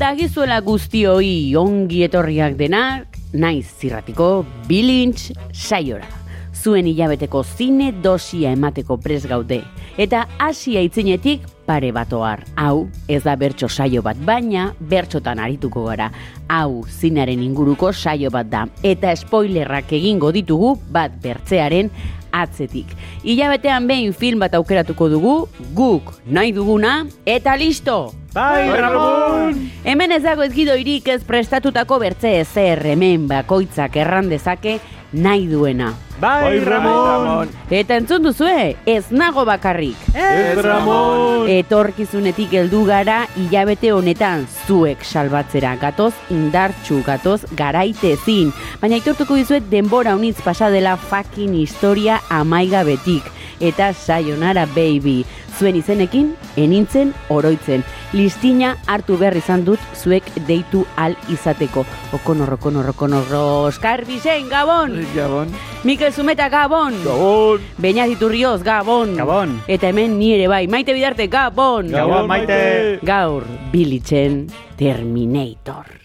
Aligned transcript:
dagizuela 0.00 0.62
guztioi 0.64 1.52
ongi 1.60 1.98
etorriak 2.06 2.54
denak, 2.56 3.18
naiz 3.36 3.66
zirratiko 3.82 4.46
bilintz 4.68 5.34
saiora. 5.52 6.08
Zuen 6.56 6.88
hilabeteko 6.88 7.42
zine 7.44 7.90
dosia 7.92 8.52
emateko 8.56 8.96
pres 9.00 9.26
gaude. 9.28 9.58
Eta 10.00 10.22
hasia 10.40 10.80
itzinetik 10.86 11.44
pare 11.66 11.90
batoar. 11.92 12.46
Hau, 12.56 12.88
ez 13.12 13.20
da 13.26 13.34
bertso 13.36 13.68
saio 13.68 14.00
bat, 14.02 14.16
baina 14.24 14.70
bertxotan 14.80 15.40
arituko 15.40 15.84
gara. 15.90 16.08
Hau, 16.48 16.80
zinaren 16.88 17.44
inguruko 17.44 17.92
saio 17.92 18.32
bat 18.32 18.48
da. 18.48 18.64
Eta 18.82 19.12
spoilerrak 19.16 19.92
egingo 20.00 20.32
ditugu 20.32 20.78
bat 20.92 21.20
bertzearen 21.20 21.92
atzetik. 22.32 22.86
Hilabetean 23.24 23.86
behin 23.90 24.14
film 24.14 24.40
bat 24.40 24.54
aukeratuko 24.54 25.08
dugu, 25.12 25.34
guk 25.76 26.14
nahi 26.26 26.52
duguna, 26.56 27.04
eta 27.26 27.56
listo! 27.56 28.12
Bai, 28.30 28.70
Ramon! 28.70 29.56
Hemen 29.82 30.12
ez 30.14 30.22
dago 30.22 30.44
ezgidoirik 30.46 31.08
ez 31.10 31.24
prestatutako 31.26 31.98
bertze 31.98 32.36
ezer 32.44 32.84
hemen 32.92 33.26
bakoitzak 33.30 33.96
erran 33.98 34.28
dezake 34.30 34.76
nahi 35.12 35.46
duena. 35.50 35.94
Bai, 36.20 36.60
Ramon! 36.60 37.48
Eta 37.72 37.96
entzun 37.96 38.26
duzue, 38.26 38.76
ez 38.84 39.06
nago 39.08 39.46
bakarrik. 39.48 39.96
Ez, 40.12 40.58
Ramon! 40.60 41.48
Etorkizunetik 41.48 42.52
heldu 42.60 42.82
gara 42.84 43.22
hilabete 43.40 43.94
honetan 43.96 44.44
zuek 44.66 45.00
salbatzera 45.06 45.74
gatoz 45.80 46.12
indartxu 46.28 47.00
gatoz 47.06 47.40
garaite 47.56 48.12
ezin. 48.18 48.52
Baina 48.82 49.00
aitortuko 49.00 49.40
dizuet 49.40 49.70
denbora 49.72 50.14
unitz 50.18 50.42
pasa 50.44 50.68
dela 50.68 50.98
fucking 51.00 51.56
historia 51.56 52.20
amaigabetik. 52.28 53.39
Eta 53.60 53.92
sayonara 53.92 54.66
baby. 54.74 55.24
Zuen 55.58 55.76
izenekin, 55.76 56.32
enintzen 56.56 57.12
oroitzen. 57.28 57.84
Listina 58.16 58.72
hartu 58.88 59.18
behar 59.20 59.36
izan 59.36 59.64
dut 59.66 59.82
zuek 59.94 60.24
deitu 60.48 60.86
al 60.96 61.16
izateko. 61.28 61.84
Okonor, 62.16 62.54
okonor, 62.56 62.88
okonor, 62.94 63.28
Oskar 63.68 64.06
Bizen, 64.08 64.48
Gabon! 64.48 64.96
Gabon! 65.14 65.52
Mikel 65.84 66.12
Zumeta, 66.12 66.48
Gabon! 66.48 66.96
Gabon! 67.04 67.60
Beñat 67.78 68.10
Iturrioz, 68.16 68.64
Gabon! 68.64 69.16
Gabon! 69.20 69.60
Eta 69.68 69.92
hemen 69.92 70.18
ni 70.18 70.32
ere 70.34 70.48
bai, 70.48 70.66
maite 70.66 70.96
bidarte, 70.96 71.28
Gabon! 71.28 71.92
Gabon, 71.92 72.26
maite! 72.26 72.98
Gaur, 73.04 73.44
bilitzen 73.72 74.46
Terminator. 74.80 75.99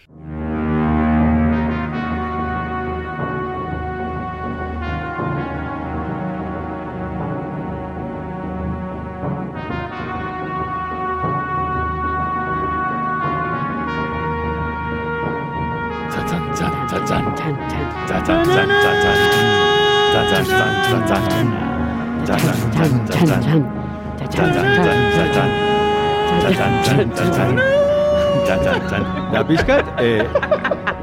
Da 29.33 29.43
pixkat, 29.43 29.85
eh, 29.99 30.23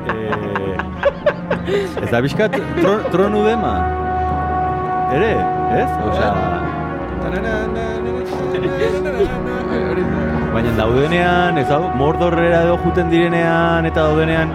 eh, 0.08 0.76
ez 2.02 2.10
da 2.10 2.20
pixkat 2.22 2.56
tro, 2.80 2.94
tronu 3.12 3.44
dema. 3.44 3.74
Ere, 5.12 5.32
ez? 5.76 5.90
Osea, 6.08 6.32
baina 10.52 10.72
daudenean, 10.76 11.58
ez 11.60 11.68
hau, 11.70 11.82
mordorrera 12.00 12.62
edo 12.66 12.78
juten 12.84 13.10
direnean, 13.12 13.86
eta 13.88 14.06
daudenean, 14.08 14.48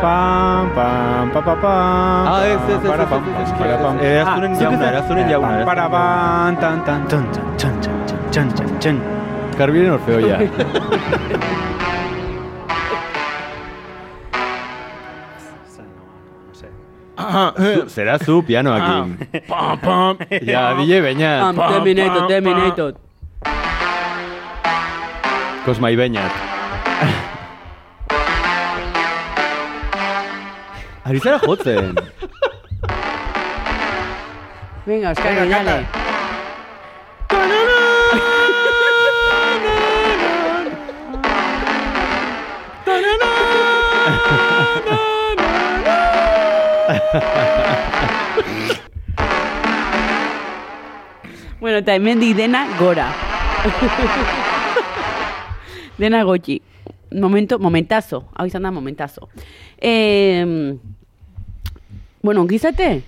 Pam, 0.00 0.70
pam, 0.74 1.30
pa, 1.32 1.40
pa, 1.44 1.54
pam. 1.60 2.24
Ah, 2.26 2.40
ez, 2.46 2.56
ez, 2.56 2.80
ez, 2.82 2.88
Para, 2.88 3.02
ez, 3.04 3.08
pam, 3.10 3.22
ez, 3.42 3.50
ez, 3.50 3.52
para, 3.58 3.76
pam. 3.82 3.96
eh, 4.00 4.16
eraztunen 4.16 4.52
Ah, 4.52 4.60
jauna, 4.60 4.86
eraztunen 4.92 5.24
eh, 5.26 5.30
jauna, 5.32 5.46
pam, 5.46 5.56
eraztunen 5.56 5.66
Para, 5.66 5.82
jauna. 5.82 5.96
pam, 5.96 6.56
tan, 6.56 6.84
tan, 6.84 7.00
tan, 7.08 7.24
tan, 7.32 7.44
tan, 7.58 7.74
tan, 7.80 8.00
tan, 8.32 8.48
tan, 8.48 8.48
tan, 8.56 8.78
tan. 8.80 8.96
Karbiren 9.58 9.92
orfeoia. 9.92 10.38
Ah, 17.16 17.52
Zu- 17.56 17.88
Zera 17.88 18.16
zu 18.18 18.40
pianoakin. 18.42 19.18
Pam, 19.48 19.76
pam. 19.84 20.16
Ja, 20.40 20.72
dile 20.78 21.00
beñat. 21.04 21.42
Am, 21.52 21.56
terminator, 21.56 22.20
pam, 22.24 22.28
terminator. 22.28 22.92
Kosmai 25.64 25.96
beñat. 25.96 26.32
Ari 31.10 31.18
zara 31.18 31.38
jotzen. 31.42 31.94
Venga, 34.86 35.10
Oskar, 35.10 35.34
Venga, 35.34 35.58
dale. 35.64 35.86
Bueno, 51.60 51.78
eta 51.78 51.94
hemendik 51.94 52.36
dena 52.36 52.68
gora. 52.78 53.10
dena 55.98 56.22
gotxi. 56.22 56.62
Momento, 57.10 57.58
momentazo. 57.58 58.28
Hau 58.38 58.46
izan 58.46 58.62
da 58.62 58.70
momentazo. 58.70 59.26
Eh, 59.76 60.78
bueno, 62.22 62.40
ongizate? 62.42 63.02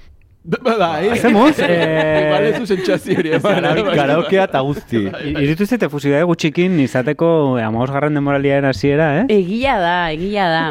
Bai. 0.44 1.08
Hacemos, 1.10 1.54
eh, 1.62 2.24
Igual 2.26 2.44
ez 2.46 2.58
du 2.58 2.66
sentsazio 2.66 3.18
hori. 3.18 3.30
Karaokea 3.40 4.44
eta 4.48 4.60
guzti. 4.66 5.04
Iritu 5.38 5.66
zite 5.66 5.88
fusidae 5.88 6.24
gutxikin 6.26 6.80
izateko 6.82 7.58
amagos 7.62 7.90
garren 7.94 8.14
demoraliaren 8.18 8.66
hasiera, 8.66 9.20
eh? 9.20 9.26
Egia 9.30 9.76
da, 9.78 9.94
egia 10.10 10.48
da. 10.50 10.64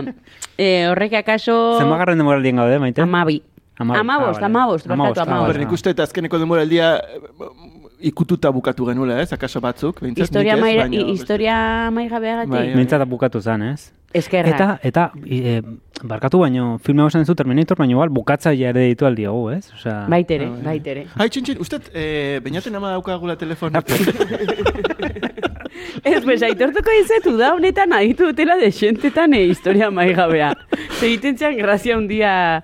Eh, 0.58 0.90
horrek 0.92 1.14
akaso... 1.22 1.56
Zenba 1.80 1.98
garren 2.02 2.20
demoralien 2.20 2.60
gaude, 2.60 2.80
maite? 2.84 3.02
Amabi. 3.02 3.42
Amabost, 3.80 3.98
Ah, 4.42 4.46
amabost, 4.46 4.86
Amabost, 4.92 5.18
amabost. 5.24 5.48
Ber, 5.56 5.60
nik 5.64 5.72
uste 5.74 5.90
eta 5.90 6.04
azkeneko 6.04 6.38
demoraldia 6.38 6.98
eh, 7.00 7.48
ikututa 8.12 8.52
bukatu 8.54 8.86
genuela, 8.92 9.22
ez? 9.24 9.32
Akaso 9.34 9.62
batzuk, 9.64 10.02
behintzat, 10.04 10.28
Historia, 10.28 10.56
nik 10.60 10.66
ez, 10.68 10.76
baina- 10.84 11.08
historia 11.16 11.56
maigabeagatik. 11.96 12.52
Bai, 12.54 12.68
Mintzat 12.76 13.08
bukatu 13.10 13.42
zen, 13.42 13.64
ez? 13.72 13.88
Eskerrak. 14.14 14.54
Eta, 14.56 14.80
eta, 14.84 15.12
e, 15.26 15.62
barkatu 16.04 16.40
baino, 16.40 16.78
filme 16.80 17.02
hau 17.02 17.10
zu 17.10 17.36
Terminator, 17.36 17.78
baino 17.78 17.92
igual, 17.92 18.10
bukatzaia 18.10 18.70
ere 18.70 18.88
ditu 18.88 19.06
aldiogu, 19.06 19.52
ez? 19.52 19.72
Osea, 19.74 20.06
Baitere, 20.10 20.46
Ah, 20.46 20.50
bai. 20.50 20.64
baitere. 20.64 21.08
Hai, 21.16 21.30
txintxin, 21.30 21.58
usted, 21.60 21.82
eh, 21.94 22.40
beñaten 22.44 22.76
ama 22.76 22.92
daukagula 22.92 23.36
telefono. 23.38 23.80
Ez, 26.04 26.24
pues, 26.24 26.42
aitortuko 26.44 26.92
izetu 27.00 27.38
da, 27.38 27.54
honetan 27.54 27.94
aditu 27.94 28.26
dutela 28.32 28.56
desentetan 28.58 29.34
e 29.34 29.44
historia 29.46 29.92
maigabea. 29.92 30.54
Egiten 31.02 31.38
zian 31.38 31.58
grazia 31.58 31.98
un 31.98 32.08
dia... 32.08 32.64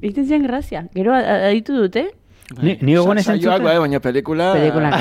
Egiten 0.00 0.26
zian 0.26 0.42
grazia. 0.42 0.86
Gero 0.94 1.14
aditu 1.14 1.76
dute? 1.76 2.08
Ni, 2.58 2.76
ni 2.82 2.96
gogon 2.96 3.18
esan 3.20 3.38
bai, 3.62 3.78
baina 3.78 4.00
pelikula... 4.02 4.52
Pelikulak. 4.56 4.94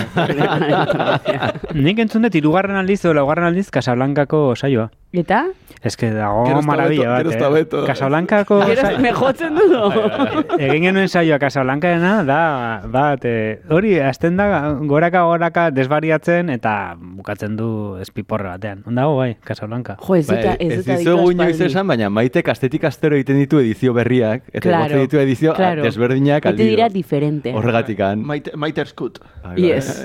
Nik 1.85 1.99
entzun 2.03 2.21
dut, 2.27 2.35
irugarren 2.37 2.77
aldiz 2.77 2.99
edo 3.01 3.15
laugarren 3.17 3.47
aldiz 3.49 3.71
Casablancako 3.73 4.55
saioa. 4.55 4.91
Eta? 5.11 5.47
Ez 5.81 5.95
que 5.97 6.11
dago 6.13 6.43
ez 6.59 6.65
maravilla 6.67 7.09
bat, 7.09 7.25
ez 7.25 7.33
eh? 7.41 7.47
beto. 7.49 7.79
Casablancako... 7.87 8.59
Gero 8.69 8.81
sa- 8.83 8.99
me 9.01 9.09
jotzen 9.15 9.55
du. 9.55 9.79
Egin 10.59 10.83
genuen 10.83 11.07
saioa 11.09 11.39
Casablancaena, 11.41 12.11
da, 12.27 12.41
bat, 12.93 13.25
eh, 13.25 13.61
hori, 13.73 13.95
azten 14.05 14.37
da, 14.37 14.75
goraka 14.85 15.23
goraka 15.25 15.63
desbariatzen, 15.73 16.51
eta 16.53 16.93
bukatzen 16.99 17.55
du 17.57 17.69
espiporre 18.03 18.51
batean. 18.51 18.83
Ondago, 18.85 19.15
bai, 19.17 19.31
Casablanca. 19.41 19.97
Jo, 20.03 20.19
ez 20.19 20.27
dut, 20.27 20.35
Bai, 20.35 20.55
ez 20.59 20.77
ez 20.77 20.85
dut 20.85 21.31
inoiz 21.31 21.55
aspaldi. 21.55 21.65
esan, 21.71 21.87
baina 21.89 22.09
maite 22.13 22.43
kastetik 22.45 22.85
astero 22.91 23.17
egiten 23.17 23.39
ditu 23.41 23.63
edizio 23.63 23.95
berriak, 23.97 24.43
eta 24.51 24.67
Claro, 24.67 24.91
claro, 24.93 25.01
ditu 25.07 25.17
edizio 25.25 25.55
claro. 25.57 25.81
desberdinak 25.89 26.45
aldiro. 26.45 26.69
dira 26.75 26.89
diferente. 26.89 27.55
Horregatikan. 27.55 28.21
Maite, 28.21 28.53
maiter 28.55 28.85
skut. 28.85 29.17
Bai, 29.41 29.55
bai. 29.55 29.69
Yes. 29.71 30.03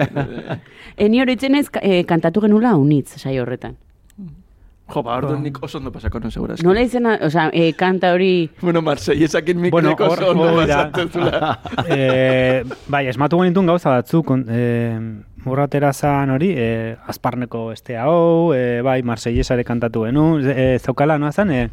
Eni 0.96 1.20
horitzen 1.20 1.56
ez 1.60 1.66
eh, 1.82 2.04
kantatu 2.08 2.40
genula 2.40 2.76
unitz 2.80 3.18
saio 3.20 3.42
horretan. 3.42 3.76
Jo, 4.94 5.02
ba, 5.02 5.16
orduan 5.18 5.42
nik 5.42 5.56
oso 5.66 5.78
ondo 5.80 5.90
pasako 5.90 6.20
non 6.22 6.30
segura. 6.30 6.54
Nola 6.62 6.82
izena, 6.86 7.16
osea, 7.26 7.48
eh, 7.52 7.72
kanta 7.74 8.12
hori... 8.14 8.48
Bueno, 8.60 8.80
Marseillesakin 8.82 9.58
mikreko 9.58 9.74
Bueno, 9.74 9.96
bueno, 9.96 10.12
hor- 10.12 10.22
oso 10.22 10.30
ondo 10.30 10.44
hori 10.60 10.68
da. 10.70 10.76
pasatzen 10.92 11.08
zula. 11.10 11.60
eh, 11.90 12.62
bai, 12.86 13.06
esmatu 13.10 13.40
genituen 13.42 13.66
gauza 13.66 13.90
batzuk, 13.90 14.24
kon- 14.28 14.46
eh, 14.48 14.94
morratera 15.44 15.90
zan 15.92 16.30
hori, 16.30 16.52
eh, 16.56 16.94
azparneko 17.10 17.72
este 17.72 17.96
hau, 17.98 18.52
eh, 18.54 18.80
bai, 18.86 19.02
Marsellesare 19.02 19.64
kantatu 19.64 20.04
genu, 20.06 20.38
eh, 20.46 20.78
zaukala, 20.78 21.18
noa 21.18 21.32
zan, 21.32 21.50
eh, 21.50 21.66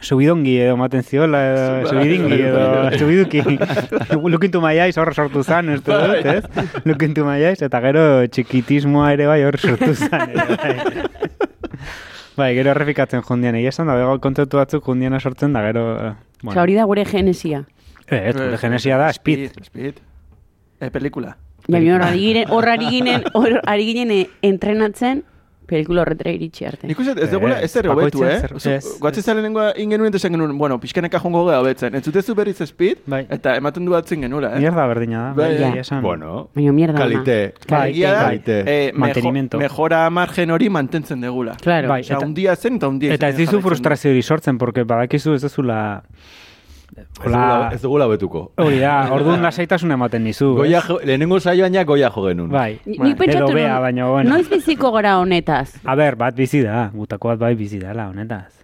subidongi 0.00 0.54
edo 0.64 0.76
maten 0.80 1.02
ziola, 1.04 1.40
edo, 1.52 1.86
subidingi 1.90 2.38
edo, 2.40 2.90
subiduki. 2.98 3.42
Lukintu 4.32 4.60
maiaiz 4.64 4.96
horre 4.98 5.12
sortu 5.14 5.42
zan, 5.44 5.68
ez 5.74 5.82
dut, 5.84 6.24
ez? 6.24 6.44
Lukintu 6.88 7.24
maiaiz, 7.28 7.60
eta 7.62 7.80
gero 7.84 8.04
txikitismoa 8.26 9.12
ere 9.12 9.26
bai 9.28 9.42
horre 9.44 9.60
sortu 9.60 9.94
zan. 9.94 10.32
Bai. 12.36 12.54
gero 12.54 12.70
errepikatzen 12.72 13.22
jundian, 13.26 13.56
egia 13.58 13.72
esan 13.74 13.90
da, 13.90 13.96
bego 13.98 14.18
kontzeptu 14.22 14.60
batzuk 14.60 14.86
jundiana 14.86 15.20
sortzen 15.20 15.52
da, 15.52 15.62
gero... 15.66 15.84
eh, 15.98 16.14
Osea, 16.44 16.62
hori 16.62 16.74
da 16.78 16.84
gure 16.88 17.04
genesia. 17.04 17.64
Eh, 18.06 18.28
ez, 18.30 18.34
gure 18.36 18.58
genesia 18.58 18.98
da, 18.98 19.12
speed. 19.12 19.50
Speed. 19.66 20.00
Eh, 20.80 20.90
pelikula. 20.90 21.36
Baina 21.68 21.98
hor 21.98 22.06
ari 22.06 22.20
ginen, 22.22 22.48
hor 22.48 22.68
ari 22.68 22.88
ginen, 22.88 23.26
hor 23.34 23.60
ari 23.68 23.84
ginen 23.90 24.14
eh, 24.14 24.26
entrenatzen, 24.42 25.24
pelikula 25.70 26.02
horretara 26.04 26.32
iritsi 26.34 26.66
arte. 26.68 26.88
Nik 26.90 26.98
uste, 27.00 27.14
ez 27.22 27.30
dugula, 27.30 27.60
Ez, 27.60 27.70
ez 27.76 27.84
hobetu, 27.86 28.20
bakoitzak 28.20 28.66
eh? 28.66 28.76
ez, 28.76 28.90
Guatzen 29.00 29.22
zaren 29.22 29.44
nengoa 29.46 29.70
ingenuen 29.78 30.12
desan 30.12 30.34
genuen, 30.34 30.56
bueno, 30.58 30.78
pixkaneka 30.82 31.20
jongo 31.22 31.44
gara 31.46 31.60
hobetzen. 31.62 31.94
Entzutezu 31.94 32.34
berriz 32.34 32.58
speed, 32.66 32.98
Bai. 33.06 33.22
eta 33.30 33.54
ematen 33.60 33.84
du 33.86 33.92
batzen 33.94 34.20
genura, 34.26 34.52
eh? 34.56 34.60
Mierda 34.60 34.86
berdina 34.90 35.22
da. 35.28 35.32
Bai, 35.38 35.50
bai, 35.58 35.72
ja. 35.76 35.80
esan. 35.86 36.02
Bueno, 36.02 36.48
Baina 36.54 36.72
mierda 36.72 36.98
kalite. 36.98 37.38
Bai, 37.68 38.00
da, 38.00 38.14
kalite. 38.26 38.58
eh, 38.66 38.90
mejo, 38.92 38.98
Mantenimiento. 39.06 39.58
mejora 39.58 40.08
margen 40.10 40.50
hori 40.50 40.68
mantentzen 40.68 41.20
degula. 41.20 41.56
Claro. 41.62 41.88
Bai. 41.88 42.00
Osea, 42.02 42.16
eta- 42.18 42.26
undia 42.26 42.56
zen 42.56 42.76
eta 42.76 42.86
Eta 42.86 43.28
ez 43.28 43.34
zen 43.34 43.38
dizu 43.38 43.50
jarraitzen 43.52 43.60
du. 43.60 43.68
frustrazio 43.68 44.10
hori 44.10 44.22
sortzen, 44.22 44.58
porque 44.58 44.84
badakizu 44.84 45.34
ez 45.34 45.42
duzula... 45.42 46.02
Ez 46.02 46.39
dugula- 47.16 47.70
Ez 47.74 47.80
dugula 47.82 48.06
betuko. 48.06 48.52
Hori 48.56 48.78
da, 48.80 49.12
orduan 49.12 49.42
lasaitasuna 49.42 49.94
ematen 49.94 50.24
dizu. 50.24 50.54
Goia, 50.60 50.80
jo- 50.86 51.00
lehenengo 51.04 51.40
saioan 51.40 51.74
ja 51.74 51.84
goia 51.84 52.10
jo 52.10 52.24
genuen. 52.28 52.50
Bai. 52.50 52.78
Ni- 52.86 52.98
Nik 52.98 53.16
pentsatu 53.18 53.46
Edo 53.50 53.54
bea, 53.54 53.78
baina, 53.80 54.06
bueno. 54.08 54.30
noiz 54.36 54.48
biziko 54.50 54.92
gara 54.92 55.18
honetaz? 55.18 55.76
A 55.84 55.94
ber, 55.94 56.16
bat 56.16 56.34
bizi 56.34 56.62
da, 56.62 56.90
gutako 56.94 57.28
bat 57.34 57.38
bai 57.38 57.54
bizi 57.54 57.78
dela, 57.78 58.08
honetaz. 58.08 58.58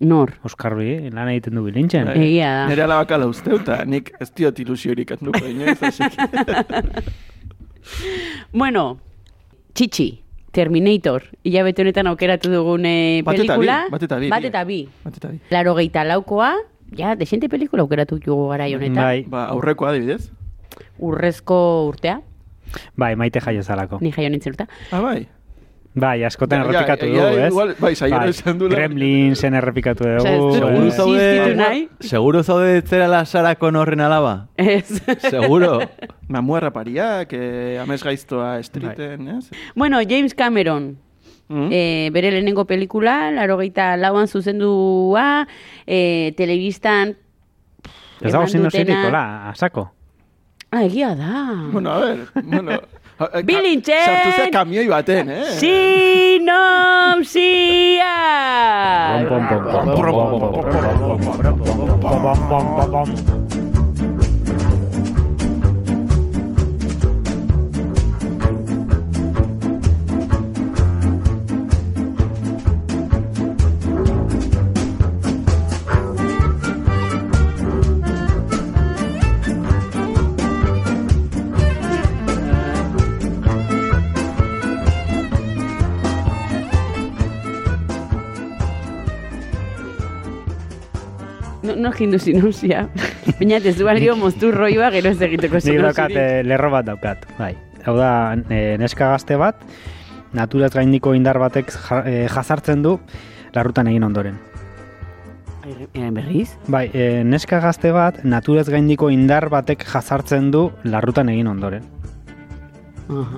Nor? 0.00 0.30
Oskarbi, 0.48 1.10
lan 1.12 1.28
egiten 1.28 1.54
du 1.58 1.62
bilintzen. 1.66 2.06
Bai. 2.08 2.16
Egia 2.16 2.52
da. 2.62 2.66
Nire 2.70 2.82
alabakala 2.86 3.26
usteu, 3.28 3.58
eta 3.60 3.82
nik 3.84 4.14
ez 4.18 4.30
diot 4.32 4.58
ilusiorik 4.58 5.10
atnuko 5.12 5.44
inoiz, 5.44 5.76
así 5.82 6.04
que... 6.08 7.04
Bueno, 8.52 8.98
Txitsi, 9.74 10.22
Terminator, 10.52 11.22
hilabete 11.46 11.82
honetan 11.84 12.08
aukeratu 12.10 12.50
dugune 12.50 13.22
bi, 13.22 13.28
pelikula. 13.28 13.84
bat 13.90 14.02
eta 14.02 14.18
bi, 14.18 14.28
Bat 14.32 14.42
bi. 14.42 14.48
eta 14.50 14.64
bi. 14.64 14.78
Bat 15.04 15.16
eta 15.20 15.28
bi. 15.30 15.38
Laro 15.50 15.74
geita 15.78 16.02
laukoa, 16.04 16.54
ja, 16.96 17.14
desente 17.16 17.48
pelikula 17.48 17.82
aukeratu 17.82 18.18
jugu 18.18 18.48
gara 18.48 18.64
honetan. 18.64 19.02
Bai, 19.04 19.24
Ba, 19.28 19.46
aurrekoa 19.54 19.90
adibidez. 19.90 20.30
Urrezko 20.98 21.86
urtea, 21.88 22.20
bai, 22.96 23.16
maite 23.16 23.40
jaio 23.40 23.62
zalako. 23.62 23.98
ni 24.00 24.12
jaio 24.12 24.30
nintzen 24.30 24.52
urtea. 24.52 24.68
Ah, 24.92 25.00
bai. 25.00 25.28
Bai, 25.92 26.22
askotan 26.22 26.60
Ja, 26.60 26.64
ja, 26.64 26.70
errepikatu 26.70 27.06
ja, 27.06 27.24
dugu, 27.24 27.38
ez? 27.42 27.48
igual, 27.50 27.74
bai, 27.80 27.96
saioa 27.98 28.28
izan 28.30 28.58
dula. 28.60 28.76
Gremlinsen 28.76 29.54
errepikatu 29.58 30.04
dugu. 30.06 30.52
Seguro 30.54 30.90
zaude... 30.90 31.88
Seguro 31.98 32.42
zaude 32.44 32.82
zerala 32.86 33.24
Sarako 33.26 33.72
horren 33.74 34.00
alaba? 34.00 34.46
Ez. 34.56 35.02
Seguro? 35.18 35.80
Mamua 36.28 36.70
pariak, 36.70 37.32
eh, 37.32 37.80
amez 37.82 38.04
gaiztoa 38.04 38.60
estriten, 38.60 39.26
ez? 39.28 39.50
bueno, 39.74 39.98
James 40.08 40.32
Cameron, 40.32 40.96
Mm? 41.50 41.66
e, 41.74 42.10
bere 42.14 42.30
lehenengo 42.30 42.62
pelikula, 42.64 43.32
laro 43.34 43.56
geita 43.58 43.96
lauan 43.98 44.28
zuzendua, 44.30 45.48
e, 45.84 46.30
telebistan 46.38 47.16
Ez 48.22 48.30
dago 48.30 48.46
dutena- 48.46 48.70
zirikola, 48.70 49.50
asako. 49.50 49.90
Ah, 50.70 50.84
egia 50.86 51.16
da. 51.18 51.66
Bueno, 51.72 51.90
a 51.90 51.98
ver, 51.98 52.28
bueno... 52.44 52.70
a- 53.18 53.30
a- 53.34 53.42
Bilintxen! 53.42 53.98
Sartu 54.04 54.30
zea 54.36 54.46
kamioi 54.54 54.86
baten, 54.86 55.26
eh? 55.28 55.44
Sinomsia! 55.58 56.46
Pom, 59.10 59.26
pom, 59.26 59.42
pom, 59.48 59.62
pom, 59.66 59.84
pom, 59.84 59.90
pom, 59.90 60.30
pom, 60.30 60.38
pom, 60.38 60.50
pom, 62.00 62.22
pom, 62.48 62.64
pom, 62.76 62.90
pom. 62.92 63.08
No, 91.70 91.88
no 91.88 91.92
jindu 91.92 92.18
sinopsia. 92.18 92.88
Baina 93.38 93.56
ez 93.62 93.76
du 93.78 93.84
balio 93.86 94.16
moztu 94.16 94.50
roioa 94.52 94.90
gero 94.94 95.10
ez 95.10 95.20
egiteko 95.22 95.60
Nik 95.64 95.80
daukat, 95.86 96.14
eh, 96.16 96.42
lerro 96.44 96.70
bat 96.70 96.86
daukat, 96.86 97.26
bai. 97.38 97.54
Hau 97.86 97.96
da, 97.96 98.36
eh, 98.50 98.76
neska 98.78 99.08
gazte 99.12 99.36
bat, 99.40 99.60
naturaz 100.36 100.72
gaindiko 100.74 101.14
indar 101.14 101.38
batek 101.38 101.72
ja- 101.72 102.02
eh, 102.06 102.26
jazartzen 102.28 102.82
du 102.82 102.98
larrutan 103.54 103.88
egin 103.88 104.04
ondoren. 104.04 104.38
Eh, 105.94 106.10
berriz? 106.10 106.56
Bai, 106.68 106.90
eh, 106.92 107.22
neska 107.24 107.60
gazte 107.60 107.92
bat, 107.92 108.24
naturaz 108.24 108.68
gaindiko 108.68 109.10
indar 109.10 109.48
batek 109.52 109.84
jazartzen 109.84 110.50
du 110.50 110.70
larrutan 110.84 111.28
egin 111.28 111.46
ondoren. 111.46 111.84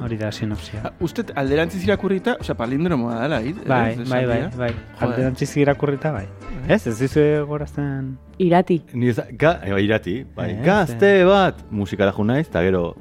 Hori 0.04 0.16
da 0.20 0.30
sinopsia. 0.32 0.80
Ah, 0.84 0.92
Uste 1.00 1.24
alderantziz 1.34 1.82
irakurrita, 1.84 2.36
osea, 2.40 2.54
palindromoa 2.58 3.20
dela, 3.22 3.38
hit? 3.40 3.62
Bai, 3.68 3.96
bai, 4.08 4.24
bai, 4.26 4.40
bai. 4.58 4.70
Alderantziz 5.00 5.56
irakurrita, 5.56 6.12
bai. 6.12 6.26
Ez, 6.68 6.86
ez 6.86 6.98
dizu 6.98 7.22
gorazten... 7.48 8.12
Irati. 8.42 8.82
Ni 8.92 9.08
ez, 9.08 9.18
ga, 9.38 9.56
e, 9.64 9.72
irati, 9.82 10.18
bai. 10.36 10.50
Eh, 10.52 10.60
Gazte 10.66 11.12
bat, 11.28 11.64
musikara 11.70 12.12
junaiz, 12.12 12.46
eta 12.48 12.62
gero 12.62 12.92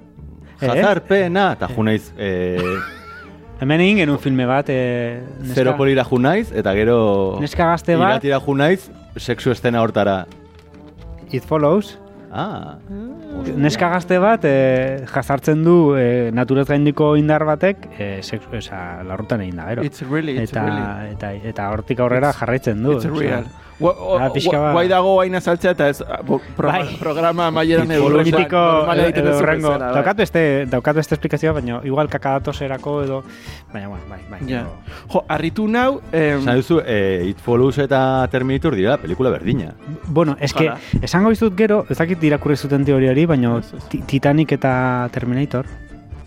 Eh? 0.62 0.68
jazarpena, 0.68 1.54
eta 1.58 1.68
junaiz 1.74 2.12
eh, 2.18 2.62
Hemen 3.62 3.82
egin 3.82 3.98
genuen 4.02 4.20
filme 4.22 4.46
bat, 4.50 4.70
eh, 4.74 5.22
neska, 5.40 5.54
zero 5.58 5.76
polira 5.78 6.04
junaiz, 6.06 6.52
eta 6.58 6.72
gero 6.78 7.38
neska 7.42 7.66
gazte 7.70 7.96
bat, 7.98 8.16
iratira 8.16 8.40
junaiz, 8.42 8.88
sexu 9.18 9.52
estena 9.54 9.82
hortara. 9.82 10.26
It 11.32 11.44
Follows, 11.46 11.98
Ah, 12.32 12.78
neska 13.60 13.90
gazte 13.92 14.18
bat 14.24 14.46
eh, 14.48 15.04
jazartzen 15.14 15.64
du 15.66 15.96
eh, 16.00 16.30
naturaz 16.32 16.68
gaindiko 16.70 17.16
indar 17.20 17.44
batek 17.44 17.90
eh, 17.98 18.20
sexu, 18.24 18.54
oza, 18.58 19.04
larrutan 19.04 19.42
egin 19.44 19.58
da, 19.60 19.66
gero. 19.74 19.84
It's 19.84 20.02
really, 20.08 20.38
it's 20.40 20.52
eta, 20.54 20.64
really. 20.66 21.12
eta, 21.18 21.34
eta 21.52 21.70
hortik 21.74 22.00
aurrera 22.00 22.32
jarraitzen 22.38 22.84
du. 22.84 22.96
It's 23.00 23.06
real. 23.12 23.44
Gua- 23.44 23.68
Ah, 23.82 24.30
guai 24.74 24.88
dago 24.88 25.20
hain 25.22 25.40
saltzea 25.42 25.72
eta 25.72 25.90
ez 25.90 26.00
bai. 26.02 26.40
programa, 26.56 26.98
programa 27.00 27.50
maieran 27.52 27.92
edo 27.92 28.10
politiko 28.10 28.62
horrengo. 28.88 29.74
Daukatu 29.78 30.22
este, 30.22 30.66
daukatu 30.70 31.00
este 31.00 31.16
esplikazioa, 31.16 31.54
baina 31.54 31.82
igual 31.84 32.10
kakadatos 32.10 32.62
erako 32.62 33.02
edo, 33.04 33.24
baina 33.74 33.88
bueno, 33.88 34.04
bai, 34.10 34.22
bai. 34.30 34.42
Jo, 35.12 35.24
harritu 35.28 35.68
nau... 35.68 36.02
Eh, 36.12 36.38
duzu, 36.46 36.82
eh, 36.86 37.28
It 37.30 37.40
Follows 37.40 37.78
eta 37.80 38.28
Terminator 38.32 38.76
dira 38.76 38.98
pelikula 38.98 39.30
berdina. 39.30 39.74
Bueno, 40.08 40.38
eske, 40.40 40.70
esango 41.02 41.30
bizut 41.30 41.56
gero, 41.58 41.86
ez 41.90 41.98
dakit 41.98 42.24
irakurri 42.24 42.58
zuten 42.58 42.86
teoria 42.86 43.12
hori, 43.12 43.26
baina 43.26 43.60
Titanic 43.90 44.58
eta 44.60 45.10
Terminator 45.14 45.66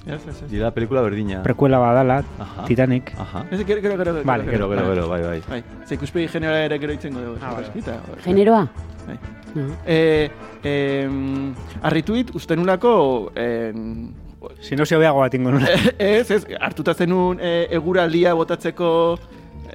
ez, 0.07 0.21
ez, 0.29 0.43
ez. 0.43 0.51
Dira 0.51 0.71
pelikula 0.71 1.03
berdina. 1.03 1.43
prekuela 1.43 1.79
badala, 1.79 2.23
Aha. 2.39 2.65
Titanic. 2.67 3.13
Aha. 3.19 3.47
Ez, 3.51 3.65
gero, 3.65 3.81
gero, 3.81 3.97
gero. 3.97 4.25
Vale, 4.25 4.45
Gero, 4.45 4.69
gero, 4.69 4.89
gero, 4.89 5.09
bai, 5.09 5.23
bai. 5.23 5.43
Bai, 5.49 5.63
ze 5.87 5.95
ikuspegi 5.95 6.29
generala 6.29 6.65
ere 6.65 6.79
gero 6.79 6.93
itzen 6.93 7.15
dugu. 7.15 7.39
Ah, 7.43 7.55
bai. 7.55 8.21
Generoa? 8.25 8.69
Bai. 9.07 9.19
No. 9.55 9.69
Eh, 9.87 10.31
em, 10.65 11.55
arrituit, 11.83 12.35
uste 12.35 12.57
nulako, 12.57 13.31
em, 13.35 14.13
Sinopsia 14.61 14.99
beago 14.99 15.21
bat 15.21 15.35
ingo 15.35 15.53
nula. 15.55 15.69
ez, 15.99 16.31
ez, 16.31 16.45
hartuta 16.61 16.95
zenun 16.95 17.39
e, 17.41 17.67
eguraldia 17.73 18.35
botatzeko 18.37 18.91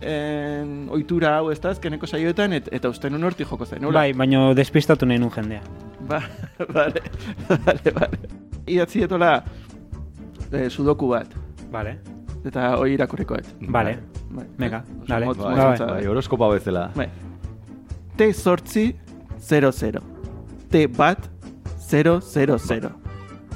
en, 0.02 0.88
ohitura 0.94 1.36
hau, 1.38 1.50
ez 1.52 1.60
da, 1.62 1.74
azkeneko 1.74 2.08
saioetan, 2.08 2.54
et, 2.54 2.70
eta 2.76 2.92
uste 2.92 3.10
nun 3.10 3.24
horti 3.26 3.48
joko 3.50 3.66
zen, 3.66 3.88
Bai, 3.94 4.12
baino 4.14 4.54
despistatu 4.58 5.10
nahi 5.10 5.20
nun 5.20 5.32
jendea. 5.34 5.62
Ba, 6.10 6.22
bale, 6.76 7.02
bale, 7.50 7.96
bale. 7.96 8.22
Idatzi 8.70 9.04
etola 9.08 9.40
eh, 10.52 10.70
sudoku 10.70 11.10
bat, 11.10 11.34
Vale. 11.72 12.00
eta 12.46 12.76
hoi 12.78 12.94
irakurrikoet. 12.94 13.56
Vale. 13.72 13.98
Bai. 14.30 14.46
Venga, 14.58 14.84
Oso 15.02 15.08
dale. 15.08 15.26
Bai, 15.26 15.78
Bai, 15.80 16.06
horoskopa 16.08 16.50
bezala. 16.54 16.92
Bai. 16.96 17.10
T 18.18 18.34
sortzi 18.34 18.96
00. 19.40 20.02
T 20.70 20.88
bat 20.88 21.30
000. 21.90 22.92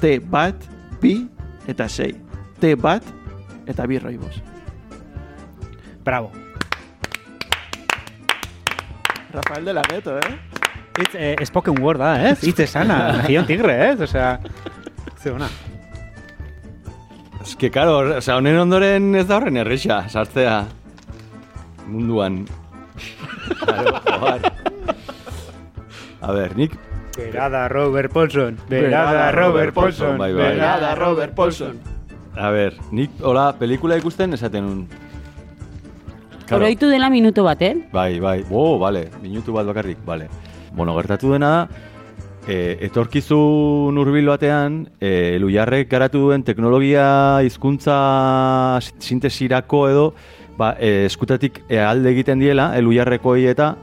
T 0.00 0.18
bat 0.18 0.66
bi 1.00 1.28
eta 1.68 1.88
sei. 1.88 2.14
T 2.60 2.74
bat 2.74 3.04
eta 3.66 3.86
bi 3.86 3.98
roibos. 3.98 4.42
Bravo. 6.04 6.32
Rafael 9.32 9.64
de 9.64 9.72
la 9.72 9.82
Gueto, 9.82 10.18
eh? 10.18 10.38
It's 10.98 11.14
eh, 11.14 11.36
spoken 11.44 11.80
word 11.82 11.98
da, 11.98 12.30
ez? 12.30 12.40
Hitz 12.46 12.60
esana, 12.60 13.24
Gion 13.26 13.46
Tigre, 13.46 13.74
ez? 13.90 14.00
Osea, 14.00 14.38
ze 15.18 15.32
ona. 15.32 15.48
Ez 17.44 17.56
que, 17.60 17.68
karo, 17.70 17.98
honen 18.16 18.56
ondoren 18.56 19.12
ez 19.20 19.26
da 19.28 19.36
horren 19.36 19.58
erresa, 19.60 20.00
sartzea 20.08 20.62
munduan. 21.84 22.46
Claro, 23.60 23.98
joder. 24.08 24.52
A 26.24 26.32
ber, 26.32 26.54
nik 26.56 26.78
Berada 27.14 27.68
Robert 27.68 28.12
Paulson, 28.12 28.56
berada 28.68 29.30
Robert 29.30 29.74
Paulson, 29.74 30.16
Bai, 30.18 30.32
bai. 30.32 30.54
Berada 30.54 30.94
Robert 30.96 31.34
Paulson. 31.34 31.78
A 32.34 32.48
ber, 32.50 32.78
nik 32.90 33.20
hola 33.22 33.52
pelikula 33.58 34.00
ikusten 34.00 34.34
esaten 34.34 34.64
un. 34.64 34.80
Oroitu 36.50 36.88
dela 36.88 37.10
minutu 37.12 37.44
bat, 37.44 37.60
eh? 37.62 37.74
Bai, 37.92 38.20
bai. 38.20 38.40
Bo, 38.48 38.78
bale, 38.80 39.10
minutu 39.22 39.52
bat 39.52 39.68
bakarrik, 39.68 40.00
bale. 40.04 40.28
Bueno, 40.72 40.96
gertatu 40.96 41.36
dena 41.36 41.50
da, 41.52 41.84
e, 42.48 42.76
etorkizun 42.86 43.96
hurbil 43.98 44.28
batean, 44.28 44.84
e, 45.00 45.38
Lujarrek 45.40 45.88
garatu 45.90 46.26
duen 46.26 46.44
teknologia 46.44 47.40
hizkuntza 47.44 47.96
sintesirako 48.98 49.82
edo, 49.90 50.06
ba, 50.58 50.74
e, 50.78 51.06
eskutatik 51.08 51.62
e, 51.68 51.80
alde 51.80 52.10
egiten 52.12 52.42
diela, 52.42 52.72
e, 52.76 52.82
eta, 53.50 53.76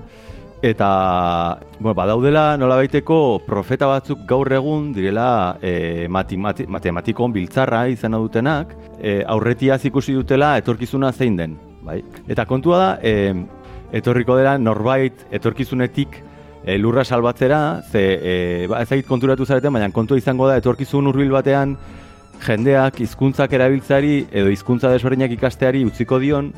eta, 0.62 1.60
bueno, 1.80 1.96
badaudela 1.96 2.58
nolabaiteko 2.58 3.42
profeta 3.46 3.88
batzuk 3.88 4.26
gaur 4.28 4.52
egun 4.54 4.92
direla 4.94 5.58
e, 5.62 6.08
matemati, 6.08 6.68
matematikon 6.68 7.34
biltzarra 7.34 7.88
izan 7.88 8.14
dutenak, 8.14 8.76
e, 9.02 9.24
aurretiaz 9.26 9.84
ikusi 9.86 10.14
dutela 10.14 10.58
etorkizuna 10.58 11.12
zein 11.12 11.36
den, 11.36 11.58
bai? 11.82 12.02
Eta 12.28 12.46
kontua 12.46 12.78
da, 12.78 12.92
e, 13.02 13.34
etorriko 13.92 14.38
dela 14.38 14.58
norbait 14.58 15.26
etorkizunetik 15.32 16.22
e, 16.66 16.78
lurra 16.78 17.04
salbatzera, 17.04 17.82
ze 17.92 18.04
e, 18.22 18.36
ba, 18.68 18.82
ezagit 18.86 19.08
konturatu 19.08 19.46
zareten, 19.46 19.74
baina 19.74 19.92
kontua 19.92 20.18
izango 20.18 20.48
da 20.48 20.58
etorkizun 20.62 21.08
hurbil 21.10 21.32
batean 21.34 21.78
jendeak 22.42 23.02
hizkuntzak 23.04 23.54
erabiltzari 23.54 24.26
edo 24.32 24.50
hizkuntza 24.50 24.92
desberdinak 24.94 25.34
ikasteari 25.38 25.84
utziko 25.86 26.20
dion 26.20 26.52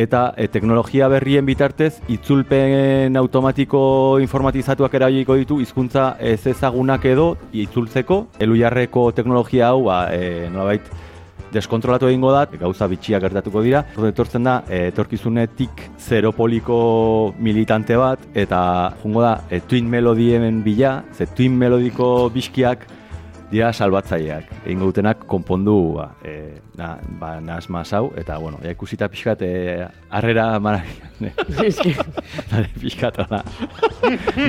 eta 0.00 0.30
e, 0.36 0.46
teknologia 0.48 1.08
berrien 1.10 1.46
bitartez 1.46 2.00
itzulpen 2.08 3.16
automatiko 3.18 3.82
informatizatuak 4.22 4.94
erabiliko 4.94 5.36
ditu 5.38 5.60
hizkuntza 5.62 6.14
ez 6.20 6.40
ezagunak 6.46 7.04
edo 7.10 7.34
itzultzeko 7.52 8.24
elujarreko 8.38 9.10
teknologia 9.12 9.70
hau 9.70 9.84
ba, 9.88 10.02
e, 10.14 10.48
nolabait 10.50 10.86
deskontrolatu 11.52 12.08
egingo 12.10 12.32
da, 12.34 12.44
gauza 12.60 12.88
bitxiak 12.90 13.22
gertatuko 13.26 13.62
dira. 13.64 13.84
Etortzen 14.10 14.46
da, 14.46 14.60
e, 14.68 14.86
etorkizunetik 14.90 15.84
zeropoliko 15.98 17.34
militante 17.38 17.98
bat, 18.00 18.22
eta 18.34 18.62
jungo 19.02 19.24
da, 19.24 19.34
e, 19.50 19.60
twin 19.60 19.90
melodien 19.90 20.62
bila, 20.64 21.00
ze 21.16 21.26
twin 21.26 21.56
melodiko 21.58 22.30
biskiak 22.34 22.86
dira 23.50 23.72
salbatzaileak. 23.72 24.44
Egingo 24.64 24.86
dutenak 24.92 25.24
konpondu 25.26 25.74
ba, 25.96 26.10
e, 26.22 26.60
na, 26.78 26.92
ba, 27.18 27.40
nahaz 27.40 27.66
hau, 27.92 28.12
eta 28.16 28.36
bueno, 28.38 28.58
ja 28.62 28.70
ikusita 28.70 29.08
pixkat, 29.10 29.42
e, 29.42 29.86
arrera 30.10 30.58
marabian. 30.60 31.32
Eske, 31.64 31.96
Dale, 32.50 32.68
pixkat, 32.80 33.18
hola. 33.24 33.42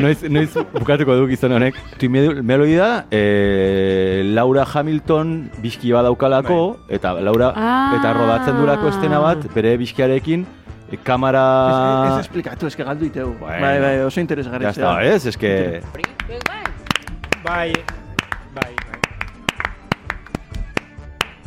noiz, 0.02 0.22
noiz 0.30 0.54
bukatuko 0.74 1.16
du 1.18 1.28
gizon 1.32 1.52
honek. 1.58 1.76
Twin 1.98 2.12
mel- 2.14 2.44
melodi 2.44 2.76
da, 2.78 3.06
e, 3.12 4.22
Laura 4.36 4.66
Hamilton 4.72 5.50
biski 5.62 5.92
badaukalako, 5.92 6.60
eta 6.90 7.14
Laura, 7.20 7.54
Ah. 7.56 7.96
eta 8.00 8.14
rodatzen 8.14 8.58
durako 8.62 8.90
estena 8.94 9.20
bat, 9.20 9.48
bere 9.56 9.74
biskiarekin, 9.82 10.46
e, 10.92 10.98
kamera... 10.98 11.42
Ez, 11.72 12.14
ez 12.14 12.28
esplikatu, 12.28 12.68
eske 12.70 12.84
galdu 12.86 13.06
iteu. 13.10 13.34
Bueno. 13.40 13.66
Bai, 13.66 13.80
bai, 13.82 13.96
oso 14.06 14.22
interesgarri. 14.22 14.64
Ya 14.70 14.70
está, 14.78 15.04
ez, 15.04 15.26
es 15.26 15.38
que... 15.38 15.82
Bai, 15.92 16.06
bai, 16.38 17.74
bai. 17.74 18.01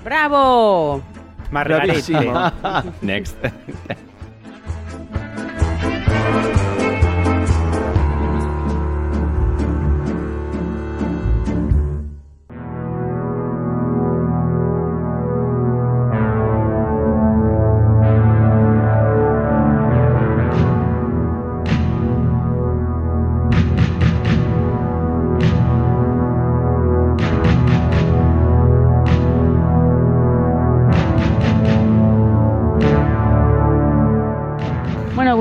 Bravo! 0.04 1.02
Margarita. 1.50 2.52
Next. 3.02 3.36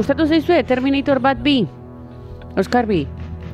gustatu 0.03 0.27
zaizue 0.27 0.63
Terminator 0.67 1.23
bat 1.23 1.39
bi? 1.39 1.63
Oscar 2.59 2.85
bi? 2.85 3.05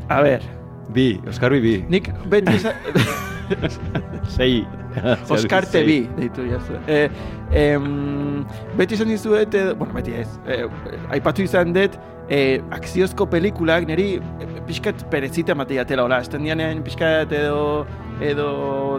A 0.10 0.24
ver, 0.26 0.42
Bi, 0.90 1.22
Oscar 1.30 1.54
Bi, 1.54 1.60
bi. 1.62 1.86
nik 1.90 2.10
beti. 2.26 2.58
Sei. 4.36 4.66
Oscar 5.30 5.66
Sei. 5.66 5.84
TV, 5.86 6.08
deitu 6.18 6.48
jazu. 6.50 6.80
Eh, 6.90 7.10
em, 7.54 8.42
beti 8.78 8.98
izan 8.98 9.14
dizuet, 9.14 9.54
bueno, 9.78 9.94
beti 9.94 10.16
ez, 10.18 10.28
eh, 10.50 10.66
aipatu 11.14 11.46
izan 11.46 11.74
dut, 11.74 12.00
eh, 12.30 12.58
akziozko 12.74 13.30
pelikulak 13.30 13.86
niri 13.86 14.18
eh, 14.18 14.50
pixkat 14.66 15.06
perezita 15.14 15.54
emate 15.54 15.78
jatela, 15.78 16.08
hola, 16.10 16.22
esten 16.26 16.46
dianean 16.46 16.82
pixkat 16.86 17.32
edo, 17.38 17.86
edo 18.22 18.50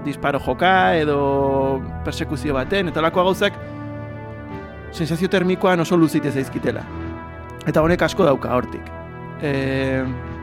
disparo 0.06 0.38
joka, 0.46 0.94
edo 1.02 1.18
persekuzio 2.06 2.54
baten, 2.54 2.94
eta 2.94 3.02
olako 3.02 3.26
gauzak, 3.32 3.58
sensazio 4.94 5.30
termikoan 5.30 5.82
oso 5.82 5.98
luzite 5.98 6.30
zaizkitela. 6.30 7.09
Eta 7.68 7.82
honek 7.84 8.02
asko 8.02 8.24
dauka 8.24 8.54
hortik. 8.56 8.86
E, 9.44 9.52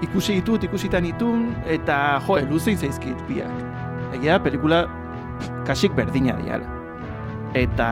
ikusi 0.05 0.37
ditut, 0.39 0.63
ikusitan 0.67 1.05
itun, 1.09 1.49
eta 1.69 2.19
jo, 2.27 2.37
luzein 2.49 2.77
zaizkit 2.77 3.17
biak. 3.29 3.65
Egia, 4.17 4.37
pelikula 4.41 4.85
kasik 5.67 5.95
berdina 5.97 6.37
diala. 6.41 6.69
Eta, 7.57 7.89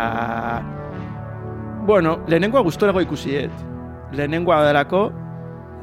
bueno, 1.90 2.20
lehenengoa 2.30 2.62
gustorago 2.66 3.02
ikusi 3.02 3.38
dut. 3.46 3.64
Lehenengoa 4.16 4.62
delako, 4.68 5.08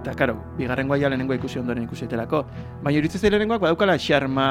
eta 0.02 0.14
karo, 0.18 0.36
bigarrengoa 0.58 0.98
ja 0.98 1.10
lehenengoa 1.10 1.36
ikusi 1.40 1.58
ondoren 1.60 1.84
ikusi 1.86 2.06
delako. 2.10 2.44
Baina 2.82 2.98
iruditzen 2.98 3.22
zait 3.22 3.34
lehenengoak 3.34 3.62
badaukala 3.66 3.98
xarma 3.98 4.46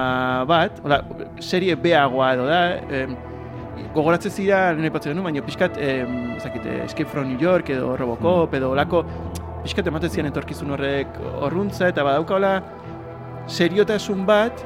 bat, 0.47 0.83
hola, 0.83 1.01
serie 1.39 1.75
beagoa 1.79 2.33
edo 2.35 2.47
da, 2.47 2.61
em, 2.91 3.15
gogoratzen 3.95 4.31
zira, 4.31 4.61
lehen 4.75 4.87
aipatzen 4.89 5.13
genuen, 5.13 5.29
baina 5.29 5.43
pixkat, 5.45 5.77
em, 5.77 6.35
ez 6.35 6.43
dakit, 6.43 6.65
eh, 6.65 6.83
Escape 6.85 7.09
from 7.09 7.27
New 7.27 7.39
York 7.39 7.69
edo 7.69 7.95
Robocop 7.97 8.53
edo 8.53 8.71
olako, 8.71 9.03
pixkat 9.63 9.87
ematen 9.87 10.09
ziren 10.09 10.31
etorkizun 10.31 10.71
horrek 10.75 11.19
horruntza, 11.41 11.87
eta 11.91 12.03
badaukala 12.03 12.53
seriotasun 13.47 14.25
bat, 14.25 14.63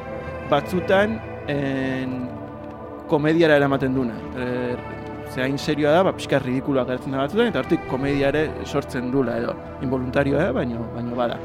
batzutan 0.49 1.19
en, 1.47 2.19
komediara 3.09 3.57
eramaten 3.57 3.93
duna. 3.93 4.15
Er, 4.37 4.79
ze 5.31 5.41
hain 5.41 5.57
serioa 5.57 5.91
da, 5.91 6.03
ba, 6.03 6.13
pixka 6.15 6.39
ridikuloa 6.39 6.85
gertzen 6.85 7.11
da 7.11 7.23
batzutan, 7.23 7.49
eta 7.51 7.59
hortik 7.59 7.87
komedia 7.89 8.29
ere 8.33 8.47
sortzen 8.65 9.11
dula 9.11 9.37
edo, 9.41 9.55
involuntarioa 9.81 10.47
da, 10.47 10.51
baino, 10.55 10.85
baino 10.95 11.17
bada. 11.17 11.37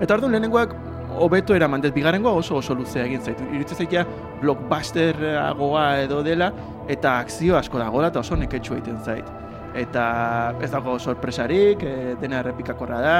Eta 0.00 0.16
orduan 0.16 0.34
lehenengoak 0.34 0.74
hobeto 1.16 1.54
eraman 1.56 1.80
dut, 1.84 1.94
bigarrengoa 1.94 2.32
oso 2.36 2.58
oso 2.60 2.74
luzea 2.74 3.04
egin 3.06 3.22
zaitu. 3.22 3.44
Iruditzen 3.52 3.84
zaitea 3.84 4.04
blockbusteragoa 4.40 5.86
edo 6.04 6.22
dela, 6.22 6.52
eta 6.88 7.18
akzio 7.20 7.56
asko 7.58 7.78
dagoela 7.78 8.08
eta 8.12 8.20
oso 8.20 8.36
neketxu 8.36 8.74
egiten 8.78 8.98
zait. 9.04 9.24
Eta 9.76 10.54
ez 10.62 10.70
dago 10.72 10.98
sorpresarik, 10.98 11.82
e, 11.82 12.14
dena 12.20 12.38
errepikakorra 12.40 13.00
da. 13.04 13.16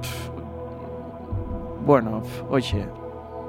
Pff, 0.00 0.30
bueno, 1.84 2.22
hoxe, 2.48 2.84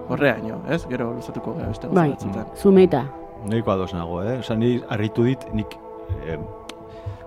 horreaino, 0.10 0.62
ez? 0.70 0.86
Gero 0.90 1.14
luzatuko 1.14 1.54
gara 1.56 1.70
beste 1.72 1.88
Bai, 1.88 2.10
batzutan. 2.12 2.46
zumeta. 2.56 3.06
Nahiko 3.46 3.72
ados 3.72 3.94
nago, 3.94 4.22
eh? 4.24 4.40
Osa, 4.40 4.56
ni 4.56 4.82
harritu 4.90 5.24
dit, 5.24 5.46
nik... 5.54 5.78
Eh, 6.28 6.38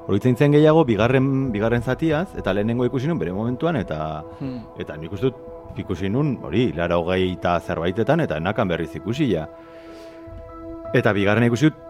oroitzen 0.04 0.36
zen 0.36 0.52
gehiago 0.52 0.82
bigarren 0.84 1.50
bigarren 1.50 1.80
zatiaz 1.80 2.26
eta 2.36 2.52
lehenengo 2.52 2.84
ikusi 2.84 3.08
nun 3.08 3.16
bere 3.18 3.32
momentuan 3.32 3.76
eta 3.80 4.22
Hmm. 4.38 4.58
eta 4.76 4.98
nik 5.00 5.12
uste 5.16 5.30
dut 5.30 5.38
ikusi 5.78 6.08
nun 6.08 6.36
hori 6.42 6.72
lara 6.76 6.98
hogei 7.00 7.32
eta 7.32 7.58
zerbaitetan 7.60 8.20
eta 8.20 8.38
enakan 8.42 8.68
berriz 8.68 8.92
ikusi 8.96 9.30
ja. 9.32 9.46
Eta 10.94 11.12
bigarren 11.12 11.48
ikusi 11.48 11.70
dut 11.70 11.80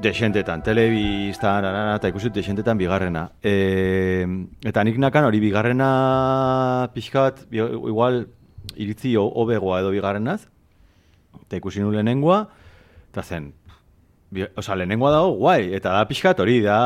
desentetan, 0.00 0.62
telebistan, 0.64 1.64
arana, 1.64 1.96
eta 1.98 2.08
ikusi 2.08 2.28
dut 2.30 2.38
desentetan 2.40 2.78
bigarrena. 2.80 3.26
E, 3.44 4.24
eta 4.64 4.84
nik 4.84 4.96
nakan 5.00 5.28
hori 5.28 5.40
bigarrena 5.42 6.88
pixka 6.94 7.26
bat, 7.28 7.42
igual 7.52 8.22
iritzi 8.76 9.14
ho- 9.20 9.30
hobegoa 9.42 9.80
edo 9.82 9.92
bigarrenaz, 9.92 10.40
eta 11.44 11.60
ikusi 11.60 11.80
nuen 11.84 11.98
lehenengoa, 11.98 12.42
eta 13.10 13.22
zen, 13.22 13.50
oza, 14.56 14.76
lehenengoa 14.76 15.12
dago, 15.16 15.34
guai, 15.40 15.72
eta 15.76 15.92
da 15.98 16.06
pixka 16.08 16.32
bat 16.32 16.40
hori, 16.46 16.60
da 16.64 16.78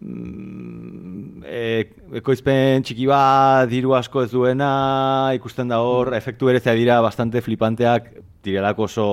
mm, 0.00 1.25
e, 1.46 1.86
ekoizpen 2.20 2.84
txiki 2.84 3.06
bat, 3.08 3.68
diru 3.70 3.94
asko 3.96 4.24
ez 4.26 4.30
duena, 4.32 5.30
ikusten 5.38 5.70
da 5.70 5.80
hor, 5.84 6.12
efektu 6.18 6.50
berezia 6.50 6.74
dira 6.76 6.98
bastante 7.04 7.42
flipanteak, 7.42 8.10
direlako 8.44 8.86
oso 8.86 9.08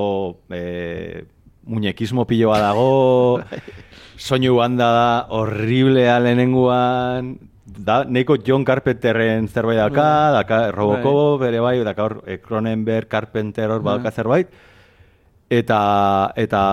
e, 0.49 1.23
muñekismo 1.69 2.25
pilo 2.27 2.51
bat 2.51 2.65
dago, 2.65 3.41
soinu 4.17 4.57
banda 4.57 4.89
da, 4.93 5.07
horriblea 5.37 6.19
lehenengoan, 6.23 7.33
da, 7.65 8.03
neiko 8.05 8.37
John 8.45 8.65
Carpenterren 8.65 9.47
zerbait 9.47 9.79
daka, 9.79 10.09
daka 10.35 10.59
Robocop 10.75 11.45
ere 11.47 11.63
bai, 11.63 11.79
daka 11.85 12.05
hor 12.05 12.19
eh, 12.27 12.39
Cronenberg, 12.43 13.07
Carpenter 13.09 13.71
hor 13.71 13.85
badaka 13.85 14.11
zerbait, 14.11 14.51
eta, 15.49 15.79
eta 16.35 16.63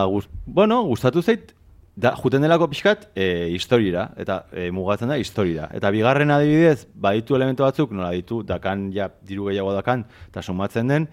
bueno, 0.47 0.83
gustatu 0.89 1.23
zait, 1.23 1.55
da, 2.01 2.15
juten 2.17 2.45
delako 2.45 2.69
pixkat, 2.73 3.09
e, 3.15 3.51
historira, 3.55 4.09
eta 4.21 4.45
e, 4.53 4.71
mugatzen 4.75 5.11
da 5.13 5.19
historira. 5.21 5.69
Eta 5.77 5.91
bigarren 5.93 6.33
adibidez, 6.33 6.87
baditu 6.95 7.37
elementu 7.37 7.67
batzuk, 7.67 7.93
nola 7.97 8.11
ditu, 8.17 8.41
dakan, 8.47 8.89
ja, 8.95 9.11
diru 9.27 9.51
gehiago 9.51 9.75
dakan, 9.77 10.07
eta 10.31 10.43
sumatzen 10.43 10.91
den, 10.91 11.09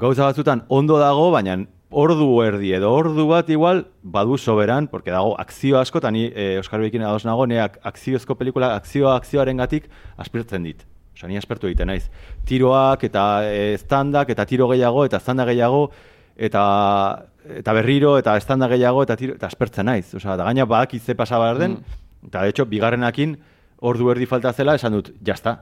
gauza 0.00 0.28
batzutan 0.28 0.64
ondo 0.68 0.98
dago, 1.00 1.30
baina 1.34 1.58
ordu 1.90 2.28
erdi 2.44 2.70
edo 2.76 2.92
ordu 2.94 3.26
bat 3.30 3.48
igual 3.50 3.86
badu 4.02 4.36
soberan, 4.38 4.86
porque 4.92 5.10
dago 5.10 5.34
akzio 5.40 5.80
asko, 5.80 5.98
eta 6.04 6.12
ni 6.14 6.28
e, 6.28 6.52
Oskar 6.60 6.84
Bekin 6.84 7.02
ados 7.06 7.24
nago, 7.26 7.48
neak 7.50 7.80
akziozko 7.82 8.36
pelikula, 8.38 8.74
akzioa 8.76 9.16
akzioaren 9.18 9.64
gatik 9.64 9.88
aspertzen 10.20 10.68
dit. 10.68 10.84
Osa, 11.16 11.28
ni 11.28 11.36
aspertu 11.36 11.68
egiten 11.68 11.90
naiz. 11.90 12.06
Tiroak 12.46 13.02
eta 13.08 13.24
e, 13.48 13.74
standak 13.80 14.30
eta 14.32 14.46
tiro 14.46 14.68
gehiago 14.70 15.04
eta 15.08 15.18
standa 15.20 15.44
gehiago 15.48 15.90
eta 16.40 17.26
eta 17.60 17.72
berriro 17.76 18.16
eta 18.20 18.36
estanda 18.40 18.68
gehiago 18.70 19.02
eta 19.04 19.16
tiro, 19.20 19.34
eta 19.36 19.48
aspertzen 19.50 19.88
naiz. 19.88 20.14
Osea, 20.16 20.36
da 20.40 20.46
gaina 20.48 20.66
badaki 20.68 20.98
ze 21.00 21.14
pasa 21.14 21.38
behar 21.38 21.58
den, 21.58 21.78
eta 22.26 22.42
de 22.42 22.52
hecho 22.52 22.66
bigarrenakin 22.66 23.36
ordu 23.80 24.10
erdi 24.12 24.26
falta 24.26 24.52
zela 24.52 24.74
esan 24.78 24.92
dut, 24.96 25.12
jazta. 25.24 25.56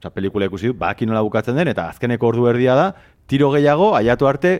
Osea, 0.00 0.10
pelikula 0.14 0.46
ikusi 0.50 0.72
dut, 0.72 0.78
badaki 0.78 1.06
nola 1.06 1.22
bukatzen 1.26 1.56
den, 1.58 1.68
eta 1.68 1.88
azkeneko 1.92 2.30
ordu 2.32 2.48
erdia 2.50 2.74
da, 2.78 2.88
tiro 3.26 3.50
gehiago, 3.54 3.92
aiatu 3.98 4.28
arte, 4.30 4.54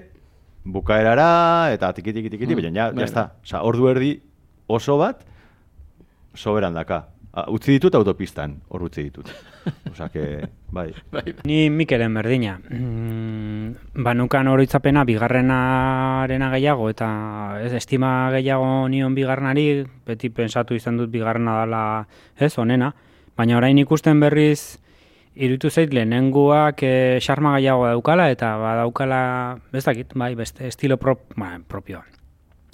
bukaerara, 0.65 1.73
eta 1.75 1.93
tiki 1.93 2.13
tiki 2.13 2.31
tiki 2.31 2.47
tiki, 2.47 2.55
Mm, 2.55 2.63
baina 2.63 2.81
ja, 2.81 2.91
bai, 2.93 3.05
jazta. 3.05 3.31
Osea, 3.45 3.63
ordu 3.63 3.89
erdi 3.91 4.13
oso 4.69 4.99
bat, 4.99 5.25
soberan 6.35 6.75
daka. 6.75 7.05
Ah, 7.35 7.49
Utzi 7.51 7.73
ditut 7.75 7.97
autopistan, 7.99 8.53
hor 8.71 8.85
utzi 8.87 9.09
ditut. 9.09 9.27
Osea, 9.91 10.07
que, 10.13 10.47
bai. 10.71 10.93
Ni 11.49 11.67
Mikelen 11.67 12.15
berdina. 12.15 12.61
Mm, 12.71 14.05
banukan 14.07 14.53
oroitzapena 14.53 15.03
bigarrenarena 15.09 16.53
gehiago 16.55 16.87
eta 16.93 17.09
ez 17.65 17.73
estima 17.75 18.31
gehiago 18.37 18.87
nion 18.93 19.19
bigarrenari, 19.19 19.83
beti 20.07 20.31
pensatu 20.31 20.79
izan 20.79 21.03
dut 21.03 21.11
bigarrena 21.11 21.59
dela 21.65 21.83
ez 22.39 22.53
onena, 22.63 22.93
baina 23.35 23.59
orain 23.59 23.83
ikusten 23.83 24.23
berriz 24.23 24.79
irutu 25.35 25.75
zait 25.75 25.91
lehenengoak 25.91 26.87
e, 26.87 26.95
xarma 27.19 27.57
gehiago 27.59 27.91
daukala 27.91 28.31
eta 28.31 28.55
badaukala, 28.63 29.23
ez 29.75 29.83
dakit, 29.91 30.15
bai, 30.15 30.37
beste 30.39 30.71
estilo 30.71 31.03
prop, 31.03 31.33
ba, 31.35 31.57
propioa. 31.67 32.07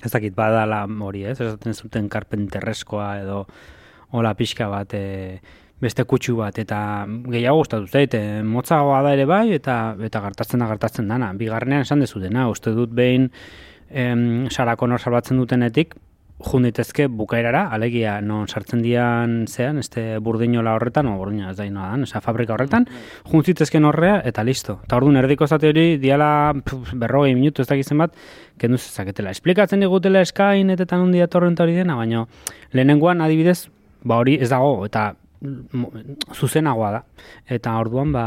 Ez 0.04 0.12
dakit 0.12 0.36
badala 0.36 0.84
hori, 0.84 1.24
ez? 1.24 1.38
Esaten 1.40 1.72
zuten 1.72 2.12
karpenterreskoa 2.12 3.14
edo 3.24 3.46
hola 4.12 4.34
pixka 4.34 4.68
bat 4.68 4.94
e, 4.94 5.40
beste 5.80 6.04
kutsu 6.04 6.36
bat 6.36 6.58
eta 6.60 7.06
gehiago 7.06 7.62
gustatu 7.62 7.88
zait, 7.88 8.14
e, 8.14 8.42
motzagoa 8.42 9.00
da 9.06 9.14
ere 9.16 9.24
bai 9.28 9.46
eta 9.56 9.96
eta 10.02 10.22
gertatzen 10.26 10.60
da 10.60 10.68
gertatzen 10.70 11.08
dana. 11.08 11.32
Bigarrenean 11.32 11.86
esan 11.86 12.04
dezutena, 12.04 12.48
uste 12.52 12.74
dut 12.76 12.92
behin 12.94 13.30
em, 13.88 14.48
Sarah 14.50 14.76
Connor 14.76 15.00
salbatzen 15.00 15.40
dutenetik 15.40 15.96
jun 16.40 16.64
daitezke 16.64 17.06
bukaerara, 17.12 17.66
alegia 17.74 18.18
non 18.24 18.48
sartzen 18.48 18.80
dian 18.82 19.44
zean, 19.48 19.78
este 19.78 20.18
burdinola 20.24 20.72
horretan, 20.76 21.10
o 21.10 21.16
burdina 21.18 21.50
ez 21.50 21.56
da 21.58 21.66
inoa 21.68 21.90
dan, 21.92 22.06
esa 22.08 22.22
fabrika 22.24 22.54
horretan, 22.54 22.86
jun 23.28 23.84
horrea 23.84 24.20
eta 24.24 24.42
listo. 24.44 24.80
Eta 24.84 24.96
orduan 24.96 25.16
erdiko 25.16 25.46
zate 25.46 25.68
hori 25.68 25.98
diala 25.98 26.54
berrogei 26.92 27.34
minutu 27.34 27.62
ez 27.62 27.68
dakizen 27.68 27.98
bat, 27.98 28.14
kendu 28.58 28.78
zezaketela. 28.78 29.30
Esplikatzen 29.30 29.80
digutela 29.80 30.20
eskain 30.20 30.70
eta 30.70 30.86
tan 30.86 31.00
hundi 31.00 31.18
datorren 31.18 31.52
eta 31.52 31.64
hori 31.64 31.74
dena, 31.74 31.96
baina 31.96 32.26
lehenengoan 32.72 33.20
adibidez, 33.20 33.68
ba 34.04 34.16
hori 34.20 34.36
ez 34.40 34.48
dago, 34.50 34.84
eta 34.86 35.14
mo- 35.72 35.92
zuzenagoa 36.34 36.90
da. 36.90 37.04
Eta 37.48 37.76
orduan, 37.80 38.12
ba, 38.12 38.24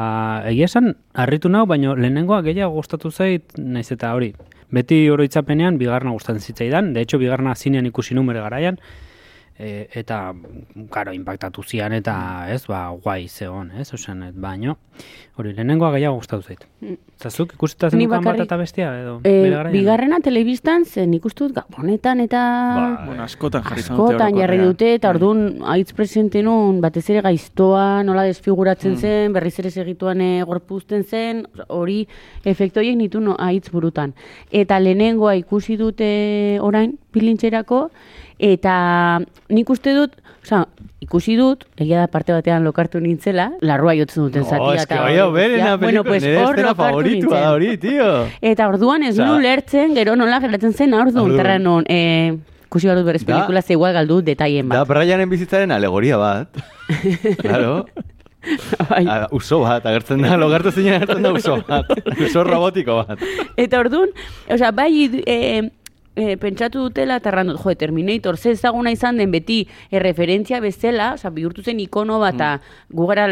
egia 0.50 0.66
esan, 0.66 0.96
harritu 1.14 1.50
nau, 1.50 1.66
baina 1.70 1.96
lehenengoa 1.96 2.42
gehiago 2.46 2.74
gustatu 2.80 3.12
zait, 3.12 3.58
naiz 3.58 3.92
eta 3.92 4.14
hori. 4.16 4.34
Beti 4.74 5.10
oroitzapenean, 5.14 5.78
bigarna 5.78 6.12
gustatzen 6.12 6.42
zitzaidan, 6.42 6.94
de 6.94 7.02
hecho, 7.02 7.20
bigarna 7.22 7.54
zinean 7.56 7.86
ikusi 7.86 8.16
numere 8.16 8.42
garaian, 8.42 8.80
e, 9.58 9.88
eta, 9.94 10.34
karo, 10.90 11.14
impactatu 11.14 11.64
zian, 11.64 11.94
eta, 11.94 12.16
ez, 12.50 12.66
ba, 12.68 12.90
guai 13.04 13.28
zeon, 13.28 13.72
ez, 13.80 13.92
osan, 13.94 14.24
et, 14.30 14.36
baino, 14.36 14.78
hori, 15.38 15.54
lehenengoa 15.54 15.92
gehiago 15.96 16.18
gustatu 16.20 16.44
zait. 16.44 16.66
Zazuk 17.22 17.54
ikusita 17.56 17.88
Ni 17.94 18.04
zenukan 18.04 18.24
bat 18.26 18.40
eta 18.44 18.58
bestia, 18.58 18.90
edo, 19.02 19.20
E, 19.24 19.50
bigarrena 19.72 20.20
telebistan 20.22 20.84
zen 20.86 21.14
ikustut 21.14 21.54
gabonetan 21.56 22.20
eta 22.20 22.42
Ba, 22.76 23.06
Bueno, 23.06 23.24
askotan 23.24 23.64
jarri 23.64 23.82
askotan 23.86 24.36
jarri 24.38 24.58
dute 24.60 24.94
eta 24.96 25.08
Bai. 25.08 25.16
orduan 25.16 25.64
aitz 25.74 25.94
presente 25.94 26.44
nun 26.44 26.82
batez 26.82 27.10
ere 27.10 27.22
gaiztoa 27.22 28.04
nola 28.04 28.24
desfiguratzen 28.28 28.94
Mm. 28.94 28.98
zen, 28.98 29.34
berriz 29.34 29.58
ere 29.60 29.72
segituan 29.72 30.22
e, 30.22 30.44
gorpuzten 30.44 31.04
zen, 31.04 31.46
hori 31.70 32.08
efektu 32.44 32.80
horiek 32.82 32.98
nitu 32.98 33.22
no, 33.22 33.36
aitz 33.40 33.72
burutan. 33.72 34.14
Eta 34.52 34.80
lehenengoa 34.80 35.36
ikusi 35.36 35.78
dute 35.78 36.60
orain 36.62 36.98
pilintxerako 37.12 37.90
eta 38.40 39.20
nik 39.50 39.70
uste 39.70 39.94
dut, 39.96 40.16
osea, 40.44 40.66
ikusi 41.04 41.36
dut, 41.36 41.66
egia 41.78 42.00
da 42.00 42.08
parte 42.08 42.32
batean 42.34 42.64
lokartu 42.64 43.00
nintzela, 43.04 43.50
larrua 43.62 43.94
jotzen 43.96 44.24
duten 44.28 44.44
zatia. 44.46 44.58
No, 44.64 44.72
eske 44.74 44.94
eta 44.96 45.04
hori 45.04 45.20
berena 45.36 45.78
pelikula, 45.78 46.04
pues, 46.08 46.24
estena 46.24 46.74
favoritua 46.76 47.40
da 47.42 47.52
hori, 47.54 47.78
tio. 47.78 48.08
Eta 48.42 48.68
orduan 48.72 49.04
ez 49.04 49.18
nu 49.20 49.38
lertzen, 49.44 49.94
gero 49.96 50.16
nola 50.16 50.40
geratzen 50.44 50.74
zen 50.74 50.94
orduan, 50.94 51.36
terra 51.36 51.60
non, 51.60 51.84
e, 51.92 52.38
ikusi 52.68 52.88
behar 52.88 52.98
dut 53.02 53.06
berez 53.12 53.26
Da- 53.26 53.34
pelikula 53.36 53.62
ze 53.62 53.74
igual 53.74 53.94
galdu 53.94 54.22
detaien 54.24 54.70
Da, 54.70 54.80
bat. 54.84 54.88
Brianen 54.88 55.30
bizitzaren 55.30 55.72
alegoria 55.72 56.18
bat. 56.18 56.50
claro. 57.44 57.86
Bai. 58.90 59.06
Uso 59.32 59.62
bat, 59.62 59.86
agertzen 59.88 60.22
da, 60.22 60.36
logartu 60.36 60.72
zinen 60.72 60.96
agertzen 60.98 61.24
da 61.24 61.32
uso 61.32 61.62
bat. 61.68 61.86
Uso 62.20 62.44
robotiko 62.44 63.04
bat. 63.06 63.20
Eta 63.56 63.80
orduan, 63.80 64.10
osea, 64.52 64.72
bai 64.76 65.10
e, 65.26 65.70
e, 66.16 66.38
pentsatu 66.38 66.88
dutela, 66.88 67.18
eta 67.22 67.32
erran 67.32 67.52
dut, 67.52 67.60
jo, 67.64 67.76
Terminator, 67.76 68.38
ze 68.38 68.52
ezaguna 68.52 68.92
izan 68.92 69.18
den 69.18 69.32
beti 69.32 69.64
e, 69.90 70.00
referentzia 70.00 70.60
bezala, 70.64 71.14
osea, 71.18 71.32
bihurtu 71.34 71.64
zen 71.64 71.80
ikono 71.80 72.20
bat, 72.22 72.36
eta 72.36 72.50
gu 72.90 73.08
gara, 73.08 73.28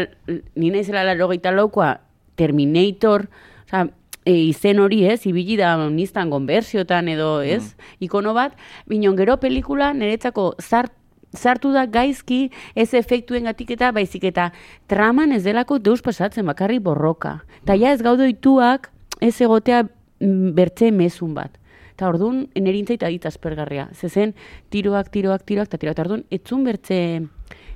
ni 0.54 0.70
naizela 0.70 1.04
laro 1.04 1.30
laukoa, 1.30 2.00
Terminator, 2.36 3.28
osea, 3.66 3.88
e, 4.24 4.32
izen 4.32 4.80
hori 4.80 5.04
ez, 5.06 5.26
ibili 5.26 5.56
da 5.56 5.76
niztan 5.88 6.30
gonbersiotan 6.30 7.08
edo 7.08 7.42
ez, 7.42 7.74
ikono 8.00 8.34
bat, 8.34 8.52
binon 8.86 9.16
gero 9.16 9.36
pelikula 9.36 9.92
niretzako 9.92 10.54
zart 10.60 10.92
sartu 11.32 11.72
da 11.72 11.86
gaizki 11.86 12.50
ez 12.76 12.92
efektuen 12.94 13.48
gatik 13.48 13.70
eta 13.72 13.90
baizik 13.92 14.24
eta 14.28 14.50
traman 14.86 15.32
ez 15.32 15.42
delako 15.44 15.78
deus 15.78 16.02
pasatzen 16.02 16.46
bakarri 16.46 16.78
borroka. 16.78 17.40
Eta 17.62 17.74
ja 17.74 17.92
ez 17.92 18.02
gaude 18.02 18.26
oituak 18.28 18.90
ez 19.20 19.40
egotea 19.40 19.86
mm, 20.20 20.52
bertze 20.52 20.90
mezun 20.92 21.34
bat. 21.34 21.56
Eta 21.92 22.08
orduan, 22.08 22.46
nerintzaita 22.56 23.08
dit 23.12 23.26
aspergarria. 23.26 23.88
Zezen, 23.92 24.34
tiroak, 24.70 25.10
tiroak, 25.12 25.44
tiroak, 25.46 25.68
eta 25.68 25.78
tiroak. 25.78 25.94
Eta 25.98 26.02
orduan, 26.06 26.24
etzun 26.30 26.64
bertze, 26.64 26.98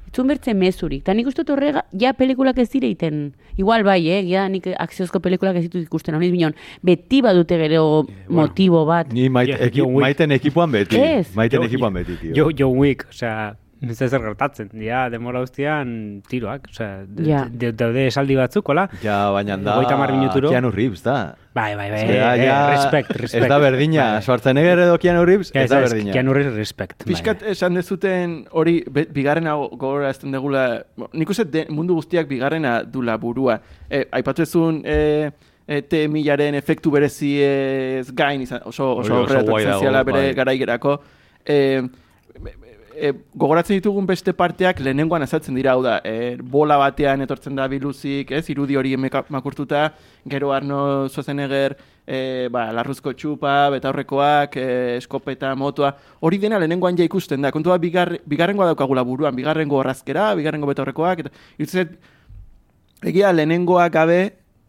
etzun 0.08 0.26
bertze 0.30 0.54
mezurik. 0.54 1.02
Eta 1.04 1.14
nik 1.14 1.26
uste 1.28 1.42
dut 1.44 1.50
horrega, 1.56 1.84
ja 1.92 2.12
pelikulak 2.16 2.58
ez 2.58 2.68
dire 2.72 2.88
iten. 2.88 3.34
Igual 3.58 3.84
bai, 3.84 4.00
eh? 4.08 4.22
Ja, 4.28 4.46
nik 4.48 4.66
akziozko 4.78 5.20
pelikulak 5.20 5.56
ez 5.56 5.66
ditut 5.68 5.82
ikusten. 5.84 6.14
Honiz 6.16 6.30
binon, 6.32 6.54
beti 6.82 7.20
badute 7.24 7.58
gero 7.60 8.06
motibo 8.28 8.84
bat. 8.88 9.12
Ni 9.12 9.28
maite, 9.28 9.52
Ja, 9.52 9.58
eki, 9.66 9.82
maiten 9.82 10.32
ekipuan 10.32 10.72
beti. 10.72 10.96
Ez. 10.96 11.34
Maiten 11.36 11.60
Jo- 11.60 11.66
ekipuan 11.68 11.92
beti, 11.94 12.16
tio. 12.20 12.34
Jo, 12.36 12.50
John 12.56 12.78
Wick, 12.78 13.06
osea, 13.10 13.56
ez 13.82 13.96
zer 13.98 14.20
gertatzen. 14.22 14.70
Ja, 14.80 15.08
demora 15.10 15.40
guztian 15.40 16.22
tiroak, 16.28 16.68
osea, 16.70 17.04
de- 17.06 17.24
Ja. 17.28 17.46
de- 17.50 17.72
daude 17.72 18.06
esaldi 18.06 18.34
batzuk, 18.36 18.68
hola? 18.68 18.88
Ja, 19.02 19.30
baina 19.30 19.56
da... 19.56 19.76
Hogeita 19.76 19.94
hamar 19.94 20.12
minuturo. 20.12 20.48
Keanu 20.50 20.70
Reeves, 20.70 21.02
da. 21.02 21.34
Bai, 21.54 21.74
bai, 21.76 21.90
bai, 21.90 22.00
Zera, 22.06 22.36
eh, 22.36 22.44
ja, 22.46 22.70
respect, 22.70 23.10
respect. 23.16 23.42
Ez 23.44 23.48
da 23.48 23.58
berdina, 23.58 24.12
Bai. 24.14 24.22
Schwarzenegger 24.22 24.78
edo 24.78 24.98
Keanu 24.98 25.24
Reeves, 25.24 25.52
Ja, 25.54 25.62
ez 25.62 25.70
da 25.70 25.80
ez, 25.82 25.90
berdina. 25.92 26.12
Keanu 26.12 26.32
Reeves 26.34 26.54
respect. 26.54 27.04
bai. 27.04 27.12
Piskat 27.14 27.42
esan 27.42 27.74
dezuten 27.74 28.46
hori, 28.50 28.82
be- 28.90 29.06
bigarrena 29.12 29.54
gogora 29.54 30.10
ezten 30.10 30.32
degula, 30.32 30.84
nik 31.12 31.28
uste 31.30 31.44
de- 31.44 31.66
mundu 31.70 31.94
guztiak 31.94 32.28
bigarrena 32.28 32.82
dula 32.84 33.16
burua. 33.16 33.60
E, 33.90 34.06
aipatu 34.12 34.42
ezun, 34.42 34.82
e, 34.84 35.30
e, 35.66 35.82
te 35.82 36.06
milaren 36.08 36.54
efektu 36.54 36.90
berezi 36.90 37.40
ez 37.42 38.10
gain, 38.14 38.40
izan, 38.40 38.60
oso, 38.64 38.96
oso 38.98 39.22
oso 39.22 39.40
guai 39.42 39.42
etortzen 39.42 39.70
dago, 39.70 39.80
ziala 39.80 40.02
bere 40.04 40.18
bai. 40.28 40.34
garaigerako. 40.34 41.00
E, 42.96 43.10
gogoratzen 43.36 43.76
ditugun 43.76 44.06
beste 44.08 44.32
parteak 44.32 44.78
lehenengoan 44.80 45.20
azaltzen 45.26 45.56
dira, 45.58 45.74
hau 45.76 45.82
da, 45.84 45.98
e, 46.00 46.36
bola 46.40 46.78
batean 46.80 47.20
etortzen 47.26 47.58
da 47.58 47.66
biluzik, 47.68 48.30
ez, 48.32 48.46
irudi 48.48 48.78
hori 48.80 48.94
makurtuta, 48.96 49.90
gero 50.24 50.52
Arno 50.56 50.78
Schwarzenegger, 51.12 51.76
e, 52.06 52.48
ba, 52.52 52.70
larruzko 52.72 53.12
txupa, 53.12 53.68
betaurrekoak, 53.74 54.56
e, 54.56 54.96
eskopeta, 54.96 55.52
motoa, 55.54 55.92
hori 56.24 56.40
dena 56.40 56.58
lehenengoan 56.62 56.96
ja 56.96 57.04
ikusten 57.04 57.44
da, 57.44 57.52
kontua 57.52 57.76
bigar, 57.82 58.14
bigarrengoa 58.24 58.70
daukagula 58.72 59.04
buruan, 59.04 59.36
bigarrengo 59.36 59.76
orrazkera, 59.82 60.30
bigarrengo 60.40 60.72
betaurrekoak, 60.72 61.26
eta 61.26 61.34
irutzen 61.58 61.98
egia 63.04 63.34
lehenengoa 63.36 63.90
gabe, 63.92 64.20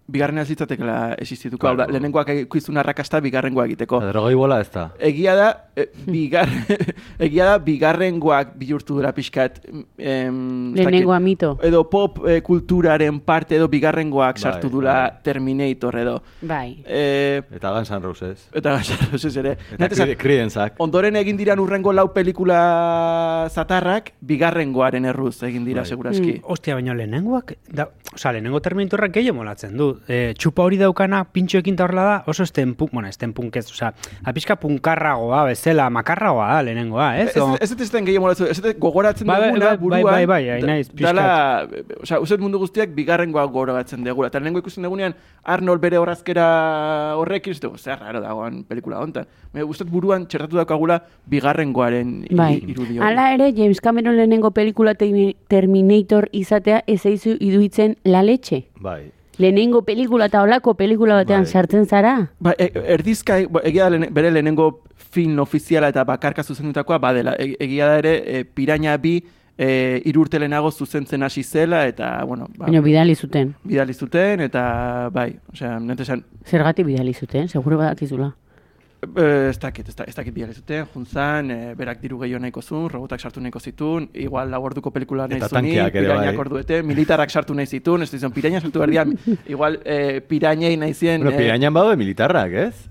bigarrena 0.07 0.41
ez 0.41 0.49
litzatekela 0.49 1.15
existituko, 1.19 1.67
hau 1.67 1.73
da, 1.75 1.83
Claro. 1.83 1.91
lehenengoak 1.93 2.29
ikuizun 2.45 2.77
arrakasta 2.77 3.19
bigarrengoa 3.19 3.65
egiteko. 3.65 3.99
Drogoi 3.99 4.35
bola 4.35 4.61
ez 4.61 4.69
da. 4.71 4.85
Egia 4.99 5.35
da, 5.35 5.47
e, 5.75 5.89
bigar, 6.05 6.47
egia 7.19 7.45
da, 7.45 7.57
bigarrengoak 7.59 8.53
bihurtu 8.57 8.97
dira 9.01 9.11
pixkat. 9.13 9.59
Em, 9.97 10.73
Lehenengoa 10.75 11.19
mito. 11.19 11.57
Edo 11.61 11.83
pop 11.89 12.21
e, 12.27 12.41
kulturaren 12.41 13.19
parte 13.19 13.55
edo 13.57 13.67
bigarrengoak 13.67 14.37
Bai, 14.37 14.41
sartu 14.41 14.69
dula 14.69 14.93
bai. 14.93 15.11
Terminator 15.23 15.97
edo. 15.99 16.21
Bai. 16.41 16.81
E, 16.85 17.41
Eta 17.51 17.71
Guns 17.75 17.91
N' 17.91 18.01
Roses. 18.03 18.47
eta 18.53 18.79
ez 18.79 19.35
ere. 19.37 19.51
Eta 19.73 19.77
Nahi 19.83 19.91
esan, 19.93 20.15
Creedenzak. 20.17 20.75
ondoren 20.79 21.15
egin 21.15 21.37
diran 21.37 21.59
urrengo 21.59 21.91
lau 21.93 22.13
pelikula 22.13 23.47
zatarrak, 23.51 24.13
bigarrengoaren 24.21 25.05
erruz 25.05 25.41
egin 25.43 25.65
dira 25.65 25.81
Bai. 25.81 25.89
seguraski. 25.89 26.39
Ostia, 26.43 26.75
baina 26.75 26.93
lehenengoak, 26.95 27.55
da, 27.69 27.89
oza, 28.13 28.31
lehenengo 28.31 28.59
terminatorrak 28.61 29.11
gehiago 29.13 29.37
molatzen 29.37 29.75
du. 29.77 29.99
E, 30.07 30.33
txupa 30.39 30.63
hori 30.63 30.77
daukana, 30.79 31.23
pintxoekin 31.33 31.75
ta 31.77 31.83
horrela 31.85 32.03
da, 32.03 32.15
oso 32.31 32.43
esten 32.43 32.73
punk, 32.75 32.91
bueno, 32.93 33.07
esten 33.09 33.33
punk 33.33 33.55
ez, 33.59 33.65
oza, 33.71 33.91
apizka 34.25 34.55
punkarragoa, 34.57 35.43
bezala, 35.45 35.89
makarragoa 35.93 36.47
da 36.55 36.63
lehenengoa, 36.63 37.09
ez? 37.19 37.29
Ez, 37.35 37.37
O- 37.43 37.57
ez 37.59 37.71
ez 37.71 37.81
ez 37.81 37.91
gehiago 37.91 38.21
molatzu, 38.25 38.45
ez 38.45 38.57
ez 38.63 38.75
gogoratzen 38.79 39.27
Bai, 39.27 39.39
bai, 39.39 39.49
duguna 39.49 39.65
bai, 39.67 39.77
buruan. 39.77 40.03
bai, 40.03 40.13
bai, 40.13 40.25
bai, 40.25 40.49
hain 40.49 40.61
da- 40.61 40.67
naiz, 40.71 40.89
pixkat. 40.89 41.15
Dala, 41.15 41.67
osea, 42.01 42.19
uste 42.19 42.37
mundu 42.37 42.57
guztiak 42.59 42.89
bigarrengoa 42.95 43.45
gogoratzen 43.45 44.03
degula. 44.03 44.27
Eta 44.31 44.39
lehenengo 44.39 44.59
ikusten 44.59 44.83
dugunean 44.87 45.13
Arnold 45.43 45.81
bere 45.81 45.97
horazkera 45.97 47.13
horrekin, 47.17 47.51
ez 47.53 47.59
dugu, 47.61 47.77
zer 47.77 47.99
raro 47.99 48.21
dagoan 48.21 48.63
pelikula 48.63 48.99
hontan. 48.99 49.27
Me 49.53 49.63
gustat 49.63 49.87
buruan 49.89 50.25
txertatu 50.27 50.57
daukagula 50.57 51.03
bigarrengoaren 51.25 52.25
Bai. 52.31 52.55
irudi 52.67 52.97
hori. 52.97 53.07
Hala 53.07 53.33
ere, 53.33 53.53
James 53.55 53.79
Cameron 53.81 54.17
lehenengo 54.17 54.51
pelikula 54.51 54.95
Termi- 54.95 55.35
Terminator 55.47 56.29
izatea 56.31 56.83
ez 56.87 57.05
eizu 57.05 57.35
iduitzen 57.39 57.96
la 58.03 58.23
leche. 58.23 58.67
Bai. 58.79 59.11
Lehenengo 59.37 59.83
pelikula 59.85 60.25
eta 60.25 60.41
olako 60.41 60.73
pelikula 60.73 61.15
batean 61.15 61.43
Bai. 61.43 61.51
sartzen 61.51 61.85
zara? 61.85 62.31
Ba, 62.39 62.55
e, 62.57 62.71
erdizka, 62.95 63.37
bo, 63.49 63.61
egia 63.63 63.83
da 63.83 63.89
lehene- 63.91 64.09
bere 64.11 64.31
lehenengo 64.31 64.81
film 64.95 65.39
ofiziala 65.39 65.89
eta 65.89 66.03
bakarka 66.03 66.43
zuzendutakoa 66.43 66.97
badela. 66.97 67.35
E, 67.37 67.55
egia 67.59 67.87
da 67.87 67.97
ere, 67.99 68.15
e, 68.25 68.43
piraña 68.45 68.97
bi 68.97 69.23
e, 69.57 70.01
irurte 70.05 70.37
lehenago 70.39 70.71
zuzentzen 70.71 71.23
hasi 71.23 71.43
zela, 71.43 71.87
eta, 71.87 72.23
bueno, 72.25 72.47
ba, 72.57 72.65
Baina 72.65 72.81
bidali 72.81 73.15
zuten. 73.15 73.55
bidali 73.63 73.93
zuten, 73.93 74.41
eta, 74.41 75.09
bai, 75.13 75.35
osea, 75.53 75.79
nete 75.79 76.03
esan, 76.03 76.23
Zergatik 76.45 76.85
bidali 76.85 77.13
zuten, 77.13 77.47
seguro 77.47 77.77
badakizula. 77.77 78.35
Eh, 78.99 79.49
ez 79.51 79.59
dakit, 79.61 79.87
ez, 79.89 79.93
da, 79.95 80.05
ez 80.09 80.15
dakit 80.17 80.33
bidali 80.33 80.53
zuten, 80.57 80.87
juntzan, 80.93 81.51
e, 81.53 81.57
berak 81.77 81.99
diru 82.01 82.17
gehiago 82.17 82.39
nahiko 82.41 82.63
zuen, 82.65 82.87
robotak 82.89 83.21
sartu 83.21 83.39
nahiko 83.39 83.59
zitun, 83.61 84.07
igual 84.17 84.49
lau 84.49 84.63
orduko 84.65 84.89
pelikula 84.91 85.27
nahi 85.29 85.37
tankeak 85.39 85.93
ere 85.95 86.07
pirainak 86.07 86.31
bai. 86.33 86.41
orduete, 86.41 86.79
militarrak 86.81 87.29
sartu 87.29 87.53
nahi 87.53 87.67
zitun, 87.69 88.01
ez 88.01 88.09
dizon, 88.09 88.31
piraina 88.33 88.59
sartu 88.59 88.79
behar 88.81 88.89
dira, 88.89 89.05
igual 89.53 89.77
e, 89.85 90.19
pirainei 90.25 90.75
nahi 90.81 90.95
zien, 90.97 91.21
Bueno, 91.21 91.37
pirainan 91.37 91.73
badaude 91.77 91.95
militarrak, 92.01 92.51
ez? 92.63 92.89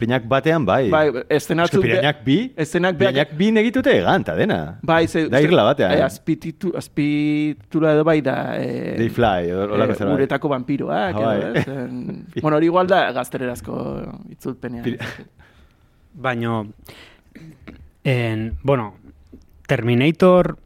Pinak 0.00 0.24
batean 0.26 0.64
bai. 0.66 0.88
bai, 0.90 1.04
Eske 1.10 1.36
eszenatzuk, 1.36 1.82
pirainak 1.84 2.24
bi, 2.24 2.38
eszenak 2.56 2.96
beak- 2.96 3.12
pirainak 3.12 3.36
bi 3.38 3.50
negitute 3.52 3.92
egan, 3.98 4.24
ta 4.24 4.34
dena. 4.34 4.78
bai, 4.82 5.06
ze, 5.06 5.26
Da 5.28 5.40
irla 5.44 5.64
batean, 5.68 5.92
eh? 5.98 6.02
azpititu, 6.02 6.72
azpitura 6.80 7.92
edo 7.92 8.04
bai 8.08 8.22
da, 8.22 8.56
eh, 8.56 8.96
They 8.96 9.10
fly, 9.10 9.50
holako 9.52 9.92
eh, 9.92 9.96
zerbait. 10.00 10.16
uretako 10.16 10.48
vampiroak, 10.48 10.96
Ah, 10.96 11.10
edo, 11.10 11.26
bai. 11.28 11.60
ez? 11.60 11.68
En- 11.68 12.26
bueno, 12.42 12.56
hori 12.56 12.66
igual 12.72 12.86
da 12.88 13.12
gaztererazko 13.12 13.76
itzulpenean. 14.30 14.96
Baino, 16.14 16.66
en, 18.04 18.58
bueno, 18.62 18.94
Terminator 19.66 20.58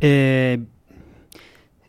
eh, 0.00 0.58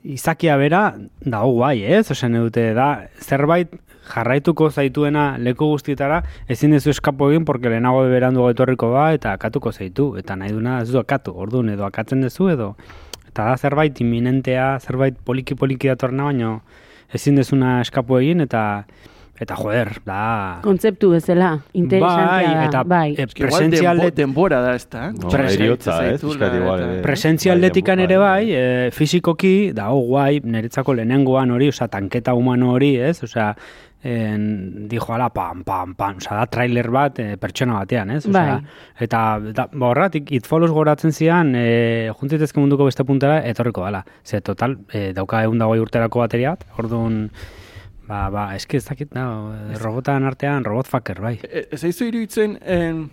izakia 0.04 0.56
bera 0.58 0.96
dago 1.22 1.52
guai, 1.60 1.84
ez? 1.84 2.10
Osen 2.12 2.38
dute 2.40 2.74
da, 2.76 3.08
zerbait 3.22 3.74
jarraituko 4.08 4.70
zaituena 4.72 5.38
leku 5.38 5.68
guztietara, 5.74 6.22
ezin 6.48 6.72
dezu 6.76 6.92
eskapo 6.94 7.30
egin, 7.32 7.46
porque 7.46 7.70
lehenago 7.70 8.06
berandu 8.08 8.48
etorriko 8.50 8.92
ba, 8.94 9.10
eta 9.16 9.34
akatuko 9.36 9.74
zaitu, 9.74 10.13
eta 10.20 10.38
nahi 10.40 10.56
duna 10.56 10.82
ez 10.82 10.90
du 10.92 11.00
akatu, 11.02 11.36
orduan 11.36 11.70
edo 11.74 11.86
akatzen 11.88 12.24
dezu 12.24 12.50
edo, 12.54 12.74
eta 13.28 13.50
da 13.50 13.58
zerbait 13.58 14.00
iminentea, 14.02 14.78
zerbait 14.80 15.18
poliki-poliki 15.28 15.92
datorna, 15.92 16.30
baino 16.32 16.62
ezin 17.13 17.36
dezuna 17.40 17.82
eskapo 17.84 18.20
egin, 18.22 18.42
eta 18.48 18.63
eta 19.39 19.56
joder, 19.56 19.91
da... 20.06 20.60
Kontzeptu 20.63 21.12
bezala, 21.13 21.52
interesantea 21.78 22.54
da. 22.58 22.65
eta 22.65 22.84
bai. 22.84 23.12
eh, 23.13 23.28
igual 23.28 23.50
presentzia 23.50 23.91
alde- 23.91 24.12
denbora 24.17 24.62
da, 24.62 24.76
ez 24.76 24.88
da? 24.89 25.12
No, 25.12 25.30
eriotza, 25.30 25.97
ez? 26.10 26.23
eta- 26.23 26.52
eh. 26.78 27.02
Presentzia 27.04 27.52
Bai, 27.54 27.58
aldetikan 27.58 27.97
bai, 28.02 28.06
ere 28.06 28.17
bai, 28.17 28.45
bai. 28.45 28.54
e, 28.88 28.91
fizikoki, 28.91 29.71
da 29.78 29.91
oh, 29.93 30.02
guai, 30.08 30.39
niretzako 30.43 30.93
lehenengoan 30.97 31.52
hori, 31.52 31.69
osea, 31.69 31.88
tanketa 31.88 32.34
humano 32.34 32.71
hori, 32.73 32.95
ez? 32.97 33.21
Osea, 33.23 33.52
en, 34.04 34.88
dijo 34.89 35.13
ala, 35.13 35.30
pam, 35.34 35.63
pam, 35.63 35.93
pam, 35.97 36.17
osea, 36.17 36.38
da 36.38 36.45
trailer 36.45 36.89
bat 36.93 37.19
e, 37.19 37.36
pertsona 37.38 37.80
batean, 37.82 38.12
ez? 38.17 38.23
Osea, 38.26 38.58
Bai. 38.58 38.82
eta, 39.06 39.21
da, 39.54 39.67
ba, 39.71 39.91
horretik, 39.91 40.32
it 40.32 40.45
follows 40.47 40.71
goratzen 40.71 41.12
zian, 41.13 41.54
e, 41.58 42.10
juntzitezke 42.19 42.60
munduko 42.62 42.86
beste 42.89 43.04
puntara, 43.06 43.39
etorriko 43.50 43.86
dela. 43.86 44.04
Ze, 44.23 44.41
total, 44.41 44.78
e, 44.93 45.12
dauka 45.17 45.43
egun 45.43 45.58
dago 45.62 45.78
urterako 45.82 46.19
bateria 46.26 46.56
bat, 46.56 46.65
orduan, 46.78 47.30
ba, 48.08 48.30
ba, 48.34 48.50
eski 48.56 48.78
ez 48.80 48.86
dakit, 48.88 49.12
da, 49.13 49.26
robotan 49.82 50.26
artean, 50.28 50.65
robot 50.65 50.88
fucker, 50.88 51.22
bai. 51.22 51.38
E- 51.43 51.67
Ez 51.72 51.84
aizu 51.84 52.08
iruditzen 52.08 52.58
en, 52.63 53.10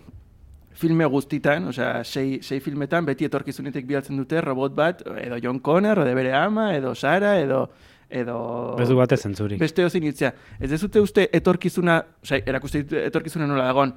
filme 0.75 1.07
guztitan, 1.07 1.69
osea, 1.71 2.03
sei, 2.05 2.41
sei 2.43 2.61
filmetan, 2.61 3.07
beti 3.07 3.27
etorkizunetik 3.29 3.87
bialtzen 3.87 4.19
dute 4.19 4.41
robot 4.43 4.75
bat, 4.75 5.03
edo 5.23 5.39
John 5.43 5.61
Connor, 5.63 6.03
edo 6.05 6.15
bere 6.19 6.35
ama, 6.39 6.73
edo 6.77 6.95
Sara, 6.95 7.37
edo... 7.41 7.69
edo 8.11 8.77
Ez 8.79 8.89
du 8.89 8.97
batez 8.99 9.21
zentzurik. 9.23 9.59
Beste 9.59 9.85
hozin 9.87 10.05
hitzea. 10.07 10.33
Ez 10.61 10.71
dezute 10.71 11.01
uste 11.03 11.29
etorkizuna, 11.33 12.01
osea, 12.23 12.43
erakuste 12.47 12.85
etorkizuna 13.07 13.47
nola 13.51 13.65
dagon, 13.71 13.95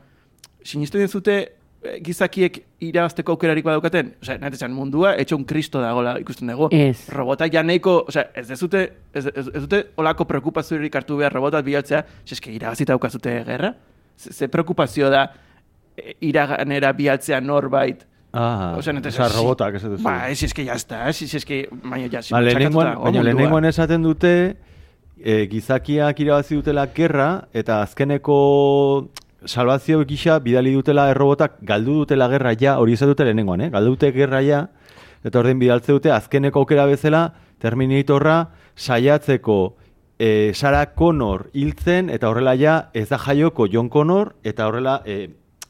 sinisten 0.64 1.02
dezute 1.02 1.38
eh, 1.42 1.57
gizakiek 2.04 2.60
irabazteko 2.84 3.36
aukerarik 3.36 3.66
badaukaten? 3.66 4.14
Osea, 4.22 4.38
nahi 4.42 4.70
mundua, 4.74 5.14
etxo 5.16 5.38
un 5.38 5.46
kristo 5.46 5.82
dagoela 5.82 6.18
ikusten 6.20 6.48
dugu. 6.48 6.70
Ez. 6.72 7.08
Robotak 7.14 7.54
ja 7.54 7.64
nahiko, 7.64 8.04
osea, 8.08 8.28
ez 8.36 8.48
dezute, 8.48 8.82
ez, 9.14 9.26
ez, 9.28 9.48
ez 9.48 9.62
dute 9.68 9.84
olako 9.98 10.26
preokupaziorik 10.26 10.96
hartu 10.96 11.18
behar 11.18 11.34
robotat 11.34 11.66
bilatzea, 11.66 12.04
eske 12.26 12.52
irabazita 12.52 12.94
daukazute 12.94 13.44
gerra? 13.48 13.74
Ze, 14.18 14.34
ze 14.34 14.48
preokupazio 14.48 15.10
da 15.14 15.28
eh, 15.96 16.14
iraganera 16.22 16.94
bilatzea 16.94 17.42
norbait, 17.42 18.06
Ah, 18.38 18.76
Osea, 18.78 18.94
nete- 18.94 19.08
osea, 19.08 19.30
robotak 19.34 19.76
ez 19.80 19.82
duzu. 19.82 20.04
Ba, 20.04 20.28
ez 20.30 20.44
eske 20.44 20.66
jazta, 20.68 21.08
ez 21.10 21.22
ez 21.24 21.34
eske, 21.40 21.62
baina 21.72 22.10
ja, 22.12 22.20
Ba, 22.30 22.42
dago 22.44 23.12
lehenengoan 23.24 23.66
esaten 23.66 24.04
dute 24.04 24.34
e, 25.18 25.48
gizakiak 25.50 26.20
irabazi 26.20 26.60
dutela 26.60 26.84
gerra 26.94 27.48
eta 27.54 27.82
azkeneko 27.82 28.36
salvazio 29.48 30.04
gisa 30.06 30.40
bidali 30.40 30.74
dutela 30.76 31.10
errobotak 31.10 31.58
galdu 31.62 32.04
dutela 32.04 32.28
gerra 32.30 32.54
ja, 32.60 32.78
hori 32.80 32.94
esatu 32.94 33.16
dute 33.16 33.26
lehenengoan, 33.26 33.62
eh? 33.62 33.70
galdu 33.74 33.96
dute 33.96 34.12
gerra 34.12 34.42
ja, 34.46 34.68
eta 35.24 35.40
ordein 35.40 35.60
bidaltze 35.60 35.96
dute 35.96 36.12
azkeneko 36.12 36.64
aukera 36.64 36.86
bezala 36.86 37.32
Terminatorra 37.58 38.52
saiatzeko 38.76 39.58
e, 40.20 40.54
Sarah 40.54 40.94
Connor 40.96 41.48
hiltzen 41.54 42.12
eta 42.14 42.30
horrela 42.30 42.54
ja 42.56 42.78
ez 42.94 43.08
da 43.10 43.18
jaioko 43.18 43.68
John 43.72 43.90
Connor 43.90 44.36
eta 44.44 44.68
horrela 44.68 45.02
e, 45.06 45.30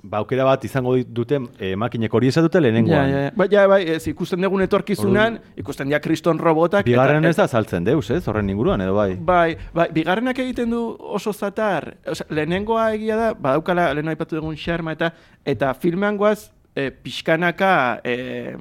ba, 0.10 0.22
aukera 0.24 0.46
bat 0.48 0.63
izango 0.65 0.96
dute 1.04 1.39
e, 1.60 1.76
makinek 1.80 2.13
hori 2.13 2.32
esatu 2.32 2.48
dute 2.48 2.58
Ja, 2.60 2.63
lehenengoan. 2.65 3.10
ja, 3.12 3.22
ja. 3.28 3.32
Ba, 3.36 3.48
ja, 3.52 3.67
bai, 3.67 3.82
ez, 3.98 4.02
ikusten 4.08 4.41
dugun 4.41 4.63
etorkizunan, 4.65 5.39
ikusten 5.60 5.91
dia 5.91 6.00
kriston 6.04 6.39
robotak. 6.39 6.86
Bigarren 6.88 7.26
ez 7.26 7.36
da 7.38 7.48
saltzen 7.48 7.84
deus, 7.88 8.10
ez? 8.12 8.24
Horren 8.28 8.50
inguruan 8.50 8.82
edo 8.82 8.96
bai. 8.96 9.15
Bai, 9.15 9.58
bai, 9.74 9.89
bigarrenak 9.93 10.39
egiten 10.39 10.72
du 10.74 10.84
oso 11.00 11.34
zatar. 11.34 11.93
Osea, 12.08 12.28
lehenengoa 12.30 12.91
egia 12.98 13.17
da, 13.20 13.32
badaukala, 13.34 13.91
lehen 13.98 14.13
aipatu 14.13 14.39
dugun 14.39 14.56
xarma 14.58 14.96
eta 14.98 15.12
eta 15.46 15.74
filmean 15.74 16.17
goaz, 16.17 16.52
e, 16.78 16.91
pixkanaka 16.91 18.02
e, 18.06 18.56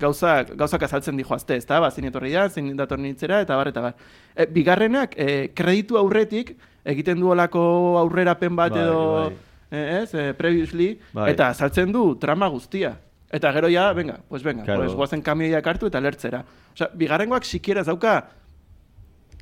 gauzak, 0.00 0.56
gauzak 0.58 0.82
azaltzen 0.88 1.16
di 1.16 1.24
joazte, 1.26 1.56
ez 1.56 1.66
da, 1.68 1.78
ba, 1.80 1.90
zein 1.94 2.08
etorri 2.10 2.32
da, 2.34 2.48
zein 2.50 2.72
dator 2.76 2.98
nintzera, 2.98 3.40
eta 3.44 3.56
bar, 3.58 3.70
eta 3.70 3.84
bar. 3.84 3.94
E, 4.34 4.46
bigarrenak, 4.50 5.14
e, 5.16 5.48
kreditu 5.54 5.98
aurretik, 6.00 6.56
egiten 6.84 7.20
du 7.22 7.30
olako 7.30 7.62
aurrerapen 8.00 8.56
bat 8.58 8.74
Bai, 8.74 8.82
edo, 8.82 9.00
bai. 9.14 9.51
E, 9.72 10.02
ez, 10.02 10.12
e, 10.14 10.34
previously, 10.36 10.92
Bai. 11.16 11.30
eta 11.32 11.48
azaltzen 11.48 11.92
du 11.92 12.04
trama 12.20 12.46
guztia. 12.52 12.92
Eta 13.32 13.48
gero 13.56 13.70
ja, 13.72 13.86
venga, 13.96 14.18
pues 14.28 14.42
venga, 14.44 14.66
Claro. 14.68 14.82
pues 14.84 14.92
guazen 14.92 15.22
kamioiak 15.24 15.66
hartu 15.66 15.88
eta 15.88 16.00
lertzera. 16.04 16.44
Osea, 16.74 16.90
bigarrengoak 16.94 17.48
sikiera 17.48 17.80
ez 17.80 17.88
dauka 17.88 18.18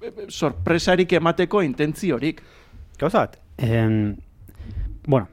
e, 0.00 0.06
e, 0.06 0.28
sorpresarik 0.30 1.12
emateko 1.18 1.64
intentziorik. 1.66 2.40
Gauza 3.00 3.26
bat, 3.26 3.36
en, 3.58 4.16
bueno, 5.06 5.26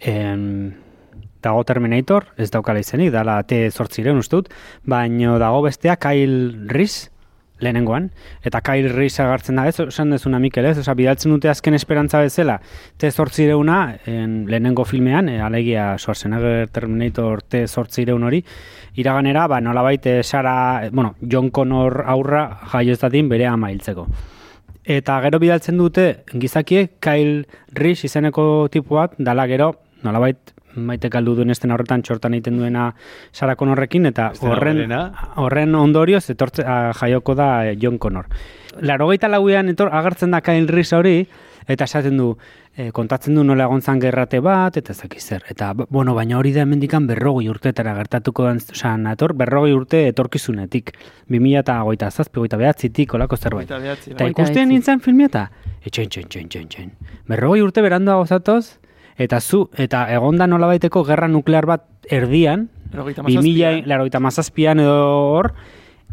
en, 0.00 0.74
dago 1.42 1.62
Terminator, 1.64 2.26
ez 2.36 2.50
daukala 2.50 2.82
izenik, 2.82 3.12
dala 3.14 3.38
T 3.46 3.70
zortzireun 3.70 4.18
uste 4.18 4.40
dut, 4.40 4.50
baino 4.82 5.38
dago 5.38 5.62
bestea 5.62 5.96
Kyle 6.02 6.66
Reese, 6.72 7.11
lehenengoan, 7.62 8.10
eta 8.44 8.60
Kyle 8.64 8.90
Reese 8.92 9.22
agartzen 9.22 9.56
da, 9.56 9.66
ez, 9.70 9.78
esan 9.80 10.12
dezuna 10.12 10.40
Mikel, 10.42 10.66
ez, 10.68 10.76
oza, 10.82 10.94
bidaltzen 10.98 11.32
dute 11.34 11.50
azken 11.52 11.76
esperantza 11.78 12.20
bezala, 12.22 12.58
T 12.98 13.10
zortzireuna, 13.10 13.78
en, 14.10 14.42
lehenengo 14.50 14.84
filmean, 14.88 15.30
e, 15.30 15.38
alegia 15.40 15.92
Schwarzenegger 15.98 16.68
Terminator 16.74 17.42
T 17.42 17.64
zortzireun 17.68 18.26
hori, 18.28 18.42
iraganera, 19.00 19.46
ba, 19.48 19.60
nolabait, 19.64 20.06
e, 20.06 20.22
Sara, 20.22 20.88
bueno, 20.92 21.14
John 21.22 21.50
Connor 21.50 22.02
aurra 22.06 22.46
jaio 22.72 22.92
ez 22.92 23.00
bere 23.30 23.46
ama 23.46 23.70
hiltzeko. 23.70 24.06
Eta 24.84 25.20
gero 25.22 25.38
bidaltzen 25.38 25.78
dute 25.78 26.24
gizakiek 26.26 26.98
Kyle 27.00 27.46
Reese 27.70 28.08
izeneko 28.08 28.68
tipu 28.68 28.98
bat, 28.98 29.14
dala 29.18 29.46
gero, 29.46 29.76
nolabait 30.02 30.52
maite 30.76 31.10
kaldu 31.10 31.34
duen 31.38 31.50
esten 31.50 31.72
horretan 31.74 32.02
txortan 32.02 32.34
egiten 32.38 32.58
duena 32.60 32.90
Sarah 33.32 33.56
Connorrekin, 33.56 34.06
eta 34.12 34.30
Estena 34.32 34.56
horren, 34.56 34.96
horren 35.42 35.74
ondorioz 35.78 36.24
etortze, 36.30 36.64
a, 36.66 36.92
jaioko 36.96 37.36
da 37.38 37.52
eh, 37.66 37.76
John 37.80 37.98
Connor. 37.98 38.28
Larogeita 38.80 39.28
lauean 39.28 39.68
etor, 39.68 39.92
agertzen 39.92 40.32
da 40.32 40.40
Kyle 40.40 40.68
Reese 40.70 40.96
hori, 40.96 41.16
eta 41.68 41.84
esaten 41.84 42.16
du, 42.16 42.32
eh, 42.76 42.90
kontatzen 42.92 43.34
du 43.34 43.44
nola 43.44 43.64
egon 43.64 44.00
gerrate 44.00 44.40
bat, 44.40 44.76
eta 44.76 44.92
ez 44.92 44.98
dakiz 45.02 45.22
zer. 45.22 45.44
Eta, 45.48 45.72
bueno, 45.74 46.14
baina 46.14 46.38
hori 46.38 46.52
da 46.52 46.62
hemendikan 46.62 47.06
berrogei 47.06 47.48
urtetara 47.48 47.94
gertatuko 47.94 48.46
den, 48.48 48.56
osea, 48.56 48.96
nator, 48.96 49.34
berrogei 49.34 49.72
urte 49.72 50.08
etorkizunetik. 50.08 50.92
2000 51.28 51.58
eta 51.58 51.80
goita 51.82 52.10
zazpi, 52.10 52.40
goita 52.40 52.56
behatzitik, 52.56 53.14
olako 53.14 53.36
zerbait. 53.36 53.70
Eta 53.70 54.24
bai. 54.24 54.30
Ikusten 54.30 54.68
nintzen 54.68 55.00
filmia 55.00 55.26
eta 55.26 55.48
etxen, 55.84 56.08
txen, 56.08 56.28
txen, 56.28 56.48
txen, 56.48 56.68
txen. 56.68 56.90
Berrogei 57.28 57.62
urte 57.62 57.82
beranduago 57.82 58.26
zatoz, 58.26 58.78
eta 59.18 59.40
zu, 59.40 59.68
eta 59.76 60.06
egonda 60.12 60.46
nolabaiteko 60.46 61.04
gerra 61.04 61.28
nuklear 61.28 61.66
bat 61.66 61.84
erdian, 62.10 62.68
Laurogeita 62.92 63.22
2000, 63.22 63.38
hamazazpian. 63.38 63.88
larogeita 63.88 64.20
mazazpian 64.20 64.80
edo 64.80 64.96
hor, 65.32 65.52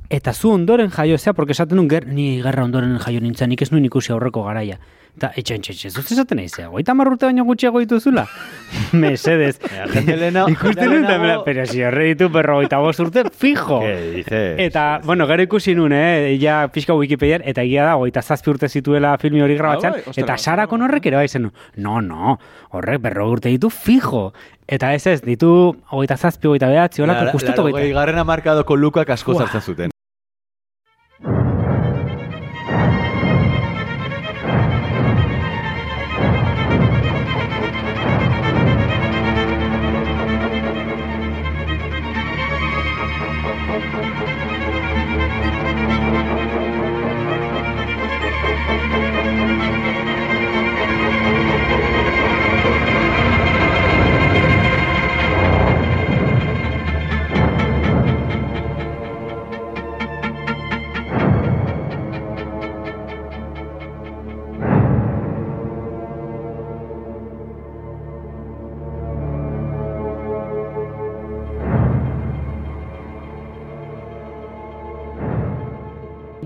eta 0.09 0.33
zu 0.33 0.51
ondoren 0.51 0.89
jaio 0.89 1.17
zea, 1.17 1.33
porque 1.33 1.51
esaten 1.51 1.77
duen, 1.77 1.89
ger, 1.89 2.07
ni 2.07 2.41
gerra 2.41 2.63
ondoren 2.63 2.97
jaio 2.99 3.21
nintzen, 3.21 3.49
nik 3.49 3.61
ez 3.61 3.71
nuen 3.71 3.85
ikusi 3.85 4.13
aurreko 4.13 4.43
garaia. 4.43 4.79
Eta 5.19 5.33
etxen, 5.35 5.59
txen, 5.59 5.75
txen, 5.75 5.91
zuz 5.91 6.05
esaten 6.15 6.37
nahi 6.39 6.47
zea, 6.47 6.69
goita 6.71 6.93
marrurte 6.95 7.27
baino 7.27 7.43
gutxiago 7.43 7.81
dituzula. 7.83 8.23
Mesedez. 9.01 9.57
Ikusten 9.65 10.07
eta, 10.07 10.15
lehenago- 10.15 11.43
pero 11.43 11.65
si 11.67 11.83
horre 11.83 12.05
ditu 12.13 12.29
berrogeita 12.31 12.79
bost 12.79 13.01
urte, 13.03 13.25
fijo. 13.35 13.81
Eta, 14.69 15.01
bueno, 15.03 15.27
gero 15.27 15.43
ikusi 15.43 15.75
nun, 15.75 15.91
eh, 15.91 16.37
ja 16.39 16.61
pixka 16.71 16.95
Wikipedian, 16.95 17.43
eta 17.43 17.65
egia 17.67 17.83
da, 17.89 17.97
goita 17.99 18.21
zazpi 18.23 18.53
urte 18.53 18.69
zituela 18.69 19.17
filmi 19.19 19.41
hori 19.43 19.57
grabatzen, 19.59 19.91
Ah, 19.99 20.01
bai, 20.07 20.15
eta 20.23 20.37
Sara. 20.37 20.67
Connorrek 20.71 21.05
ere 21.11 21.19
bai 21.19 21.27
zen, 21.27 21.51
no, 21.75 21.99
no, 22.01 22.37
horrek 22.71 23.01
berro 23.03 23.27
urte 23.29 23.49
ditu 23.51 23.69
fijo. 23.69 24.29
Eta 24.69 24.93
ez 24.95 25.05
ez, 25.07 25.19
ditu 25.25 25.75
goita 25.91 26.15
zazpi, 26.15 26.47
goita 26.47 26.69
behatzi, 26.71 27.01
holako, 27.03 27.25
larogei 27.43 27.71
goita. 27.73 27.93
garrena 27.99 28.23
markadoko 28.23 28.75
lukak 28.77 29.09
asko 29.09 29.35
zartzen 29.35 29.61
zuten. 29.61 29.98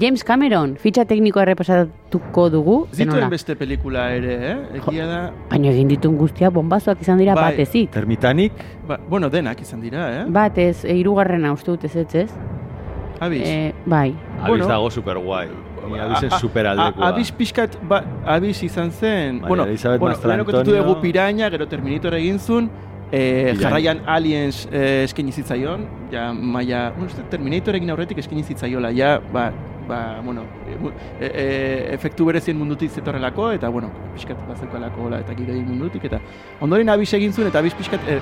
James 0.04 0.24
Cameron, 0.28 0.74
fitxa 0.76 1.06
teknikoa 1.08 1.46
errepasatuko 1.46 2.50
dugu, 2.52 2.74
Zituen 2.92 3.30
beste 3.32 3.54
pelikula 3.56 4.10
ere, 4.12 4.34
eh? 4.50 4.56
Egia 4.82 5.06
da, 5.08 5.20
Baina 5.48 5.70
egin 5.72 5.88
ditun 5.94 6.18
guztia 6.20 6.50
bombazoak 6.52 7.00
izan 7.06 7.22
dira 7.22 7.38
Bai. 7.38 7.54
batezik. 7.54 7.88
Termitanik, 7.94 8.58
ba, 8.89 8.98
bueno, 9.08 9.30
denak 9.32 9.62
izan 9.63 9.80
dira, 9.80 10.10
eh? 10.12 10.26
Batez, 10.28 10.84
e, 10.84 10.98
hirugarrena 11.00 11.54
uste 11.56 11.72
dut 11.72 11.86
ez 11.88 11.96
ez 11.96 12.16
ez? 12.26 12.36
Abiz. 13.24 13.48
E, 13.48 13.74
bai. 13.86 14.10
abiz 14.42 14.50
Bueno. 14.50 14.68
dago 14.68 14.92
super 14.92 15.18
guai. 15.24 15.48
Abizen 15.84 16.32
super 16.32 16.68
aldekoa. 16.68 17.08
Abiz 17.08 17.32
pixkat, 17.32 17.78
ba, 17.88 18.04
abiz 18.26 18.58
izan 18.63 18.92
zen, 18.92 19.39
Bai, 19.39 19.48
bueno, 19.48 19.66
Elizabeth 19.72 20.02
bueno 20.02 20.18
lehenoko 20.18 20.52
ditu 20.52 20.58
Mastrantonio. 20.58 20.84
dugu 20.84 21.02
Piraña, 21.02 21.50
gero 21.50 21.68
Terminator 21.68 22.16
egin 22.16 22.39
zuen, 22.39 22.70
eh, 23.10 23.54
Piraña. 23.54 23.62
jarraian 23.62 24.02
Aliens 24.06 24.68
eh, 24.70 25.04
eskaini 25.06 25.32
zitzaion, 25.32 25.88
ja, 26.12 26.34
maia, 26.34 26.89
bueno, 26.98 27.30
Terminator 27.30 27.76
egin 27.76 27.89
aurretik 27.89 28.18
eskaini 28.18 28.44
zitzaiola, 28.44 28.92
ja, 28.92 29.22
ba, 29.32 29.54
ba, 29.88 30.22
bueno, 30.24 30.46
e, 30.67 30.78
e, 31.19 31.28
e, 31.28 31.93
efektu 31.93 32.26
berezien 32.26 32.58
mundutik 32.58 32.91
zetorrelako, 32.91 33.52
eta, 33.58 33.69
bueno, 33.69 33.91
pixkat 34.15 34.41
bazeukalako, 34.48 35.08
hola, 35.08 35.22
eta 35.24 35.36
gidei 35.38 35.62
mundutik, 35.62 36.06
eta 36.10 36.19
ondoren 36.62 36.89
abiz 36.89 37.12
egin 37.13 37.34
zuen, 37.34 37.48
eta 37.52 37.60
abiz 37.60 37.74
pixkat, 37.78 38.10
eh, 38.10 38.19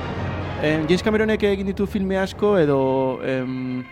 eh, 0.62 0.78
James 0.88 1.04
Cameronek 1.04 1.44
egin 1.52 1.72
ditu 1.72 1.88
filme 1.88 2.18
asko, 2.22 2.58
edo 2.60 2.82
em, 3.26 3.84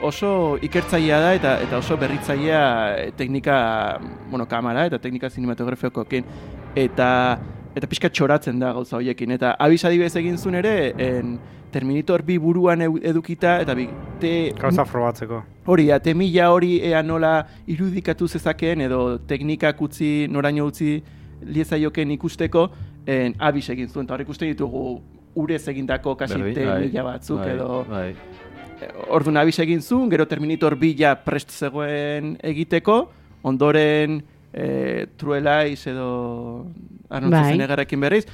oso 0.00 0.58
ikertzailea 0.62 1.20
da 1.20 1.34
eta 1.34 1.52
eta 1.64 1.78
oso 1.78 1.96
berritzailea 1.96 3.12
teknika, 3.16 3.56
bueno, 4.30 4.46
kamera 4.48 4.86
eta 4.90 4.98
teknika 5.00 5.30
zinematografikoekin 5.30 6.24
eta 6.76 7.10
eta 7.76 7.88
pixka 7.88 8.08
txoratzen 8.12 8.60
da 8.60 8.72
gauza 8.76 8.96
hoiekin 8.96 9.36
eta 9.36 9.54
abiz 9.60 9.82
adibidez 9.84 10.14
egin 10.16 10.38
zuen 10.38 10.56
ere 10.62 10.92
en, 10.96 11.36
Terminator 11.76 12.22
bi 12.24 12.38
buruan 12.40 12.80
edukita 12.86 13.58
eta 13.60 13.74
bi 13.76 13.86
te 14.20 14.32
Gauza 14.56 14.86
frobatzeko. 14.88 15.42
hori 15.66 15.86
da, 15.90 15.98
temila 16.00 16.48
hori 16.54 16.78
ea 16.88 17.02
nola 17.02 17.34
irudikatu 17.68 18.28
zezakeen 18.28 18.86
edo 18.86 19.18
teknikak 19.28 19.82
utzi, 19.82 20.10
noraino 20.32 20.64
utzi 20.70 21.02
liezaioken 21.44 22.14
ikusteko 22.16 22.70
en, 23.06 23.34
abiz 23.38 23.68
egin 23.74 23.90
zuen, 23.92 24.06
eta 24.06 24.16
hor 24.16 24.24
ikusten 24.24 24.48
ditugu 24.54 24.86
urez 25.36 25.66
egindako 25.68 26.16
kasi 26.16 26.38
temila 26.56 26.78
bai, 26.80 27.04
batzuk 27.12 27.42
bai, 27.42 27.50
edo 27.52 27.84
Bai. 27.90 28.14
Orduan 29.08 29.40
abiz 29.40 29.58
egin 29.60 29.82
zuen, 29.82 30.08
gero 30.12 30.26
Terminator 30.28 30.76
bila 30.80 31.14
prest 31.24 31.52
zegoen 31.52 32.36
egiteko, 32.44 33.02
ondoren 33.42 34.22
e, 34.52 35.06
Truelaiz 35.16 35.86
edo 35.86 36.08
Arnold 37.08 37.32
Bai. 37.32 37.42
Schwarzeneggerekin 37.42 38.00
berriz. 38.00 38.24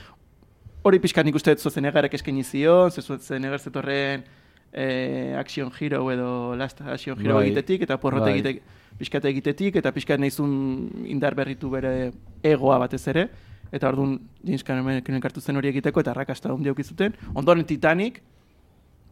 Hori 0.83 0.99
pixkat 0.99 1.25
nik 1.29 1.37
uste 1.39 1.53
dut 1.55 1.63
Schwarzeneggerek 1.63 2.15
eskaini 2.19 2.43
zion, 2.43 2.91
ze 2.91 3.03
Schwarzenegger 3.05 3.61
zetorren 3.63 4.25
e, 4.73 5.35
Action 5.39 5.71
Hero 5.79 6.11
edo 6.11 6.57
Last 6.59 6.81
Action 6.81 7.19
Hero 7.21 7.37
Bai. 7.39 7.47
egitetik, 7.47 7.85
eta 7.87 7.99
porrot 8.03 8.25
Bai. 8.27 8.33
egite, 8.41 8.63
pixkat 8.99 9.25
egitetik, 9.31 9.77
eta 9.79 9.93
pixkat 9.95 10.19
nahizun 10.21 11.07
indar 11.07 11.37
berritu 11.39 11.71
bere 11.71 12.11
egoa 12.43 12.81
batez 12.83 13.05
ere. 13.15 13.29
Eta 13.73 13.89
orduan 13.89 14.19
James 14.45 14.65
Cameronek 14.67 15.07
elkartu 15.09 15.41
zen 15.41 15.57
hori 15.57 15.71
egiteko, 15.71 16.03
eta 16.03 16.11
arrakasta 16.13 16.51
handia 16.53 16.73
eduki 16.75 16.85
zuten. 16.85 17.15
Ondoren 17.33 17.65
Titanic, 17.65 18.19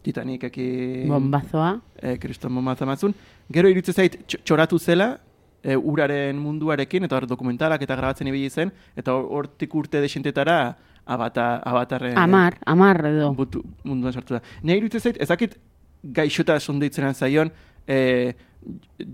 Titanic 0.02 0.42
eki 0.50 0.66
Bombazoa. 1.08 1.80
e, 2.02 2.18
kriston 2.18 2.54
bombaza 2.54 2.84
matzun. 2.88 3.14
Gero 3.52 3.68
iritze 3.68 3.92
zait 3.92 4.18
tx- 4.26 4.42
txoratu 4.44 4.78
zela, 4.78 5.20
e, 5.62 5.76
uraren 5.76 6.36
munduarekin, 6.40 7.04
eta 7.04 7.16
hor 7.16 7.26
dokumentalak 7.28 7.82
eta 7.82 7.94
grabatzen 7.96 8.26
ibili 8.28 8.50
zen, 8.50 8.72
eta 8.96 9.12
hor- 9.12 9.28
hortik 9.30 9.74
urte 9.74 10.00
desentetara 10.00 10.76
abata, 11.10 11.56
abatarren 11.66 12.18
Amar, 12.18 12.56
amar 12.66 13.04
edo. 13.06 13.32
butu, 13.34 13.64
munduan 13.84 14.14
sartu 14.14 14.36
da. 14.36 14.42
Nire 14.62 14.84
iritze 14.84 15.00
zait, 15.00 15.18
ezakit 15.20 15.56
gaixota 16.02 16.58
sondeitzen 16.60 17.14
zaion 17.14 17.50
e, 17.86 18.34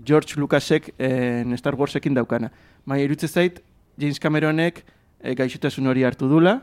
George 0.05 0.37
Lucasek 0.37 0.93
e, 0.97 1.09
Star 1.57 1.75
Warsekin 1.75 2.13
daukana. 2.13 2.51
Baina 2.85 3.03
iritze 3.03 3.27
zait, 3.27 3.61
James 3.97 4.19
Cameronek 4.19 4.83
e, 5.21 5.33
gaixotasun 5.35 5.89
hori 5.89 6.05
hartu 6.05 6.29
dula, 6.29 6.59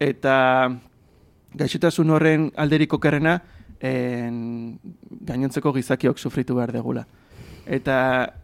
eta 0.00 0.36
gaixotasun 1.54 2.10
horren 2.10 2.48
alderik 2.56 2.94
okerrena 2.96 3.36
en, 3.84 4.78
gainontzeko 5.28 5.74
gizakiok 5.76 6.18
sufritu 6.18 6.56
behar 6.56 6.72
degula. 6.72 7.04
Eta, 7.66 7.98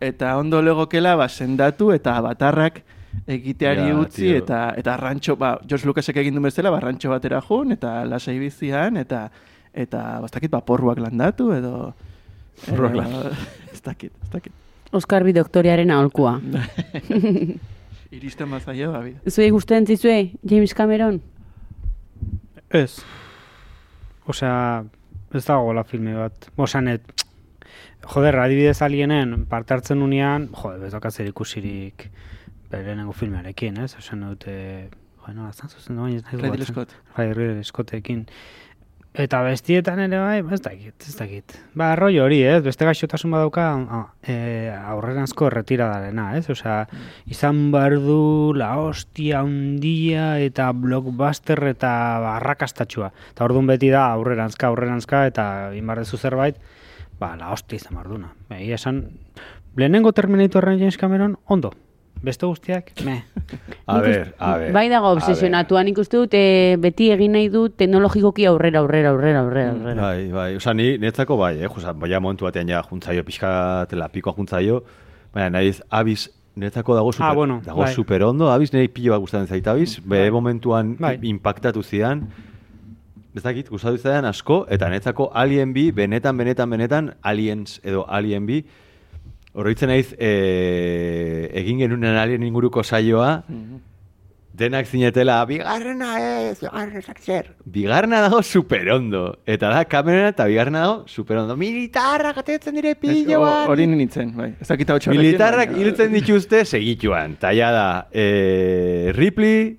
eta 0.04 0.36
ondo 0.38 0.60
legokela, 0.62 1.16
ba, 1.16 1.26
sendatu 1.28 1.90
eta 1.96 2.20
batarrak 2.22 2.82
egiteari 3.26 3.88
Ja, 3.88 3.96
utzi 3.98 4.22
tio. 4.28 4.36
eta 4.42 4.74
eta 4.76 4.96
rantxo, 4.96 5.36
ba, 5.36 5.58
George 5.66 5.86
Lucasek 5.86 6.16
egin 6.16 6.34
du 6.34 6.40
bezala, 6.40 6.70
ba, 6.70 6.80
rantxo 6.80 7.10
batera 7.10 7.40
jun, 7.40 7.72
eta 7.72 8.04
lasai 8.04 8.38
bizian, 8.38 8.96
eta 8.96 9.30
eta 9.74 10.20
bastakit, 10.20 10.50
ba, 10.50 10.60
porruak 10.64 10.98
landatu, 10.98 11.52
edo... 11.52 11.94
Porruak 12.66 12.92
edo- 12.94 13.02
landatu. 13.02 13.34
ez 13.72 13.82
dakit, 13.82 14.12
ez 14.22 14.30
dakit. 14.30 14.52
Oskar 14.92 15.22
bi 15.24 15.32
doktorearen 15.36 15.90
aholkua. 15.90 16.38
Iristen 18.10 18.50
bazaio, 18.50 18.92
ba, 18.92 19.02
bide. 19.04 19.20
Zuei 19.30 19.50
gustatzen 19.52 19.86
zizue, 19.86 20.32
James 20.48 20.72
Cameron? 20.74 21.20
Ez. 22.70 23.02
Osea, 24.26 24.84
ez 25.34 25.44
dago 25.44 25.72
la 25.76 25.84
filme 25.84 26.14
bat. 26.16 26.48
Osea, 26.56 26.80
net, 26.84 27.04
joder, 28.08 28.38
adibidez 28.40 28.80
alienen 28.82 29.44
parte 29.48 29.74
hartzen 29.76 30.02
unean, 30.04 30.48
joder, 30.56 30.86
ez 30.88 30.92
daukat 30.96 31.12
zer 31.12 31.30
berenengo 32.70 33.12
filmearekin, 33.16 33.80
ez? 33.84 33.94
Osea, 33.98 34.18
dute, 34.22 34.54
bueno, 35.24 35.48
azan 35.48 35.68
zuzen 35.68 35.96
baina 36.00 36.16
ez 36.16 36.24
naiz 36.24 36.40
Ridley. 36.40 36.66
Scott. 36.66 36.94
Bai, 37.16 37.32
Ridley 37.32 37.64
Scottekin. 37.64 38.26
Eta 39.18 39.40
bestietan 39.42 39.98
ere 40.04 40.18
bai, 40.20 40.42
ez 40.54 40.60
dakit, 40.62 40.94
ez 41.08 41.14
dakit. 41.16 41.54
Ba, 41.74 41.88
arroi 41.94 42.20
hori, 42.22 42.38
ez? 42.46 42.60
Beste 42.62 42.86
gaixotasun 42.86 43.32
badauka 43.34 43.64
ah, 43.96 44.02
e, 44.22 44.36
aurreranzko 44.92 45.48
erretiradarena, 45.48 46.28
ez? 46.38 46.44
Osea, 46.52 46.82
izan 47.26 47.72
behar 47.72 47.96
du 48.04 48.52
la 48.54 48.74
hostia 48.78 49.40
handia 49.40 50.28
eta 50.44 50.68
blockbuster 50.76 51.64
eta 51.72 51.90
barrakastatxua. 52.22 53.10
Eta 53.32 53.48
orduan 53.48 53.66
beti 53.72 53.90
da 53.90 54.04
aurrerantzka, 54.12 54.70
aurrerantzka 54.70 55.24
eta 55.32 55.48
inbarrezu 55.74 56.20
zerbait, 56.20 56.60
ba, 57.18 57.32
la 57.40 57.50
hostia 57.56 57.80
izan 57.80 57.98
behar 57.98 58.12
duna. 58.12 58.32
Egia 58.60 58.78
esan, 58.78 59.02
lehenengo 59.74 60.12
Terminatorren 60.12 60.78
James 60.78 61.00
Cameron, 61.00 61.40
ondo. 61.46 61.72
Beste 62.22 62.46
guztiak, 62.46 62.92
me. 63.04 63.22
A 63.86 64.00
ust- 64.00 64.32
a 64.38 64.56
ver. 64.58 64.72
Bai 64.72 64.88
dago 64.90 65.06
a 65.06 65.12
obsesionatua, 65.12 65.84
nik 65.86 65.98
uste 66.02 66.16
dut 66.18 66.34
eh, 66.34 66.76
beti 66.82 67.10
egin 67.14 67.32
nahi 67.32 67.48
du 67.48 67.68
teknologikoki 67.70 68.44
aurrera, 68.50 68.80
aurrera, 68.80 69.10
aurrera, 69.14 69.40
aurrera, 69.44 69.72
ver. 69.72 69.80
aurrera. 69.80 70.02
Bai, 70.02 70.32
bai, 70.32 70.56
oza, 70.56 70.74
ni 70.74 70.96
netzako 70.98 71.36
bai, 71.38 71.54
eh, 71.62 71.68
oza, 71.70 71.92
baina 71.92 72.18
momentu 72.20 72.44
batean 72.48 72.68
ja 72.68 72.82
juntzaio, 72.82 73.22
pixkat 73.24 73.92
lapikoa 73.92 74.34
juntzaio, 74.36 74.82
baina 75.32 75.50
nahiz, 75.60 75.80
abiz, 75.90 76.26
netzako 76.58 76.96
dago 76.98 77.12
super, 77.12 77.28
Ah, 77.30 77.34
bueno, 77.34 77.60
dago 77.64 77.84
bai. 77.84 77.94
super 77.94 78.22
ondo, 78.26 78.50
abiz 78.50 78.72
nire 78.74 78.88
pilo 78.88 79.12
bat 79.14 79.20
gustatzen 79.22 79.46
zait, 79.46 79.66
abiz, 79.70 80.00
be 80.04 80.28
momentuan 80.30 80.96
Bai. 80.98 81.18
impactatu 81.22 81.82
zidan, 81.84 82.26
ez 83.36 83.42
dakit, 83.44 83.70
gustatu 83.70 83.96
zidan 83.96 84.24
asko, 84.26 84.66
eta 84.68 84.88
netzako 84.90 85.30
Alien 85.32 85.72
bi, 85.72 85.92
benetan, 85.92 86.36
benetan, 86.36 86.68
benetan, 86.70 87.14
Aliens 87.22 87.78
edo 87.84 88.04
Alien 88.08 88.44
bi, 88.46 88.64
horritzen 89.58 89.90
naiz, 89.90 90.12
e, 90.18 91.50
egin 91.58 91.80
genunen 91.82 92.16
Alien 92.16 92.44
inguruko 92.46 92.84
saioa, 92.86 93.42
denak 94.58 94.86
zinetela, 94.90 95.36
bigarrena 95.46 96.12
ez, 96.18 96.58
bigarrena 96.60 97.14
zer. 97.22 97.50
Bigarrena 97.64 98.20
dago 98.24 98.40
superondo. 98.42 99.24
Eta 99.46 99.70
da, 99.70 99.84
kamerera 99.86 100.32
eta 100.32 100.46
bigarrena 100.50 100.80
dago 100.86 100.96
superondo. 101.06 101.56
Militarrak 101.58 102.40
atetzen 102.42 102.74
dire 102.78 102.94
Ez, 102.96 102.98
pilo 103.02 103.38
ho- 103.40 103.44
bat. 103.44 103.68
Hori 103.70 103.86
nintzen, 103.86 104.32
bai. 104.36 104.52
Ez 104.60 104.66
dakit 104.68 104.90
hau 104.90 104.98
txarrekin, 104.98 105.22
Militarrak 105.26 105.76
hiltzen 105.76 106.12
dituzte 106.16 106.64
segituan. 106.64 107.36
Taia 107.38 107.70
da, 107.74 107.86
e, 108.10 109.12
Ripley, 109.14 109.76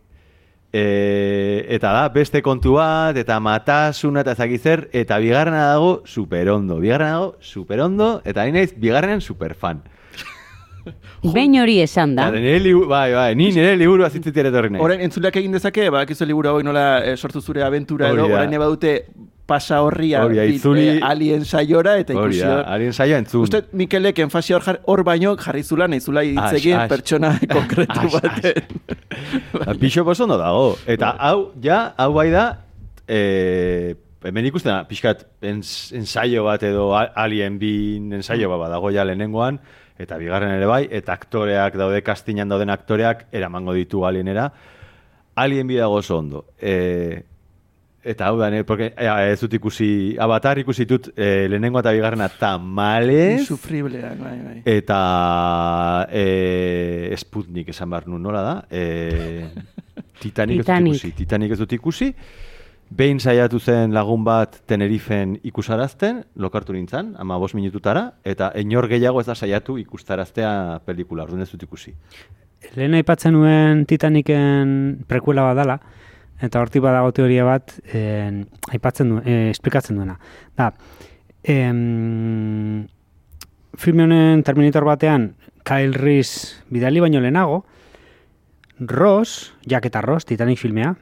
e, 0.73 1.65
eta 1.69 1.91
da, 1.93 2.07
beste 2.13 2.41
kontu 2.45 2.75
bat, 2.77 3.17
eta 3.17 3.39
matasuna 3.43 4.23
eta 4.25 4.35
ezakitzer, 4.37 4.87
eta 4.93 5.17
bigarrena 5.21 5.69
dago 5.73 6.01
superondo. 6.05 6.79
Bigarrena 6.83 7.17
dago 7.17 7.31
superondo, 7.41 8.19
eta 8.25 8.45
ni 8.45 8.57
naiz 8.57 8.73
bigarrenen 8.77 9.21
superfan. 9.21 9.81
Behin 11.35 11.57
hori 11.61 11.79
esan 11.83 12.15
da. 12.15 12.29
Eta 12.29 12.39
nire 12.39 12.73
bai, 12.87 13.09
bai, 13.13 13.33
ni 13.35 13.49
nire 13.55 13.75
liburu 13.77 14.05
azitzetik 14.07 14.45
ere 14.45 14.53
torri 14.55 14.71
naiz. 14.73 14.83
Orain 14.85 15.01
entzuleak 15.07 15.41
egin 15.41 15.57
dezake, 15.57 15.89
badakizu 15.89 16.27
liburu 16.29 16.53
hau 16.53 16.61
nola 16.63 16.87
eh, 17.03 17.17
sortu 17.17 17.41
zure 17.41 17.65
abentura 17.65 18.13
edo, 18.13 18.29
orain 18.29 18.55
badute 18.59 18.93
pasa 19.49 19.79
da, 19.81 20.45
bit- 20.45 20.55
itzuli- 20.59 20.85
eh, 20.95 20.99
alien 21.03 21.43
saiora 21.45 21.97
eta 21.99 22.13
ikusi 22.13 22.43
hor. 22.45 22.63
harien 22.75 22.93
saioa 22.93 23.17
entzun. 23.23 23.43
Uste, 23.47 23.63
Mikelek 23.73 24.19
enfasi 24.27 24.53
hor, 24.53 24.63
hor 24.85 25.03
baino 25.03 25.33
jarri 25.41 25.63
zula, 25.65 25.87
nahi 25.89 25.99
zula 26.05 26.21
egin 26.23 26.77
pertsona 26.87 27.33
konkretu 27.57 27.99
As, 27.99 28.13
as. 28.13 28.21
baten. 28.21 28.63
Ba, 29.65 29.73
Bixop 29.73 30.07
oso 30.13 30.23
ondo 30.29 30.37
dago. 30.37 30.77
Eta 30.87 31.15
hau, 31.19 31.49
ja, 31.63 31.81
hau 31.97 32.13
bai 32.13 32.29
da, 32.31 32.45
e, 33.07 33.95
hemen 34.23 34.45
ikusten 34.49 34.71
da, 34.73 34.83
pixkat 34.87 35.25
ens, 35.41 35.91
ensaio 35.95 36.43
bat 36.45 36.63
edo 36.67 36.91
Alien 36.97 37.57
bin 37.59 38.13
ensaio 38.19 38.49
bat 38.53 38.59
badago 38.67 38.91
ja 38.95 39.03
lehenengoan, 39.07 39.59
eta 39.99 40.17
bigarren 40.21 40.53
ere 40.55 40.67
bai, 40.69 40.83
eta 40.91 41.13
aktoreak 41.17 41.75
daude, 41.79 42.01
kastinan 42.05 42.47
dauden 42.51 42.69
aktoreak, 42.71 43.25
eramango 43.35 43.73
ditu 43.75 44.05
Alienera. 44.07 44.51
Alien 45.39 45.67
bi 45.67 45.75
dago 45.79 45.99
oso 46.01 46.17
ondo. 46.19 46.45
E, 46.59 47.23
eta 48.03 48.27
hau 48.27 48.37
da, 48.39 48.49
ne, 48.49 48.63
porque, 48.63 48.93
e, 48.97 49.07
ez 49.31 49.39
dut 49.41 49.53
ikusi, 49.59 50.15
avatar 50.19 50.59
ikusi 50.61 50.85
dut 50.85 51.09
e, 51.15 51.47
lehenengo 51.51 51.81
eta 51.81 51.93
bigarrena 51.95 52.29
tamales, 52.29 53.41
Insufribleak, 53.41 54.19
bai, 54.19 54.37
bai. 54.43 54.57
Eta 54.65 54.99
e, 56.11 57.15
Sputnik 57.19 57.69
esan 57.73 57.89
behar 57.89 58.07
nuen, 58.07 58.23
nola 58.23 58.43
da? 58.45 58.55
E, 58.71 59.47
Titanic, 60.21 60.59
ez 60.59 60.65
Titanic. 60.65 60.93
dut 60.93 61.03
ikusi. 61.03 61.11
Titanic 61.17 61.51
ez 61.51 61.59
dut 61.59 61.73
ikusi. 61.73 62.13
Behin 62.89 63.19
saiatu 63.21 63.59
zen 63.59 63.93
lagun 63.93 64.23
bat 64.25 64.55
Tenerifen 64.65 65.35
ikusarazten, 65.45 66.23
lokartu 66.41 66.73
nintzen, 66.73 67.13
ama 67.21 67.37
bost 67.37 67.53
minututara, 67.53 68.15
eta 68.25 68.49
enor 68.57 68.87
gehiago 68.89 69.21
ez 69.21 69.27
da 69.27 69.35
saiatu 69.35 69.77
ikustaraztea 69.77 70.79
pelikula, 70.85 71.27
orduan 71.27 71.45
ez 71.45 71.51
dut 71.51 71.67
ikusi. 71.67 71.93
Lehen 72.75 72.97
aipatzen 72.97 73.37
nuen 73.37 73.85
Titaniken 73.87 75.03
prekuela 75.07 75.45
bat 75.51 75.61
dala, 75.61 75.77
eta 76.41 76.59
hortik 76.61 76.81
badago 76.81 77.11
teoria 77.11 77.43
bat 77.43 77.73
en, 77.93 78.45
aipatzen 78.71 79.09
du, 79.09 79.21
eh, 79.25 79.49
esplikatzen 79.51 79.95
duena. 79.99 80.17
Da, 80.57 80.73
em, 81.43 82.87
filme 83.77 84.03
honen 84.03 84.43
Terminator 84.43 84.85
batean 84.87 85.33
Kyle 85.63 85.93
Reese 85.93 86.63
bidali 86.69 86.99
baino 87.03 87.19
lehenago, 87.21 87.65
Ross, 88.79 89.53
Jack 89.67 89.85
eta 89.89 90.01
Ross, 90.01 90.25
Titanic 90.25 90.57
filmea, 90.57 90.95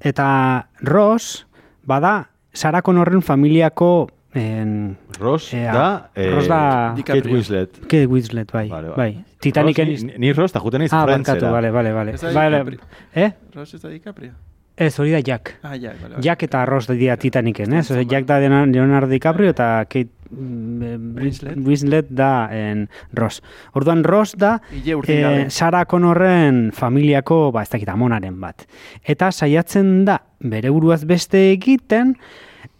eta 0.00 0.68
Ross 0.80 1.46
bada 1.84 2.30
Sarah 2.52 2.80
Connorren 2.82 3.20
familiako 3.22 4.08
en, 4.34 4.96
Ross 5.20 5.52
Ea, 5.54 5.72
da... 5.74 6.10
eh, 6.14 6.30
Ross 6.32 6.48
da- 6.48 6.94
Kate. 7.04 7.28
Winslet. 7.28 7.78
Kate 7.84 8.06
Winslet, 8.06 8.50
bai, 8.52 8.68
Vale, 8.68 8.88
vale. 8.88 8.96
bai. 8.96 9.24
Titanicen... 9.40 9.88
Ross, 9.92 10.04
ni, 10.04 10.12
ni 10.18 10.32
Ross, 10.32 10.52
eta 10.52 10.60
juten 10.60 10.82
Ah, 10.90 11.04
Friendsera. 11.04 11.38
barkatu, 11.38 11.52
bale, 11.52 11.70
bale, 11.70 11.92
bale. 11.92 12.14
Ez 12.14 12.20
da 12.22 12.32
Vale, 12.32 12.58
DiCaprio. 12.64 12.80
eh? 13.14 13.32
Ross 13.54 13.74
ez 13.74 13.82
da 13.82 13.88
DiCaprio? 13.88 14.32
Ez, 14.78 14.92
hori 15.00 15.10
da 15.10 15.18
Jack. 15.24 15.56
Ah, 15.62 15.74
ja, 15.74 15.90
bale, 15.90 16.14
bale. 16.14 16.22
Jack 16.22 16.44
eta 16.46 16.62
Ross 16.68 16.86
dira 16.92 17.16
Titanicen, 17.18 17.72
ez? 17.74 17.88
Osea, 17.90 18.04
Jack 18.06 18.28
da 18.28 18.38
Leonardo 18.38 19.10
DiCaprio 19.10 19.50
eta 19.50 19.66
Kate 19.90 20.12
mm, 20.30 21.16
Winslet. 21.18 21.56
Winslet 21.66 22.12
da 22.14 22.30
en 22.54 22.84
Ross. 23.18 23.42
Orduan 23.74 24.04
Ross 24.06 24.36
da 24.38 24.60
eh, 24.70 25.46
Sarah 25.50 25.84
Connorren 25.90 26.68
familiako, 26.72 27.48
ba, 27.50 27.64
ez 27.66 27.72
dakit, 27.74 27.90
amonaren 27.90 28.38
bat. 28.40 28.68
Eta 29.02 29.32
saiatzen 29.32 30.04
da 30.06 30.20
bere 30.38 30.70
buruaz 30.70 31.02
beste 31.10 31.48
egiten, 31.56 32.14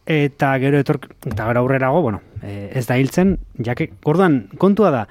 eta 0.07 0.53
gero 0.63 0.79
etork, 0.79 1.11
eta 1.27 1.51
gero 1.51 1.65
aurrerago, 1.65 2.05
bueno, 2.07 2.23
eh, 2.43 2.71
ez 2.79 2.87
da 2.87 2.97
hiltzen, 3.01 3.41
Jack, 3.59 3.91
orduan, 4.07 4.45
kontua 4.63 4.95
da, 4.95 5.03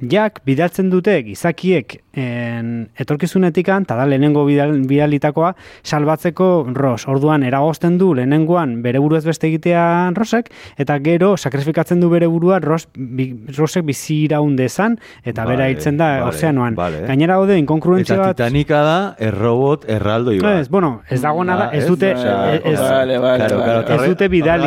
Jack 0.00 0.40
bidaltzen 0.48 0.88
dute 0.90 1.20
gizakiek 1.28 2.00
en, 2.16 2.88
etorkizunetikan, 2.96 3.82
eta 3.86 3.96
da 3.96 4.06
lehenengo 4.06 4.44
bidal, 4.46 4.72
bidalitakoa, 4.88 5.54
salbatzeko 5.82 6.66
Ross. 6.74 7.06
Orduan, 7.08 7.42
eragozten 7.46 7.98
du 7.98 8.12
lehenengoan 8.14 8.80
bere 8.82 8.98
buruaz 9.02 9.24
beste 9.26 9.48
egitea 9.48 10.10
Rossek, 10.14 10.50
eta 10.78 10.98
gero 11.04 11.36
sakrifikatzen 11.36 12.00
du 12.00 12.10
bere 12.12 12.26
burua 12.30 12.58
Ross, 12.62 12.88
bi, 12.94 13.28
Rossek 13.56 13.84
bizi 13.84 14.22
iraun 14.24 14.56
dezan, 14.56 14.98
eta 15.24 15.44
bera 15.44 15.64
Vale, 15.64 15.70
hiltzen 15.74 15.96
da 16.00 16.08
vale, 16.20 16.28
ozeanoan. 16.34 16.74
vale. 16.76 17.04
Gainera 17.06 17.36
gaude, 17.40 17.58
inkongruentzia 17.58 18.14
Eta 18.16 18.24
bat... 18.26 18.36
Titanica 18.36 18.82
da, 18.84 18.98
errobot, 19.18 19.84
erraldoi 19.88 20.38
bat. 20.40 20.60
Ez, 20.64 20.68
bueno, 20.68 21.00
ez 21.10 21.20
dago 21.22 21.44
nada, 21.44 21.70
ez 21.72 21.82
ez? 21.84 21.88
dute, 21.88 22.10
ez, 22.12 22.80
Vale, 22.80 23.18
vale, 23.18 23.38
Claro, 23.44 23.58
vale. 23.58 23.84
claro, 23.84 24.02
ez 24.04 24.08
dute 24.10 24.28
bidali. 24.28 24.64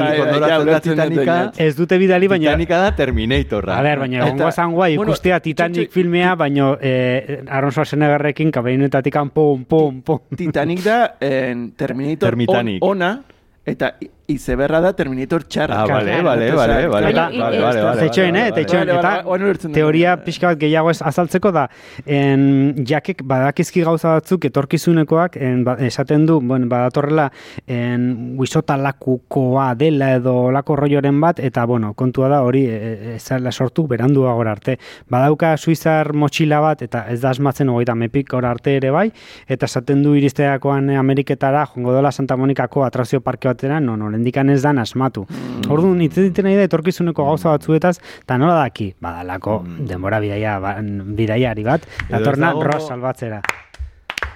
Ja. 1.25 1.51
ez 1.57 1.75
dute 1.75 1.97
bidali, 1.97 2.27
baina... 2.27 2.51
Titanica 2.51 2.77
da 2.81 2.91
Terminatorra. 2.95 3.77
A 3.77 3.81
ber, 3.81 3.99
baina 3.99 4.27
Eta- 4.27 4.67
guai 4.67 4.95
bueno, 4.97 5.11
ikustea 5.11 5.39
Titanic 5.39 5.91
filmea, 5.91 6.36
baino 6.36 6.78
eh, 6.82 7.36
Aaron 7.45 7.71
Schwarzeneggerrekin 7.71 8.51
kabeinetatik 8.51 9.15
pum, 9.33 9.65
pum, 9.65 10.01
pum. 10.01 10.19
Titanic 10.35 10.83
da 10.83 11.17
en, 11.19 11.71
Terminator 11.77 12.29
Termitanic. 12.29 12.81
on, 12.81 12.97
ona, 12.97 13.23
eta 13.65 13.93
izeberra 14.28 14.82
da 14.84 14.91
Terminator 14.91 15.45
txarra. 15.47 15.82
Ah, 15.82 15.86
vale, 15.88 16.17
vale, 16.21 16.51
vale, 16.51 16.51
vale, 16.51 16.88
vale, 16.88 17.13
eh, 17.15 17.39
vale, 17.39 17.59
vale, 17.61 17.82
vale, 17.82 18.01
Teitxoen, 18.01 18.34
vale, 18.36 18.47
eh, 18.47 18.51
vale. 18.51 18.67
Vale, 18.78 18.99
Eta 18.99 19.11
vale, 19.23 19.53
dut. 19.53 19.67
teoria 19.73 20.15
pixka 20.23 20.51
bat 20.51 20.59
gehiago 20.59 20.91
ez 20.91 20.99
azaltzeko 21.01 21.51
da, 21.55 21.67
en, 22.05 22.84
jakek 22.88 23.23
badakizki 23.23 23.86
gauza 23.88 24.17
batzuk 24.17 24.49
etorkizunekoak 24.49 25.38
en, 25.39 25.63
ba, 25.63 25.78
esaten 25.80 26.25
du, 26.28 26.41
bueno, 26.41 26.67
badatorrela 26.67 27.30
en, 27.67 28.36
guisota 28.38 28.75
lakukoa 28.78 29.69
dela 29.80 30.11
edo 30.17 30.51
lako 30.51 30.75
rolloren 30.82 31.21
bat, 31.23 31.39
eta 31.39 31.63
bueno, 31.65 31.93
kontua 31.93 32.28
da 32.28 32.41
hori 32.43 32.65
e, 32.67 32.75
e, 32.75 33.15
ez 33.15 33.23
dela 33.30 33.51
sortu 33.51 33.88
berandua 33.88 34.34
gora 34.36 34.51
arte. 34.57 34.78
Badauka 35.09 35.55
suizar 35.55 36.11
motxila 36.13 36.59
bat, 36.59 36.84
eta 36.84 37.05
ez 37.07 37.21
da 37.23 37.32
asmatzen 37.32 37.71
hogeita 37.71 37.95
mepik 37.95 38.28
gora 38.36 38.51
arte 38.51 38.75
ere 38.82 38.91
bai, 38.91 39.07
eta 39.47 39.71
esaten 39.71 40.03
du 40.03 40.17
iristeakoan 40.19 40.91
Ameriketara, 40.99 41.63
jongo 41.71 41.95
dola 41.95 42.11
Santa 42.11 42.36
Monikako 42.36 42.84
atrazio 42.84 43.21
parke 43.23 43.47
batera, 43.47 43.80
no, 43.80 43.95
no, 44.18 44.24
lendikan 44.24 44.49
ez 44.49 44.61
dan 44.63 44.78
asmatu. 44.80 45.26
Mm. 45.30 45.70
Orduan, 45.72 46.01
hitz 46.01 46.18
egiten 46.18 46.45
nahi 46.45 46.55
da 46.57 46.63
etorkizuneko 46.68 47.26
gauza 47.26 47.49
batzuetaz, 47.53 47.99
eta 48.24 48.38
nola 48.38 48.55
daki, 48.63 48.93
badalako 49.01 49.63
denbora 49.88 50.20
bidaia, 50.20 50.59
ba, 50.59 50.76
bidaiari 50.82 51.63
bat, 51.63 51.88
datorna 52.09 52.51
dago- 52.53 52.63
Ross 52.63 52.88
salbatzera. 52.88 53.41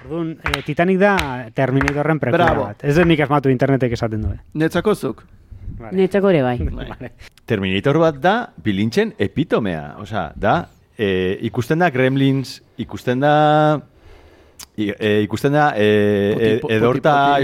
Orduan, 0.04 0.32
eh, 0.44 0.62
Titanic 0.66 0.98
da 0.98 1.16
Terminatorren 1.54 2.18
prekura 2.18 2.52
bat. 2.54 2.84
Ez 2.84 2.98
nik 3.06 3.20
asmatu 3.20 3.48
internetek 3.50 3.92
esaten 3.92 4.20
du. 4.22 4.32
Netzako 4.54 4.94
zuk. 4.94 5.24
Netzako 5.92 6.30
ere 6.30 6.42
bai. 6.42 6.58
Terminator 7.48 7.98
bat 7.98 8.18
da 8.20 8.34
bilintzen 8.62 9.14
epitomea. 9.18 9.94
Osea, 10.02 10.32
da, 10.36 10.68
e, 10.98 11.38
ikusten 11.42 11.78
da 11.78 11.90
Gremlins, 11.90 12.60
ikusten 12.78 13.20
da... 13.20 13.80
i- 14.76 14.90
E, 14.98 15.22
ikusten 15.22 15.52
da 15.52 15.72
e, 15.76 15.86
e, 16.38 16.60
edorta 16.74 17.14
poti- 17.36 17.42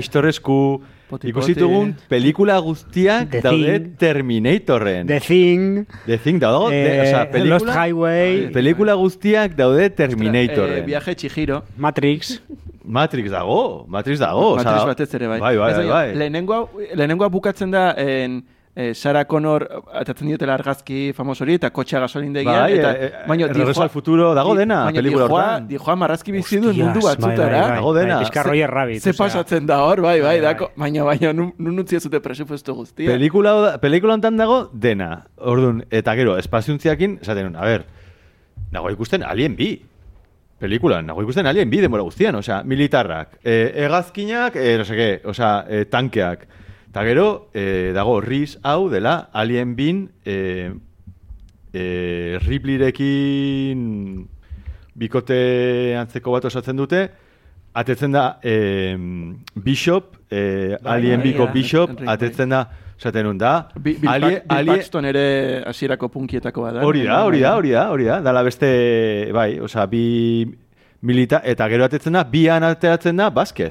poti. 1.09 1.29
istoresku 1.29 1.29
Poti- 1.29 1.29
ikusi 1.29 1.55
poti. 1.55 1.61
dugun 1.61 1.95
pelikula 2.09 2.59
guztiak 2.61 3.31
The 3.31 3.41
daude 3.41 3.79
Thing. 3.79 3.97
Terminatorren. 3.99 5.07
The 5.07 5.21
Thing, 5.21 5.87
The 6.07 6.19
Thing 6.19 6.39
dago, 6.41 6.69
de, 6.71 6.77
eh, 6.77 7.01
osea, 7.03 7.31
pelikula, 7.31 7.59
Lost 7.59 7.69
Highway, 7.79 8.51
pelikula 8.53 8.95
guztiak 8.95 9.57
daude 9.57 9.85
Eh, 9.85 9.91
Terminatorren. 9.91 10.85
viaje 10.87 11.15
Chihiro. 11.17 11.63
Matrix, 11.77 12.41
Matrix 12.85 13.31
dago, 13.31 13.85
Matrix 13.89 14.19
dago. 14.19 14.57
Matrix 14.57 14.75
osea, 14.77 14.87
batez 14.87 15.15
ere 15.15 15.27
bai. 15.29 15.41
Bai, 15.41 15.57
bai, 15.57 15.73
bai. 15.75 15.87
bai. 15.89 16.15
Lehenengoa, 16.17 16.69
lehenengoa 16.95 17.29
bukatzen 17.29 17.71
da 17.71 17.93
en, 17.97 18.39
eh, 18.39 18.43
Sarah 18.95 19.25
Connor 19.27 19.67
atatzen 20.01 20.29
diotela 20.31 20.55
argazki 20.55 21.13
famos 21.13 21.41
hori 21.43 21.57
eta 21.59 21.71
kotxea 21.75 22.01
gasolindegian 22.05 22.61
Bai, 22.63 22.79
eta 22.79 22.93
eh, 22.95 23.07
eh, 23.07 23.23
baina 23.27 23.49
Regreso 23.51 23.83
al 23.83 23.91
futuro 23.91 24.31
dago 24.39 24.55
dena, 24.55 24.85
pelikula 24.95 25.27
hortan. 25.27 25.67
Dijoa 25.69 25.97
marrazki 25.97 26.33
bizi 26.33 26.61
Hostias, 26.61 26.77
mundu 26.79 27.03
batzutara. 27.03 27.61
bai, 27.61 27.69
bai, 27.69 27.77
Dago 27.77 27.95
dena. 27.95 28.21
bai, 28.47 28.67
Rabbit. 28.67 29.03
Ze 29.03 29.15
pasatzen 29.19 29.67
da 29.67 29.83
hor, 29.83 30.01
bai, 30.01 30.21
bai, 30.21 30.39
Bai, 30.39 30.41
dako, 30.45 30.71
baina, 30.77 31.05
baina, 31.05 31.33
nun, 31.33 31.79
utzi 31.83 31.97
ez 31.97 32.03
dute 32.05 32.21
presupuesto 32.21 32.75
guztia. 32.75 33.11
Pelikula, 33.11 33.79
pelikula 33.83 34.15
hontan 34.15 34.37
dago 34.37 34.71
dena. 34.73 35.25
Orduan, 35.39 35.83
eta 35.91 36.15
gero, 36.15 36.37
espaziuntziakin, 36.39 37.19
esaten 37.23 37.49
nun, 37.49 37.57
a 37.57 37.65
ber, 37.67 37.85
nago 38.71 38.91
ikusten 38.95 39.25
Alien 39.27 39.57
bi. 39.57 39.73
Pelikulan, 40.59 41.07
nago 41.07 41.23
ikusten 41.23 41.47
Alien 41.47 41.71
bi 41.71 41.81
denbora 41.83 42.03
guztian, 42.07 42.35
osea, 42.39 42.63
militarrak, 42.67 43.39
e, 43.43 43.59
hegazkinak, 43.85 44.57
e, 44.59 44.77
no 44.79 44.87
seke, 44.87 45.11
osea, 45.31 45.53
e, 45.69 45.85
tankeak. 45.91 46.47
Eta 46.99 47.07
gero, 47.07 47.49
e, 47.55 47.93
dago 47.95 48.17
Riz 48.21 48.57
hau 48.67 48.89
dela 48.91 49.29
Alien 49.33 49.77
bin 49.79 50.01
e, 50.27 50.73
e, 51.71 52.39
Ripleyrekin 52.43 53.85
bikote 54.99 55.95
antzeko 55.95 56.33
bat 56.35 56.49
osatzen 56.51 56.75
dute, 56.75 57.05
atetzen 57.79 58.17
da 58.19 58.25
e, 58.43 58.97
Bishop, 59.55 60.17
e, 60.27 60.41
Bai, 60.83 60.97
Alien 60.97 61.23
biko 61.23 61.47
bai, 61.47 61.53
Bishop, 61.55 61.93
Enrique, 61.95 62.11
atetzen 62.17 62.51
da, 62.57 62.65
esaten 62.99 63.29
nun 63.31 63.39
da, 63.39 63.53
Bi, 63.79 63.95
Bill, 63.95 64.11
Alie- 64.17 64.41
Bill 64.43 64.57
Alie- 64.59 64.77
Paxton 64.81 65.07
ere 65.13 65.25
hasierako 65.71 66.09
punkietako 66.17 66.67
bat 66.67 66.81
da. 66.81 66.83
Hori 66.89 67.05
da, 67.07 67.21
hori 67.29 67.45
da, 67.47 67.55
hori 67.61 67.77
da, 67.77 67.85
hori 67.95 68.11
da. 68.11 68.19
Dala 68.27 68.43
beste, 68.43 68.73
bai, 69.39 69.53
osea, 69.63 69.87
bi 69.87 70.03
milita, 71.07 71.45
eta 71.47 71.71
gero 71.71 71.87
atetzen 71.87 72.19
da, 72.19 72.27
bian 72.27 72.67
ateratzen 72.73 73.23
da, 73.23 73.31
Vázquez. 73.31 73.71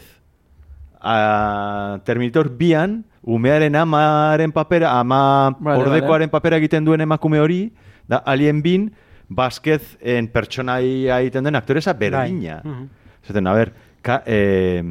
A, 1.04 2.00
Terminator 2.08 2.48
bian, 2.56 3.02
umearen 3.28 3.76
amaren 3.76 4.54
papera, 4.56 4.94
ama 5.00 5.52
Vale, 5.60 5.84
ordekoaren 5.84 6.32
papera 6.32 6.58
egiten 6.62 6.86
duen 6.88 7.04
emakume 7.04 7.42
hori, 7.44 7.74
da 8.08 8.22
Alien 8.26 8.62
bin, 8.64 8.88
Vázquez 9.28 9.98
en 10.00 10.30
pertsonaia 10.32 11.20
egiten 11.20 11.44
den 11.44 11.60
aktoresa 11.60 11.94
berdina. 11.94 12.62
Bai. 12.64 12.72
Mhm. 12.72 12.90
Zaten, 13.28 13.48
a 13.48 13.54
ber, 13.54 13.74
ka, 14.02 14.22
eh, 14.26 14.82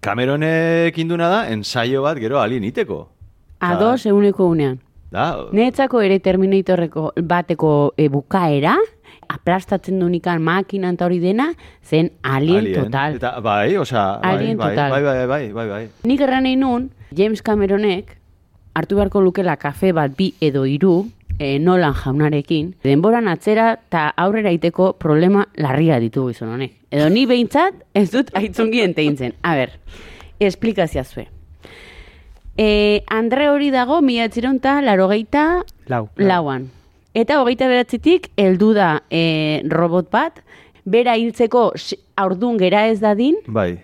Cameronek 0.00 0.96
induna 0.98 1.28
da, 1.28 1.40
ensaio 1.52 2.02
bat 2.02 2.18
gero 2.20 2.38
alien 2.40 2.64
iteko. 2.64 3.02
Ados 3.60 4.06
eguneko 4.06 4.46
unean. 4.48 4.78
Da, 5.10 5.48
Netzako 5.52 6.00
ere 6.00 6.20
Terminatorreko 6.22 7.10
bateko 7.26 7.92
e, 7.98 8.08
bukaera, 8.08 8.76
aplastatzen 9.30 10.00
dunikan 10.02 10.42
makina 10.42 10.90
eta 10.90 11.06
hori 11.06 11.20
dena, 11.22 11.52
zen 11.82 12.10
alien, 12.22 12.72
total. 12.74 13.16
Eta, 13.20 13.36
bai, 13.44 13.76
osea, 13.78 14.18
bai, 14.22 14.34
Alien 14.34 14.58
bai, 14.58 14.70
total. 14.74 14.90
bai, 14.90 15.02
bai, 15.02 15.26
bai, 15.26 15.52
bai, 15.52 15.68
bai. 15.68 15.84
Nik 16.04 16.20
erran 16.26 16.50
nun, 16.58 16.90
James 17.16 17.42
Cameronek 17.42 18.16
hartu 18.74 18.96
beharko 18.96 19.22
lukela 19.22 19.56
kafe 19.56 19.92
bat 19.92 20.14
bi 20.16 20.32
edo 20.40 20.64
hiru 20.64 21.10
e, 21.38 21.58
Nolan 21.58 21.94
jaunarekin, 21.94 22.74
denboran 22.84 23.28
atzera 23.28 23.72
eta 23.78 24.08
aurrera 24.16 24.52
iteko 24.54 24.92
problema 24.98 25.46
larria 25.56 25.98
ditu 26.00 26.28
gizon 26.28 26.52
honek. 26.54 26.76
Edo 26.90 27.08
ni 27.10 27.26
behintzat 27.26 27.84
ez 27.94 28.10
dut 28.12 28.30
aitzongi 28.36 28.82
enteintzen. 28.84 29.34
A 29.42 29.54
ber, 29.56 29.76
esplikazia 30.40 31.04
zue. 31.04 31.28
E, 32.58 33.02
Andre 33.08 33.48
hori 33.48 33.70
dago 33.72 34.00
mila 34.04 34.26
etzironta 34.28 34.80
larogeita 34.84 35.62
Lau. 35.88 36.08
lauan. 36.16 36.68
Eta 37.14 37.40
hogeita 37.42 37.66
beratzitik 37.66 38.28
heldu 38.38 38.72
da 38.76 39.00
e, 39.10 39.62
robot 39.66 40.10
bat, 40.12 40.42
bera 40.86 41.16
hiltzeko 41.18 41.72
aurdun 42.16 42.58
gera 42.58 42.86
ez 42.88 43.00
dadin, 43.02 43.36
Bai. 43.46 43.80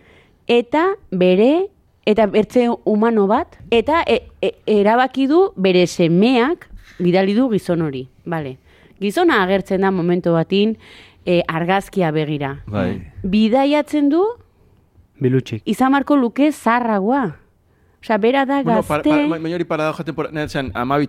eta 0.47 0.95
bere 1.11 1.67
eta 2.07 2.27
bertze 2.31 2.69
humano 2.85 3.27
bat 3.27 3.59
eta 3.75 4.05
e, 4.07 4.21
e, 4.41 4.53
erabaki 4.67 5.27
du 5.27 5.51
bere 5.57 5.87
semeak 5.87 6.69
bidali 7.03 7.35
du 7.35 7.49
gizon 7.51 7.83
hori. 7.83 8.07
Vale. 8.25 8.59
Gizona 9.01 9.43
agertzen 9.43 9.83
da 9.83 9.91
momentu 9.91 10.33
batin 10.33 10.77
e, 11.27 11.43
argazkia 11.49 12.13
begira. 12.15 12.61
Bai. 12.67 13.03
Bidaiatzen 13.23 14.09
du 14.09 14.23
Bilutxik. 15.19 15.63
izan 15.67 15.93
marko 15.93 16.17
luke 16.17 16.53
zarragoa. 16.53 17.37
Osea, 18.03 18.19
bera 18.19 18.45
da 18.47 18.63
Bueno, 18.63 18.83
gazte... 18.83 18.89
para, 18.89 19.03
para, 19.03 19.27
baina 19.27 19.57
hori 19.57 19.65
paradoja 19.65 20.05
temporada, 20.05 20.35
netzen 20.35 20.71
amabi 20.75 21.09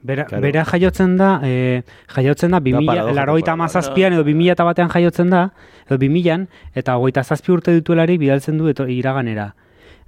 Bera, 0.00 0.24
Claro. 0.26 0.42
bera 0.42 0.64
jaiotzen 0.64 1.16
da, 1.16 1.40
e, 1.42 1.82
jaiotzen 2.14 2.52
da, 2.52 2.60
2000, 2.60 2.86
paradoja 2.86 3.14
larogeita 3.14 3.50
temporala. 3.50 3.64
amazazpian 3.64 4.12
edo 4.12 4.22
2000 4.24 4.52
eta 4.52 4.64
batean 4.64 4.88
jaiotzen 4.90 5.30
da, 5.30 5.40
edo 5.88 5.98
2000an, 5.98 6.46
eta 6.74 6.96
hogeita 6.96 7.24
zazpi 7.24 7.52
urte 7.52 7.74
dituelari 7.74 8.16
bidaltzen 8.18 8.58
du 8.58 8.68
eto, 8.68 8.86
iraganera. 8.86 9.54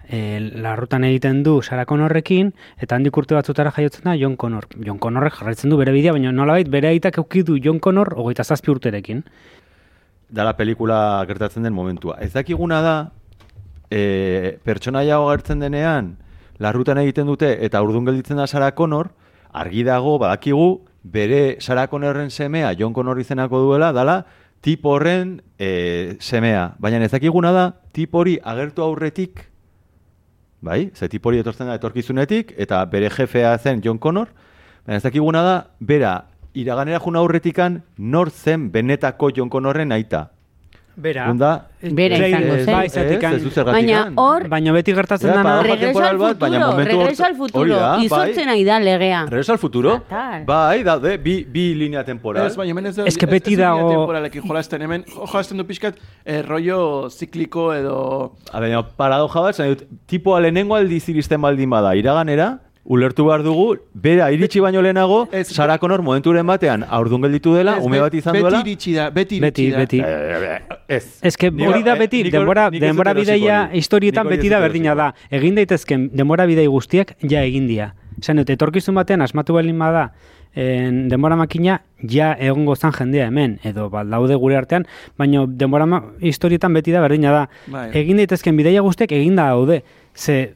E, 0.09 0.39
larrutan 0.63 1.05
egiten 1.05 1.43
du 1.43 1.61
Sarah 1.63 1.87
Connorrekin, 1.87 2.53
eta 2.79 2.97
handik 2.97 3.17
urte 3.17 3.35
batzutara 3.35 3.71
jaiotzen 3.71 4.05
da 4.05 4.15
John 4.17 4.37
Connor. 4.37 4.67
John 4.85 4.99
Connorrek 4.99 5.35
jarraitzen 5.39 5.71
du 5.71 5.77
bere 5.77 5.93
bidea, 5.93 6.13
baina 6.13 6.33
nolabait 6.33 6.69
bere 6.71 6.89
aitak 6.89 7.19
euki 7.19 7.43
du 7.43 7.59
John 7.63 7.79
Connor 7.81 8.15
hogeita 8.17 8.45
zazpi 8.45 8.71
urterekin. 8.71 9.25
Dala 10.31 10.57
pelikula 10.57 11.25
gertatzen 11.27 11.63
den 11.65 11.73
momentua. 11.75 12.17
Ez 12.21 12.33
dakiguna 12.33 12.81
da, 12.83 12.97
e, 13.91 14.59
pertsonaia 14.65 15.17
agertzen 15.19 15.59
denean, 15.59 16.17
larrutan 16.59 16.99
egiten 16.99 17.27
dute, 17.27 17.57
eta 17.65 17.83
urdun 17.83 18.05
gelditzen 18.07 18.37
da 18.37 18.47
Sarah 18.47 18.73
Connor, 18.75 19.11
argi 19.53 19.85
dago, 19.85 20.19
badakigu, 20.19 20.83
bere 21.03 21.57
Sarah 21.61 21.89
Connorren 21.89 22.31
semea, 22.31 22.75
John 22.79 22.93
Connor 22.93 23.21
izenako 23.21 23.61
duela, 23.65 23.93
dala, 23.93 24.25
tip 24.61 24.85
horren 24.85 25.43
e, 25.59 26.17
semea. 26.21 26.75
Baina 26.79 27.01
ez 27.05 27.13
dakiguna 27.13 27.53
da, 27.53 27.67
tip 27.93 28.15
hori 28.15 28.39
agertu 28.45 28.85
aurretik, 28.85 29.47
bai? 30.61 30.91
Ze 30.95 31.09
tip 31.09 31.25
hori 31.27 31.41
etortzen 31.41 31.71
da 31.71 31.79
etorkizunetik, 31.81 32.53
eta 32.61 32.85
bere 32.85 33.11
jefea 33.11 33.57
zen 33.59 33.81
John 33.85 33.99
Connor, 33.99 34.29
baina 34.87 34.99
ez 35.01 35.07
dakiguna 35.07 35.43
da, 35.43 35.57
bera, 35.81 36.27
iraganera 36.55 37.01
juna 37.01 37.21
aurretikan, 37.21 37.83
nor 37.97 38.31
zen 38.31 38.71
benetako 38.71 39.31
John 39.37 39.51
Connorren 39.51 39.93
aita. 39.93 40.29
Bera. 40.97 41.29
Bunda, 41.29 41.67
Bera 41.81 42.17
izango 42.29 42.57
zen. 42.57 42.75
Bai, 42.75 42.89
zergatik 42.91 43.65
Baina 43.65 44.01
hor, 44.17 44.49
Baina 44.49 44.73
beti 44.73 44.93
gertatzen 44.93 45.31
dana... 45.31 45.63
regreso 45.63 45.73
al 45.73 45.81
temporal 45.87 46.19
bat, 46.19 46.39
baina 46.39 46.59
futuro, 46.59 46.71
momentu 46.73 46.99
regreso 46.99 47.23
hor- 47.23 47.29
al 47.31 47.37
futuro, 47.37 47.61
hori 47.63 47.71
da, 47.71 48.17
bai. 48.45 48.65
da 48.65 48.79
legea. 48.81 49.23
Regreso 49.31 49.53
al 49.53 49.59
futuro? 49.59 49.95
Bai, 50.47 50.83
daude, 50.85 51.17
bi, 51.19 51.45
bi 51.45 51.75
linea 51.75 52.05
temporal. 52.05 52.47
Ez, 52.47 52.57
baina 52.57 52.71
hemen 52.75 52.87
ez 52.87 52.97
da... 52.97 53.07
Ez 53.07 53.17
que 53.17 53.27
beti 53.27 53.55
ez, 53.55 53.59
ez 53.59 53.65
dago- 53.65 53.89
temporalekin 53.95 54.43
jolasten 54.47 54.83
hemen, 54.83 55.05
jo- 55.09 55.27
jolasten 55.27 55.57
du 55.59 55.65
pixkat, 55.65 55.97
eh, 56.25 56.43
rollo 56.43 57.09
zikliko 57.11 57.73
edo... 57.73 57.99
A 58.53 58.61
baina 58.61 58.83
paradoja 58.83 59.41
bat, 59.47 59.55
zan 59.57 59.73
dut, 59.73 59.87
tipoa 60.07 60.41
lehenengo 60.41 60.75
aldiz 60.77 61.09
iristen 61.09 61.41
baldin 61.41 61.71
bada 61.71 61.95
iraganera, 61.97 62.59
ulertu 62.85 63.25
behar 63.27 63.43
dugu, 63.45 63.77
bera 63.95 64.31
iritsi 64.33 64.61
baino 64.61 64.81
lehenago, 64.83 65.29
Ez, 65.33 65.49
Sarah 65.49 65.79
Connor 65.79 66.03
momenturen 66.03 66.47
batean 66.47 66.85
aurdun 66.89 67.23
gelditu 67.23 67.55
dela, 67.55 67.77
Ez, 67.79 67.85
ume 67.85 68.01
bat 68.01 68.15
izan 68.15 68.33
beti 68.33 68.43
duela. 68.43 68.61
iritsi 68.65 68.95
da, 68.95 69.11
beti 69.11 69.37
iritsi 69.37 69.71
Beti, 69.71 69.71
da. 69.71 69.79
beti. 69.79 70.01
Eh, 70.01 70.79
Ez. 70.89 71.19
Ez 71.23 71.37
que 71.37 71.49
hori 71.49 71.83
da 71.85 71.95
eh, 71.95 71.99
beti, 71.99 72.23
nik- 72.25 72.33
denbora, 72.33 72.71
denbora 72.71 73.11
hori. 73.13 73.79
historietan 73.79 74.27
beti 74.29 74.49
da 74.49 74.59
berdina 74.61 74.95
da. 74.95 75.15
Egin 75.31 75.55
daitezken 75.55 76.11
denbora 76.13 76.47
bidei 76.47 76.67
guztiak 76.67 77.15
ja 77.23 77.45
egin 77.45 77.69
dira. 77.69 77.95
Esan 78.21 78.37
dut, 78.37 78.51
etorkizun 78.51 78.95
batean 78.95 79.23
asmatu 79.23 79.53
baldin 79.55 79.79
bada 79.79 80.13
en, 80.55 81.09
denbora 81.09 81.37
makina 81.37 81.83
ja 82.03 82.33
egongo 82.41 82.75
zan 82.77 82.93
jendea 82.93 83.27
hemen, 83.29 83.59
edo 83.63 83.89
baldaude 83.89 84.35
gure 84.35 84.57
artean, 84.57 84.85
baina 85.17 85.45
denbora 85.47 85.87
ma, 85.87 86.03
historietan 86.21 86.75
beti 86.75 86.91
da 86.91 87.01
berdina 87.01 87.31
da. 87.33 87.49
Bai. 87.71 87.91
Egin 87.95 88.17
daitezken 88.17 88.57
bideia 88.57 88.81
guztiak 88.81 89.13
eginda 89.13 89.47
daude. 89.53 89.85
Ze, 90.15 90.55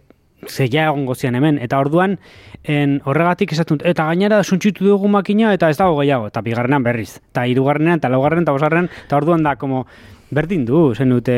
ze 0.48 0.68
ja 0.68 0.88
egongo 0.90 1.14
zian 1.14 1.34
hemen. 1.34 1.58
Eta 1.62 1.78
orduan, 1.78 2.18
en, 2.62 3.00
horregatik 3.04 3.52
esatun, 3.52 3.80
eta 3.84 4.06
gainera 4.10 4.42
suntxitu 4.42 4.84
dugu 4.84 5.08
makina 5.08 5.52
eta 5.54 5.70
ez 5.70 5.78
dago 5.78 5.98
gehiago. 6.00 6.28
Eta 6.32 6.42
bigarrenan 6.42 6.82
berriz. 6.82 7.18
Eta 7.32 7.46
hirugarrenean, 7.46 8.02
eta 8.02 8.12
laugarrenan, 8.12 8.46
eta 8.46 8.56
bosgarrenan, 8.56 8.90
eta 9.06 9.16
orduan 9.16 9.42
da, 9.42 9.56
como, 9.56 9.86
berdin 10.34 10.64
du, 10.64 10.86
zen 10.94 11.10
dute, 11.14 11.36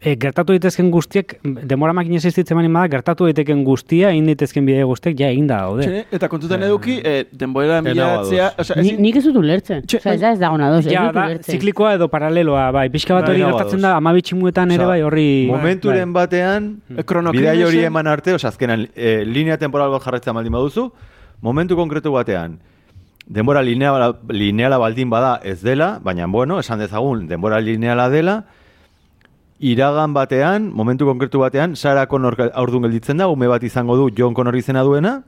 e, 0.00 0.14
gertatu 0.16 0.52
daitezken 0.54 0.90
guztiek, 0.94 1.36
demora 1.42 1.92
makina 1.96 2.16
existitzen 2.20 2.56
bani 2.58 2.68
bada, 2.72 2.88
gertatu 2.92 3.26
daiteken 3.26 3.64
guztia, 3.66 4.10
egin 4.14 4.26
daitezken 4.30 4.66
bidea 4.66 4.84
guztiek, 4.86 5.16
ja 5.18 5.28
egin 5.32 5.46
da 5.50 5.58
daude. 5.66 5.82
Txene, 5.86 6.04
eta 6.18 6.28
kontutan 6.30 6.62
eduki, 6.62 7.00
eh, 7.04 7.24
denbora 7.32 7.78
Ena 7.78 7.90
bilatzea, 7.90 8.44
badoz. 8.50 8.60
osea, 8.66 8.76
Ni, 8.82 8.88
ezin- 8.92 9.00
nik 9.00 9.16
ez 9.16 9.24
dut 9.24 9.36
ulertzen. 9.36 9.82
Txe, 9.86 9.98
Osa, 9.98 10.14
ez 10.14 10.20
da 10.20 10.32
ez 10.32 10.38
dago 10.38 10.58
nadoz, 10.58 10.86
ez 10.86 10.92
Ja, 10.92 11.06
dut 11.06 11.14
da, 11.14 11.24
ulertzen. 11.26 11.52
ziklikoa 11.58 11.94
edo 11.94 12.08
paraleloa, 12.08 12.70
bai, 12.70 12.88
pixka 12.90 13.14
bat 13.14 13.26
Bai, 13.26 13.34
hori 13.34 13.44
gertatzen 13.44 13.80
da, 13.80 13.96
amabitximuetan 13.96 14.70
ere 14.70 14.84
Osea, 14.84 14.88
bai, 14.88 15.02
horri... 15.02 15.46
Momenturen 15.50 16.12
bai. 16.12 16.22
batean, 16.26 16.70
Chrono 17.04 17.32
bidai 17.32 17.62
hori 17.64 17.84
eman 17.84 18.06
arte, 18.06 18.34
oza, 18.34 18.48
azkenan, 18.48 18.88
e, 18.94 19.24
linea 19.24 19.58
temporal 19.58 19.90
bat 19.90 20.02
jarretzen 20.02 20.34
baldin 20.34 20.52
baduzu, 20.52 20.92
momentu 21.40 21.76
konkretu 21.76 22.12
batean, 22.12 22.58
denbora 23.26 23.60
lineala, 23.62 24.14
lineala 24.30 24.78
baldin 24.78 25.10
bada 25.10 25.40
ez 25.44 25.60
dela, 25.62 25.98
baina, 26.02 26.26
bueno, 26.26 26.58
esan 26.60 26.78
dezagun, 26.78 27.26
denbora 27.28 27.60
lineala 27.60 28.08
dela, 28.08 28.44
iragan 29.58 30.14
batean, 30.14 30.70
momentu 30.70 31.06
konkretu 31.06 31.42
batean, 31.42 31.74
Sarah 31.76 32.06
Connor 32.06 32.36
aurdun 32.54 32.86
gelditzen 32.86 33.18
da, 33.18 33.28
ume 33.28 33.48
bat 33.50 33.62
izango 33.62 33.96
du 33.98 34.08
John 34.14 34.34
Connor 34.34 34.56
izena 34.56 34.84
duena, 34.86 35.22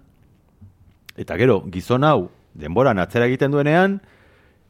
eta 1.18 1.37
gero, 1.37 1.61
gizon 1.70 2.07
hau, 2.07 2.31
denboran 2.55 2.99
atzera 2.99 3.26
egiten 3.26 3.51
duenean, 3.51 4.01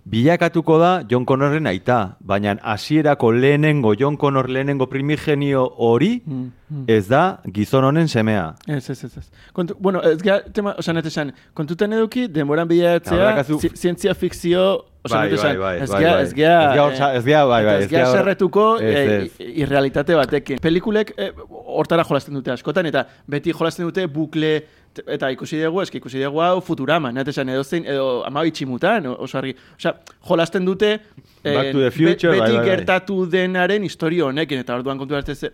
bilakatuko 0.04 0.78
da 0.80 0.90
John 1.08 1.24
Connorren 1.26 1.66
aita, 1.66 2.16
baina 2.20 2.56
hasierako 2.62 3.32
lehenengo 3.32 3.94
John 3.98 4.16
Connor 4.16 4.48
lehenengo 4.48 4.88
primigenio 4.88 5.66
hori 5.76 6.22
Mm, 6.26 6.50
mm. 6.70 6.84
ez 6.88 7.08
da 7.08 7.40
gizon 7.54 7.84
honen 7.84 8.08
semea. 8.08 8.54
Ez, 8.66 8.90
ez, 8.90 9.04
ez, 9.04 9.16
ez. 9.18 9.26
Kontu, 9.52 9.74
bueno, 9.78 10.02
ez 10.02 10.20
gara, 10.22 10.42
tema, 10.52 10.74
osan, 10.78 10.98
esan, 10.98 11.32
kontutan 11.54 11.92
eduki, 11.92 12.26
denboran 12.28 12.68
bilatzea, 12.68 13.44
zientzia 13.74 14.14
fikzio, 14.14 14.84
osan, 15.04 15.30
Bai, 15.30 15.36
bai, 15.36 15.56
bai, 15.56 15.74
ez 15.80 15.90
bai, 15.90 16.00
gea, 16.02 16.12
bai. 16.14 16.22
ez 16.22 16.34
gea, 16.34 17.12
Ez 17.14 17.24
gea 17.24 17.44
bai, 17.44 17.64
bai, 17.64 17.76
ez 17.84 17.88
gea 17.90 18.06
serretuko 18.12 18.66
eh, 18.80 19.30
irrealitate 19.40 20.14
batekin. 20.14 20.60
Pelikulek 20.62 21.14
eh, 21.16 21.30
hortara 21.50 22.04
jolasten 22.04 22.36
dute 22.36 22.52
askotan, 22.52 22.86
eta 22.90 23.06
beti 23.30 23.54
jolasten 23.56 23.88
dute 23.88 24.06
bukle, 24.06 24.60
eta 25.06 25.28
ikusi 25.30 25.60
dugu, 25.62 25.82
eski 25.82 25.98
ikusi 25.98 26.18
dugu 26.22 26.40
hau 26.42 26.60
Futurama, 26.60 27.12
net 27.12 27.28
esan, 27.28 27.48
edo 27.48 27.62
zein, 27.64 27.84
edo 27.86 28.24
amabitximutan, 28.26 29.06
oso 29.06 29.38
argi. 29.38 29.54
Osea, 29.76 29.94
jolasten 30.28 30.64
dute, 30.66 31.00
Back 31.44 31.72
to 31.72 31.78
eh, 31.78 31.84
the 31.84 31.90
Future, 31.90 32.32
be- 32.32 32.38
bai, 32.40 32.46
beti 32.48 32.56
bai, 32.56 32.66
bai. 32.66 32.68
gertatu 32.76 33.26
denaren 33.30 33.84
historio 33.84 34.26
honekin, 34.26 34.58
eta 34.64 34.74
orduan 34.74 34.98
kontu 34.98 35.14
arte 35.16 35.34
ze, 35.34 35.52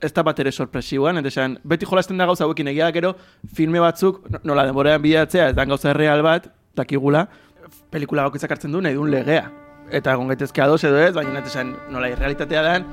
ez 0.00 0.12
da 0.14 0.22
bat 0.22 0.38
ere 0.38 0.52
sorpresiuan, 0.52 1.18
eta 1.18 1.28
esan, 1.32 1.58
beti 1.64 1.86
jolasten 1.86 2.18
da 2.20 2.26
gauza 2.26 2.44
hauekin 2.44 2.68
egia 2.68 2.90
gero, 2.92 3.14
filme 3.54 3.80
batzuk, 3.80 4.20
no- 4.30 4.40
nola 4.44 4.64
denborean 4.68 5.02
bilatzea, 5.02 5.48
ez 5.48 5.56
da 5.56 5.64
gauza 5.64 5.92
real 5.92 6.22
bat, 6.22 6.46
dakigula, 6.76 7.26
pelikula 7.90 8.22
bakoitzak 8.28 8.50
hartzen 8.50 8.72
du 8.72 8.80
nahi 8.80 8.94
duen 8.94 9.10
legea. 9.10 9.50
Eta 9.90 10.12
egon 10.14 10.28
gaitezke 10.28 10.62
ados 10.62 10.82
edo 10.84 10.96
ez, 10.98 11.12
baina 11.14 11.40
esan, 11.44 11.74
nola 11.90 12.08
irrealitatea 12.08 12.62
dan, 12.62 12.86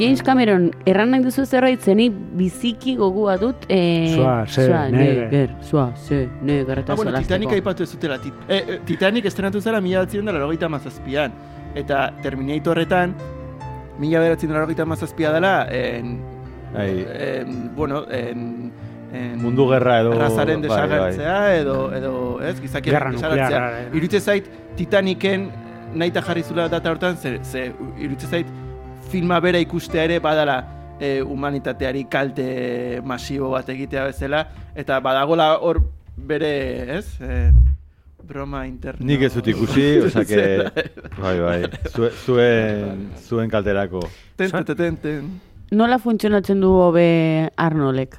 James 0.00 0.22
Cameron, 0.24 0.70
erran 0.88 1.10
nahi 1.12 1.22
duzu 1.22 1.44
zerbait 1.44 1.80
zeni 1.84 2.08
biziki 2.10 2.94
gogua 2.96 3.36
dut... 3.36 3.66
Eh, 3.68 4.14
Sua, 4.14 4.46
ze, 4.46 4.64
sua, 4.66 4.88
neger. 4.88 5.26
neger, 5.30 5.50
sua, 5.60 5.92
ze, 5.96 6.22
neger, 6.42 6.78
eta 6.80 6.92
Ah, 6.92 6.96
bueno. 6.96 7.12
Titanic 7.18 7.52
aipatu 7.52 7.82
ez 7.84 7.90
dutela. 7.92 8.16
Tit 8.18 8.32
eh, 8.48 8.64
eh, 8.66 8.78
Titanic 8.88 9.26
estrenatu 9.28 9.60
zara 9.60 9.80
mila 9.80 10.00
batzen 10.06 10.24
da 10.24 10.32
larogeita 10.32 10.68
mazazpian. 10.72 11.32
Eta 11.74 12.12
Terminatorretan, 12.22 13.12
mila 14.00 14.20
beratzen 14.24 14.48
da 14.48 14.54
larogeita 14.56 14.86
mazazpia 14.88 15.32
dela, 15.36 15.66
en, 15.70 16.16
Bai, 16.72 17.04
en, 17.18 17.70
bueno, 17.76 18.04
en, 18.10 18.72
en, 19.12 19.36
mundu 19.42 19.68
gerra 19.72 20.00
edo... 20.00 20.12
razaren 20.14 20.60
bai, 20.62 20.68
bai. 20.70 20.78
desagertzea 20.86 21.56
edo, 21.58 21.76
edo, 21.94 22.12
ez, 22.46 22.60
gizakiaren 22.62 23.18
Gerra 23.18 23.34
desagertzea. 23.36 23.80
eh. 23.82 23.96
Irutze 23.98 24.20
zait, 24.20 24.48
Titaniken 24.78 25.48
nahi 25.94 26.08
eta 26.14 26.22
jarri 26.22 26.42
zula 26.46 26.68
data 26.70 26.90
hortan, 26.94 27.16
ze, 27.18 27.40
ze 27.42 27.72
irutze 27.98 28.26
zait, 28.30 28.46
filma 29.10 29.40
bera 29.40 29.58
ikustea 29.62 30.04
ere 30.08 30.18
badala 30.22 30.58
e, 31.00 31.20
humanitateari 31.20 32.04
kalte 32.12 33.00
masibo 33.04 33.50
bat 33.54 33.68
egitea 33.72 34.04
bezala, 34.10 34.44
eta 34.76 35.00
badagola 35.04 35.52
hor 35.58 35.80
bere, 36.16 36.52
ez, 36.98 37.06
e, 37.20 37.50
broma 38.30 38.64
interno. 38.68 39.06
Nik 39.06 39.22
ez 39.26 39.32
dut 39.34 39.48
ikusi. 39.50 39.86
Zera. 40.30 40.70
Bai, 41.18 41.36
bai, 41.40 41.60
Zue- 41.90 42.12
zuen, 42.24 43.08
zuen 43.26 43.50
kalterako. 43.50 44.02
Ten, 44.36 44.50
ten, 44.50 44.76
ten, 44.76 44.96
ten. 45.02 45.30
Nola 45.72 45.98
funtzionatzen 46.02 46.60
du 46.62 46.70
hobe 46.74 47.50
Arnolek? 47.56 48.16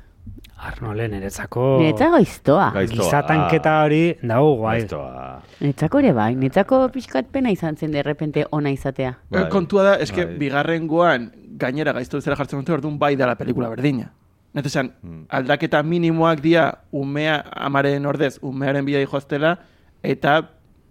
Arnolen, 0.61 1.11
niretzako... 1.15 1.63
Niretzako 1.81 2.19
iztoa. 2.21 2.67
Gaiztoa. 2.75 3.03
Giza 3.05 3.21
tanketa 3.25 3.73
hori, 3.83 4.01
dago 4.21 4.51
guai. 4.59 4.75
Gaiztoa. 4.81 5.23
Niretzako 5.61 5.99
ere 6.03 6.11
bai, 6.13 6.29
niretzako 6.37 6.81
pixkat 6.93 7.31
pena 7.33 7.49
izan 7.53 7.77
zen 7.77 7.91
derrepente 7.95 8.45
ona 8.53 8.69
izatea. 8.69 9.15
Bai. 9.33 9.47
Kontua 9.49 9.83
da, 9.87 9.95
eske 10.05 10.25
Bai. 10.25 10.37
bigarrengoan 10.43 11.31
gainera 11.61 11.93
gaizto 11.97 12.17
bezala 12.21 12.37
jartzen 12.37 12.61
dute, 12.61 12.73
orduan 12.77 12.99
bai 13.01 13.15
dela 13.17 13.33
pelikula 13.39 13.69
berdina. 13.73 14.11
Net 14.53 14.65
esan, 14.67 14.91
Mm. 15.01 15.25
aldaketa 15.29 15.81
minimoak 15.83 16.41
dia 16.41 16.67
umea 16.91 17.39
amaren 17.55 18.05
ordez, 18.05 18.37
umearen 18.41 18.85
bidai 18.85 19.05
joaztela, 19.05 19.57
eta 20.03 20.41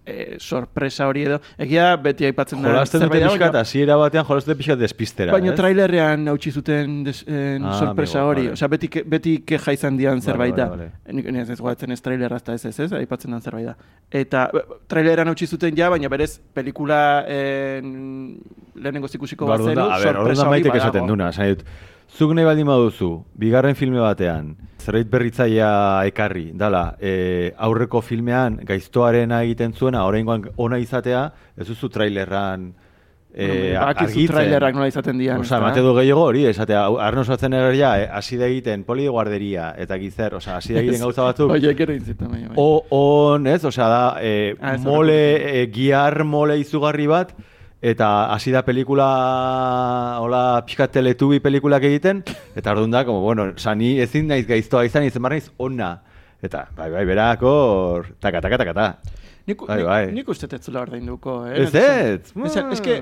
e, 0.07 0.37
sorpresa 0.39 1.07
hori 1.09 1.23
edo. 1.29 1.41
Egia 1.59 1.97
beti 1.97 2.25
aipatzen 2.27 2.63
da. 2.63 2.69
Jolasten 2.71 3.01
dute 3.05 3.21
pixkat, 3.21 3.55
hasiera 3.61 3.97
batean 4.01 4.25
jolasten 4.25 4.53
dute 4.53 4.59
pixkat 4.63 4.79
despistera, 4.81 5.33
Baina 5.33 5.55
trailerrean 5.55 6.27
hautsi 6.33 6.51
zuten 6.53 7.05
des, 7.05 7.23
en, 7.29 7.65
Ah, 7.65 7.75
sorpresa 7.79 8.19
amigo, 8.21 8.31
hori. 8.31 8.43
vale. 8.49 8.53
Osea, 8.59 8.69
beti, 8.69 8.89
beti 9.07 9.35
keja 9.47 9.73
izan 9.77 9.97
dian 9.97 10.21
zerbait 10.21 10.57
da. 10.57 10.69
vale, 10.69 10.91
Nik 11.13 11.31
nik 11.31 11.49
ez 11.51 11.61
gogatzen 11.61 11.93
ez 11.93 12.01
trailerra 12.01 12.37
ez 12.37 12.65
ez 12.65 12.67
ez, 12.67 12.81
ez, 12.81 12.93
aipatzen 12.93 13.31
den 13.31 13.41
zerbait 13.41 13.67
da. 13.67 13.77
Eta 14.11 14.49
traileran 14.89 15.29
hautsi 15.29 15.47
zuten 15.47 15.77
ja, 15.77 15.89
baina 15.91 16.09
berez 16.09 16.41
pelikula 16.55 17.25
en, 17.29 18.39
lehenengo 18.75 19.09
ikusiko 19.13 19.47
Ba, 19.47 19.55
orduan 19.55 19.75
bazenu, 19.75 19.89
da- 19.89 19.95
a 19.95 19.99
ber, 19.99 20.09
orduan 20.09 20.17
sorpresa 20.37 20.43
hori 20.43 20.51
maitek 20.51 20.73
badago. 20.73 20.89
esaten 20.89 21.07
duna, 21.07 21.29
esan 21.31 21.49
dut. 21.55 21.65
Zuk 22.19 22.35
nahi 22.35 22.45
baldin 22.45 22.67
baduzu, 22.69 23.11
bigarren 23.39 23.77
filme 23.79 24.01
batean, 24.03 24.53
zerbait 24.83 25.09
berritzaia 25.11 25.71
ekarri, 26.11 26.51
dala, 26.59 26.97
e, 27.01 27.53
aurreko 27.57 28.03
filmean 28.05 28.59
gaiztoarena 28.67 29.43
egiten 29.47 29.73
zuena, 29.73 30.05
oraingoan 30.09 30.49
ona 30.61 30.79
izatea, 30.83 31.27
ez 31.57 31.69
duzu 31.69 31.89
trailerran 31.93 32.73
e, 33.33 33.77
Bakizu 33.79 34.27
trailerrak 34.31 34.75
nola 34.75 34.89
izaten 34.91 35.19
dian. 35.21 35.41
Osa, 35.45 35.61
emate 35.61 35.83
du 35.85 35.93
gehiago 35.97 36.25
hori, 36.31 36.45
esatea, 36.51 36.83
Arno 37.07 37.25
Schwarzenegger 37.25 37.79
hasi 38.13 38.37
da 38.41 38.49
egiten 38.51 38.85
poli 38.85 39.07
de 39.07 39.15
guarderia, 39.15 39.71
eta 39.79 39.99
gizer, 39.99 40.35
osa, 40.35 40.57
hasi 40.59 40.75
da 40.75 40.81
egiten 40.83 41.01
gauza 41.07 41.23
batzuk, 41.29 41.53
Oie, 41.55 41.75
gero 41.79 41.95
intzita, 41.95 42.27
baina. 42.27 42.49
bai. 42.49 42.57
O, 42.59 42.85
on, 42.91 43.47
ez, 43.47 43.65
osea 43.65 43.89
da, 43.89 44.03
e, 44.21 44.57
Ah, 44.61 44.77
mole, 44.79 45.63
e, 45.63 45.67
giar 45.73 46.25
mole 46.25 46.59
izugarri 46.59 47.07
bat, 47.07 47.33
eta 47.83 48.33
hasi 48.35 48.53
da 48.53 48.61
pelikula, 48.65 49.07
hola, 50.21 50.43
pixkat 50.67 50.93
teletubi 50.99 51.41
pelikulak 51.41 51.85
egiten, 51.89 52.23
eta 52.57 52.75
orduan 52.75 52.93
da, 52.93 53.05
como, 53.09 53.23
bueno, 53.25 53.51
sani 53.57 53.95
ezin 54.05 54.29
naiz 54.29 54.45
gaiztoa 54.49 54.85
izan, 54.89 55.07
izan 55.09 55.23
barra 55.25 55.39
naiz 55.39 55.51
ona. 55.59 55.95
Eta, 56.43 56.67
bai, 56.77 56.91
bai, 56.93 57.05
berak 57.09 57.41
taka, 58.21 58.41
taka, 58.41 58.59
taka, 58.59 58.75
taka. 58.75 59.17
Nik, 59.49 59.63
Bai, 59.67 59.77
nik, 59.79 59.87
bai. 59.89 60.03
nik 60.13 60.29
uste 60.29 60.47
tetzula 60.47 60.83
ordainduko, 60.85 61.47
eh? 61.49 61.63
Ez 61.65 61.75
ez! 61.75 62.33
Esan, 62.45 62.71
eske, 62.73 63.01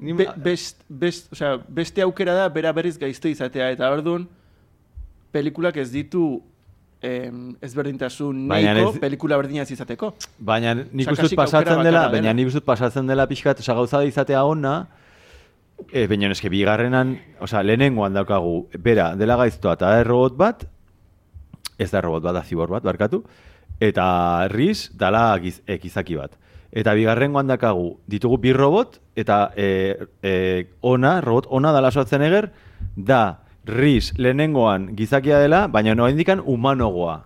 Ni- 0.00 0.12
be, 0.14 0.28
best, 0.36 0.84
best, 0.88 1.32
osea, 1.32 1.56
beste 1.68 2.04
aukera 2.04 2.34
da 2.36 2.48
bera 2.52 2.70
berriz 2.76 2.98
gaizto 3.00 3.26
izatea, 3.28 3.70
eta 3.74 3.88
orduan 3.90 4.28
pelikulak 5.32 5.76
ez 5.80 5.88
ditu 5.90 6.42
em, 7.02 7.54
ezberdintasun 7.62 8.48
Baina 8.48 8.74
nahiko 8.74 8.90
ez- 8.94 9.00
pelikula 9.00 9.36
berdina 9.36 9.62
ez 9.62 9.70
izateko. 9.70 10.14
Baina 10.38 10.74
nik 10.74 11.06
Osea, 11.06 11.12
uste 11.12 11.22
dut 11.28 11.36
pasatzen 11.36 11.72
aukera 11.72 11.84
dela, 11.84 11.98
bakarra 11.98 12.12
baina 12.12 12.22
dela. 12.28 12.34
nik 12.34 12.46
uste 12.50 12.58
dut 12.60 12.64
pasatzen 12.66 13.06
dela 13.06 13.26
pixkat, 13.30 13.60
oza, 13.60 13.74
gauza 13.74 14.04
izatea 14.04 14.44
ona, 14.44 14.88
e, 15.92 16.06
baina 16.10 16.30
eske 16.34 16.48
bigarrenan, 16.50 17.16
oza, 17.40 17.62
lehenengoan 17.62 18.14
daukagu, 18.14 18.68
bera, 18.78 19.14
dela 19.16 19.36
gaiztoa 19.36 19.74
eta 19.78 19.90
da 19.94 20.02
robot 20.04 20.36
bat, 20.36 20.66
ez 21.78 21.90
da 21.90 22.00
robot 22.00 22.22
bat, 22.22 22.34
da 22.34 22.42
zibor 22.42 22.68
bat, 22.68 22.82
barkatu, 22.82 23.22
eta 23.80 24.48
Riz 24.50 24.90
dala 24.98 25.38
giz, 25.38 25.60
e, 25.66 25.78
gizaki 25.78 26.16
bat. 26.18 26.32
Eta 26.72 26.92
bigarrengoan 26.94 27.46
dakagu, 27.46 27.98
ditugu 28.06 28.36
bi 28.42 28.52
robot, 28.52 28.98
eta 29.16 29.52
e, 29.56 29.68
e, 30.22 30.66
ona, 30.82 31.20
robot 31.22 31.46
ona 31.48 31.70
dala 31.72 31.90
soatzen 31.90 32.22
eger, 32.26 32.50
da 32.96 33.38
Riz 33.68 34.12
lehenengoan 34.16 34.94
gizakia 34.96 35.38
dela, 35.42 35.66
baina 35.68 35.94
no 35.94 36.08
indikan 36.08 36.40
humanogoa. 36.40 37.24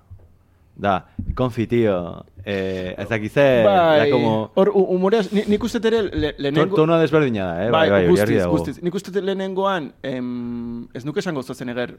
Da, 0.74 1.04
konfitio, 1.36 2.24
eh, 2.44 2.94
ez 2.98 3.06
dakize, 3.08 3.42
da 3.62 4.06
como... 4.10 4.50
hor, 4.56 4.70
hu- 4.72 4.86
humorea, 4.94 5.20
ni- 5.30 5.44
nik 5.52 5.62
uste 5.62 5.78
dut 5.78 5.90
ere 5.92 6.00
le, 6.08 6.30
lehenengo... 6.38 6.74
tona 6.80 6.96
desberdina 6.98 7.44
da, 7.50 7.66
eh? 7.66 7.70
Bai, 7.70 7.84
bai, 7.92 8.00
hori 8.06 8.16
guztiz, 8.16 8.46
guztiz. 8.48 8.78
Nik 8.82 8.94
uste 8.96 9.12
lehenengoan, 9.20 9.92
em, 10.02 10.88
ez 10.96 11.04
nuke 11.04 11.20
esango 11.20 11.42
zozen 11.44 11.68
eger, 11.74 11.98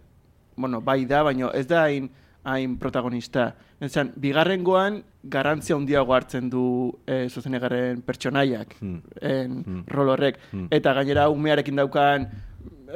bueno, 0.57 0.81
bai 0.81 1.05
da, 1.05 1.21
baina 1.23 1.51
ez 1.53 1.67
da 1.69 1.83
hain, 1.85 2.09
hain 2.43 2.73
protagonista. 2.81 3.53
Ezan, 3.79 4.09
bigarrengoan 4.19 5.03
garrantzia 5.23 5.77
handiago 5.77 6.13
hartzen 6.17 6.49
du 6.49 6.65
e, 7.07 7.29
zuzenegaren 7.29 8.01
pertsonaiak, 8.01 8.73
Hmm. 8.81 8.99
en 9.21 9.61
Hmm. 9.63 9.83
rol 9.87 10.09
horrek. 10.15 10.39
Hmm. 10.51 10.67
Eta 10.71 10.93
gainera 10.97 11.29
umearekin 11.29 11.75
daukan 11.77 12.27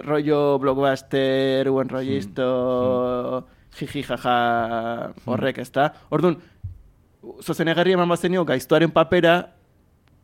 rollo 0.04 0.60
blockbuster, 0.60 1.70
buen 1.70 1.90
rollisto, 1.90 3.48
jiji 3.80 4.04
jaja 4.04 5.14
horrek, 5.26 5.62
ezta? 5.64 5.92
Orduan, 6.10 6.40
zozenegarri 7.42 7.98
eman 7.98 8.10
bazenio 8.10 8.46
gaiztoaren 8.46 8.92
papera, 8.94 9.38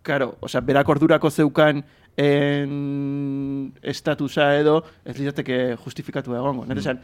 Karo, 0.04 0.34
osea, 0.44 0.60
berak 0.60 0.90
ordurako 0.92 1.30
zeukan 1.32 1.78
en 2.20 3.72
estatusa 3.82 4.50
edo, 4.60 4.82
ez 5.08 5.16
litzateke 5.16 5.78
justifikatu 5.80 6.36
egongo. 6.36 6.66
Nire 6.68 6.84
esan, 6.84 7.00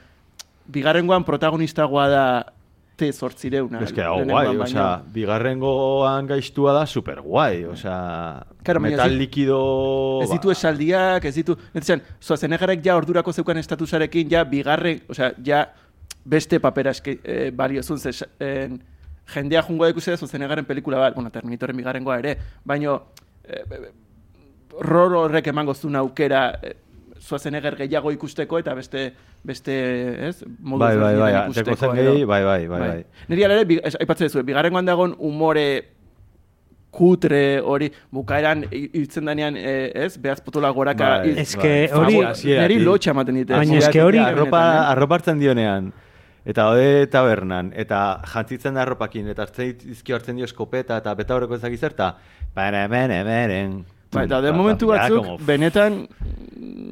bigarrengoan 0.68 1.24
protagonistagoa 1.24 2.08
da 2.12 2.26
te 3.00 3.10
zortzireuna. 3.14 3.82
Ez 3.86 3.94
que, 3.96 4.04
hau 4.04 4.20
guai, 4.28 4.58
osea, 4.66 4.88
bigarrengoan 5.16 6.28
gaiztua 6.30 6.76
da 6.76 6.86
super 6.86 7.22
guai, 7.26 7.64
osea, 7.72 8.00
Claro, 8.64 8.82
metal 8.84 9.16
likido... 9.18 9.60
Ez 10.24 10.30
ditu 10.34 10.52
esaldiak, 10.52 11.26
ez 11.26 11.36
ditu... 11.40 11.56
Netzen, 11.74 12.04
Zuazenegarek 12.20 12.84
ja 12.86 12.98
ordurako 13.00 13.34
zeukan 13.34 13.62
estatusarekin, 13.62 14.30
ja 14.32 14.44
bigarren, 14.46 15.00
osea, 15.10 15.32
ja 15.46 15.64
beste 16.30 16.60
papera 16.60 16.92
eske, 16.92 17.18
eh, 17.24 17.50
baliozun, 17.56 18.02
ze, 18.04 18.28
en, 18.44 18.82
jendea 19.34 19.64
jungo 19.64 19.88
da 19.88 19.94
ikusi 19.94 20.12
da 20.12 20.20
Zuazenegaren 20.20 20.68
pelikula 20.68 21.00
bat, 21.00 21.16
bueno, 21.16 21.32
Terminatoren 21.32 21.78
bigarrengoa 21.80 22.20
ere, 22.20 22.36
baino, 22.68 23.00
eh, 23.48 23.64
eh, 23.64 23.90
rol 24.86 25.16
horrek 25.24 25.50
emango 25.52 25.74
zuen 25.74 25.98
aukera 26.00 26.44
eh, 26.62 26.76
Schwarzenegger 27.30 27.76
gehiago 27.78 28.12
ikusteko 28.16 28.58
eta 28.60 28.74
beste 28.76 29.06
beste, 29.46 29.76
ez? 30.28 30.42
Modu 30.60 30.82
Bai, 30.84 30.96
bai, 30.98 31.14
bai, 31.22 31.32
ikusteko 31.46 31.94
gehi, 31.96 32.26
bai, 32.26 32.42
bai, 32.44 32.68
bai, 32.68 32.80
bai. 32.88 33.06
Niri 33.30 33.46
ala 33.48 33.60
ere, 33.60 33.66
bi- 33.70 33.80
ez- 33.84 33.96
aipatzen 34.02 34.28
duzu, 34.28 34.44
bigarrengoan 34.50 34.86
dagon 34.90 35.16
umore 35.20 35.68
kutre 36.92 37.60
hori 37.62 37.92
bukaeran 38.12 38.64
hi- 38.74 38.90
hiltzen 38.98 39.26
danean, 39.30 39.56
eh, 39.58 39.92
ez? 39.94 40.18
Behaz 40.22 40.42
potola 40.42 40.72
goraka. 40.74 41.10
Bai, 41.20 41.36
Ez 41.38 41.56
que 41.56 41.90
hori- 41.94 42.18
Niri 42.60 42.80
lotxa 42.84 43.12
ematen 43.12 43.36
dit. 43.36 43.48
Baina 43.48 43.92
que 43.92 44.02
hori- 44.04 44.18
arropa, 44.26 44.62
arropa 44.90 45.16
hartzen 45.20 45.40
dionean, 45.40 45.92
eta 46.46 46.70
ode 46.72 47.06
tabernan, 47.08 47.72
eta 47.76 48.22
jantzitzen 48.34 48.74
da 48.74 48.82
arropakin, 48.88 49.28
eta 49.30 49.44
hartzen 49.46 49.78
dizkio 49.86 50.16
hartzen 50.18 50.36
dio 50.42 50.46
eskopeta, 50.50 50.98
eta 50.98 51.14
beta 51.14 51.36
horreko 51.38 51.56
ezak 51.62 51.72
izerta, 51.78 52.16
bere, 52.56 52.88
bere, 52.88 53.24
beren. 53.24 53.86
Bai, 54.12 54.26
eta 54.26 54.42
de 54.42 54.52
momentu 54.52 54.88
batzuk, 54.90 55.28
benetan, 55.46 56.08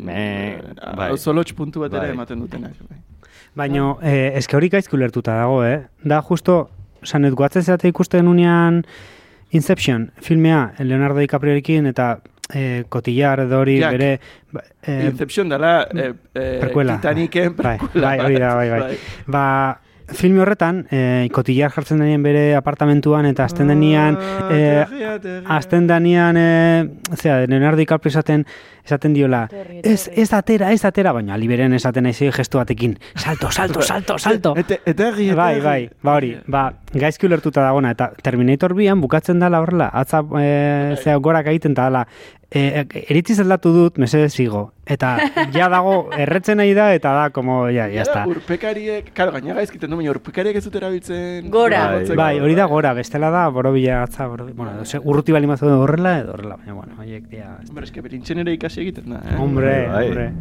Me- 0.07 0.26
bai. 0.97 1.09
bai. 1.13 1.17
solotx 1.17 1.53
puntu 1.57 1.85
bat 1.85 1.93
ere 1.93 2.07
Bai. 2.09 2.15
ematen 2.15 2.39
dutenak. 2.43 2.73
Bai. 2.89 2.97
Baina, 3.57 3.95
eh, 4.05 4.31
eske 4.37 4.57
hori 4.57 4.69
gaizki 4.69 4.95
ulertuta 4.97 5.37
dago, 5.39 5.63
eh? 5.65 5.87
Da 6.03 6.21
justo, 6.21 6.69
sanet 7.03 7.33
guatzen 7.33 7.63
zate 7.63 7.87
ikusten 7.89 8.27
unean 8.27 8.83
Inception 9.55 10.11
filmea 10.21 10.73
Leonardo 10.79 11.21
DiCapriorekin 11.23 11.87
eta 11.87 12.17
eh, 12.53 12.83
kotillar 12.89 13.39
edo 13.45 13.61
hori 13.63 13.79
bere... 13.79 14.19
Eh, 14.83 15.05
Inception 15.07 15.49
dela 15.49 15.87
eh, 15.95 16.13
eh. 16.35 16.59
Titaniken 16.61 17.55
Bai, 17.55 17.77
prequela. 17.77 18.07
bai, 18.07 18.19
hori 18.25 18.39
da, 18.43 18.53
bai, 18.55 18.69
bai. 18.69 18.97
Ba, 19.25 19.45
filme 20.13 20.39
horretan, 20.41 20.85
eh, 20.89 21.27
kotillar 21.33 21.71
jartzen 21.71 21.99
denean 21.99 22.23
bere 22.23 22.55
apartamentuan 22.55 23.25
eta 23.25 23.43
azten 23.43 23.67
denean, 23.67 24.17
Ah, 24.17 24.47
eh, 24.51 24.85
tegia. 24.87 25.41
azten 25.57 25.87
denean, 25.87 26.37
eh, 26.37 26.89
zera, 27.15 27.45
Leonardo 27.45 27.77
DiCaprio 27.77 28.09
esaten, 28.09 28.45
esaten 28.85 29.13
diola, 29.13 29.49
ez, 29.83 30.09
ez 30.15 30.31
atera, 30.33 30.71
ez 30.71 30.85
atera, 30.85 31.11
baina 31.11 31.35
liberen 31.37 31.73
esaten 31.73 32.03
nahi 32.07 32.31
gestu 32.31 32.57
batekin, 32.57 32.97
salto, 33.15 33.51
salto, 33.51 33.81
salto, 33.81 34.17
salto. 34.17 34.53
Eta 34.55 34.77
egi, 35.11 35.29
eta 35.29 35.35
Bai, 35.35 35.59
bai, 35.59 35.89
ba 36.01 36.13
hori, 36.15 36.37
ba, 36.47 36.73
gaizki 36.93 37.25
ulertuta 37.27 37.61
dagona, 37.61 37.91
eta 37.91 38.11
Terminator 38.23 38.73
bian 38.73 39.01
bukatzen 39.01 39.39
dala 39.39 39.59
horrela, 39.59 39.89
atza, 39.93 40.21
e, 40.39 40.95
zera, 41.03 41.17
gorak 41.17 41.47
egiten 41.47 41.73
eta 41.73 41.89
dala, 41.89 42.07
e, 42.51 42.85
eritziz 43.09 43.39
aldatu 43.43 43.71
dut, 43.75 43.97
mesedez 43.99 44.31
zigo, 44.33 44.71
eta 44.87 45.17
ja 45.55 45.67
dago, 45.71 46.09
erretzen 46.17 46.57
nahi 46.61 46.73
da, 46.77 46.89
eta 46.95 47.13
da, 47.15 47.29
como, 47.35 47.65
ja, 47.67 47.87
ya 47.91 48.03
Gara, 48.03 48.05
está. 48.05 48.25
Urpekariek, 48.31 49.11
karo, 49.17 49.33
gaina 49.35 49.57
gaizkiten 49.57 49.91
du, 49.91 49.99
baina 49.99 50.13
urpekariek 50.15 50.59
ez 50.59 50.63
dut 50.65 50.75
erabiltzen... 50.79 51.49
Gora. 51.53 51.83
gogotzeko. 51.93 52.19
Bai, 52.19 52.35
hori 52.43 52.55
da 52.59 52.67
gora, 52.71 52.93
bestela 52.97 53.31
da, 53.33 53.47
borobila 53.53 54.03
atza, 54.05 54.27
boro, 54.31 54.47
bueno, 54.53 54.85
ze, 54.85 55.01
urruti 55.03 55.35
bali 55.35 55.49
mazu 55.49 55.67
horrela, 55.73 56.19
edo 56.23 56.31
horrela, 56.37 56.55
baina, 56.61 56.77
bueno, 56.77 56.93
horiek 57.01 57.27
dia, 57.31 57.57
Hombre, 57.67 57.89
eske 57.89 58.05
berintxen 58.05 58.45
ere 58.45 58.55
ikasi 58.57 58.81
egiten 58.85 59.11
da, 59.15 59.23
eh? 59.25 59.35
hombre, 59.41 59.75
Bai. 59.91 60.05
hombre. 60.07 60.31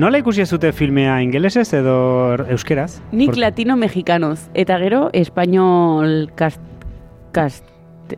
Nola 0.00 0.16
ikusi 0.22 0.46
zute 0.46 0.70
filmea 0.72 1.18
ingelesez 1.20 1.66
edo 1.76 1.94
euskeraz? 2.48 3.02
Nik 3.12 3.34
Por- 3.34 3.40
latino-mexikanos, 3.42 4.46
eta 4.56 4.78
gero 4.80 5.10
español 5.12 6.30
kast... 6.38 6.62
kast... 7.36 7.66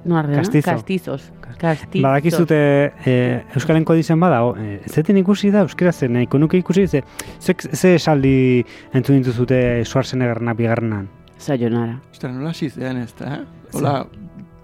No, 0.04 0.16
arre, 0.16 0.36
Castizo. 0.36 0.70
Kastizos. 0.70 1.24
Kastizos. 1.58 2.04
Badakizute 2.04 2.60
e, 3.04 3.16
Euskalen 3.56 3.84
kodizen 3.84 4.22
badago, 4.22 4.54
e, 4.62 4.78
zeten 4.86 5.18
ikusi 5.18 5.50
da 5.50 5.64
Euskera 5.66 5.90
zen, 5.90 6.14
nahiko 6.14 6.38
nuke 6.38 6.60
ikusi, 6.62 6.86
ze, 6.86 7.02
ze, 7.40 7.56
ze 7.58 7.96
esaldi 7.98 8.62
entzun 8.94 9.18
dituzute 9.18 9.82
Schwarzeneggernak 9.82 10.62
bigarrenan. 10.62 11.10
Sayonara. 11.36 11.98
Ostra, 12.14 12.30
nola 12.30 12.54
hasi 12.54 12.70
zean 12.70 13.02
ez 13.02 13.10
da, 13.18 13.40
eh? 13.40 13.44
Hola, 13.74 14.06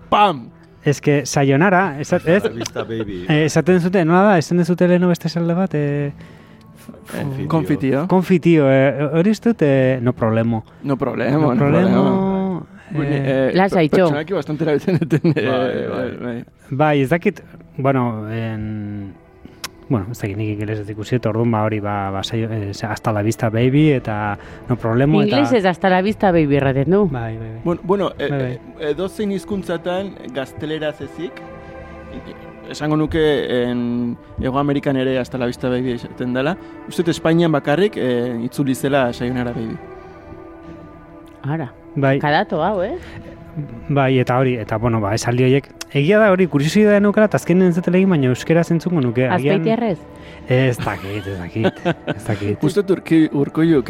pam! 0.08 0.46
Ez 0.86 1.00
que 1.02 1.24
sayonara, 1.26 1.98
ez, 1.98 2.12
ez, 2.14 2.42
Vista 2.54 2.86
baby. 2.86 3.24
e, 3.26 3.44
esaten 3.50 3.82
zute, 3.82 4.06
nola 4.06 4.22
da, 4.30 4.38
esan 4.38 4.62
dezute 4.62 4.86
leheno 4.86 5.10
beste 5.10 5.26
esalde 5.26 5.58
bat, 5.58 5.74
e, 5.74 6.36
Confitio. 7.12 7.48
Konfitio. 7.48 8.06
konfitio, 8.08 8.70
e, 8.70 9.08
hori 9.20 9.30
ez 9.30 9.40
dut, 9.40 9.62
e, 9.62 9.98
no 10.02 10.12
problemo. 10.12 10.64
No 10.82 10.96
problema, 10.96 11.36
No 11.38 11.54
no 11.54 11.56
problemo, 11.56 12.66
Bueno, 12.90 13.12
eh, 13.12 13.48
eh, 13.50 13.52
Lasaitxo. 13.54 13.96
Pertsonaki 13.96 14.32
bastante 14.32 14.64
erabiltzen 14.64 14.98
duten. 14.98 15.32
eh, 15.36 15.88
Bai, 15.90 16.16
bai. 16.16 16.44
bai. 16.70 17.00
Ez 17.02 17.10
dakit, 17.10 17.42
bueno, 17.76 18.24
en, 18.32 19.12
bueno, 19.90 20.06
ez 20.10 20.18
dakit 20.22 20.36
nik 20.38 20.54
ingeles 20.54 20.80
ez 20.80 20.88
ikusi, 20.90 21.16
eta 21.16 21.28
orduan 21.28 21.50
ba 21.52 21.64
hori, 21.66 21.80
ba, 21.80 22.10
ba 22.10 22.22
saio, 22.24 22.48
eh, 22.50 22.72
hasta 22.88 23.12
la 23.12 23.20
vista 23.22 23.50
baby, 23.50 23.90
eta 23.92 24.38
no 24.70 24.76
problemo, 24.76 25.20
eta... 25.22 25.36
Inglesez 25.36 25.66
hasta 25.66 25.90
la 25.90 26.00
vista 26.00 26.32
baby 26.32 26.56
erraten 26.56 26.90
du. 26.90 27.06
Bai, 27.12 27.36
bai, 27.36 27.48
bai. 27.50 27.60
Bueno, 27.64 27.80
bueno 27.84 28.10
e, 28.18 28.28
Bai, 28.28 28.40
bai. 28.40 28.58
e, 28.80 28.90
edozein 28.90 29.32
hizkuntzatan 29.32 30.14
gazteleraz 30.32 31.00
ezik, 31.02 31.42
esango 32.70 32.96
nuke 32.96 33.22
en 33.48 34.16
Ego 34.40 34.58
Amerikan 34.58 34.96
ere 34.96 35.18
hasta 35.18 35.38
la 35.38 35.46
vista 35.46 35.68
baby 35.68 35.92
esaten 35.92 36.34
dela. 36.34 36.56
Uste 36.88 37.02
dut 37.02 37.14
Espainian 37.14 37.52
bakarrik 37.52 37.96
e, 37.96 38.10
itzuli 38.44 38.74
zela 38.74 39.12
Sayonara 39.12 39.52
baby. 39.52 39.76
Ara. 41.42 41.72
Bai, 41.96 42.18
Kadato 42.20 42.62
hau, 42.62 42.82
eh? 42.82 42.96
bai, 43.88 44.18
eta 44.18 44.38
hori, 44.38 44.54
eta 44.60 44.76
bueno, 44.78 45.00
ba, 45.00 45.14
esaldi 45.16 45.44
horiek, 45.46 45.68
egia 45.94 46.18
da 46.18 46.30
hori, 46.32 46.46
kuriosidadea 46.46 47.00
nukela, 47.00 47.26
eta 47.30 47.36
azkenen 47.40 47.68
entzatela 47.70 47.96
egin, 47.96 48.10
baina 48.10 48.28
euskera 48.28 48.64
zentzuko 48.64 49.00
nuke. 49.00 49.26
agian- 49.28 49.60
Azpeitiarrez? 49.60 49.98
Ez 50.48 50.78
dakit, 50.78 51.26
ez 51.26 51.38
dakit, 51.38 51.86
ez 52.16 52.24
dakit. 52.24 52.62
Uste 52.68 52.82
turki 52.82 53.28
urkoiuk 53.32 53.88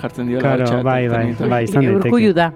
jartzen 0.00 0.26
diola. 0.28 0.40
Claro, 0.42 0.62
altxat, 0.62 0.82
bai, 0.86 1.08
bai, 1.08 1.34
bai, 1.48 1.64
izan 1.64 1.82
daiteke. 1.84 2.32
da. 2.32 2.52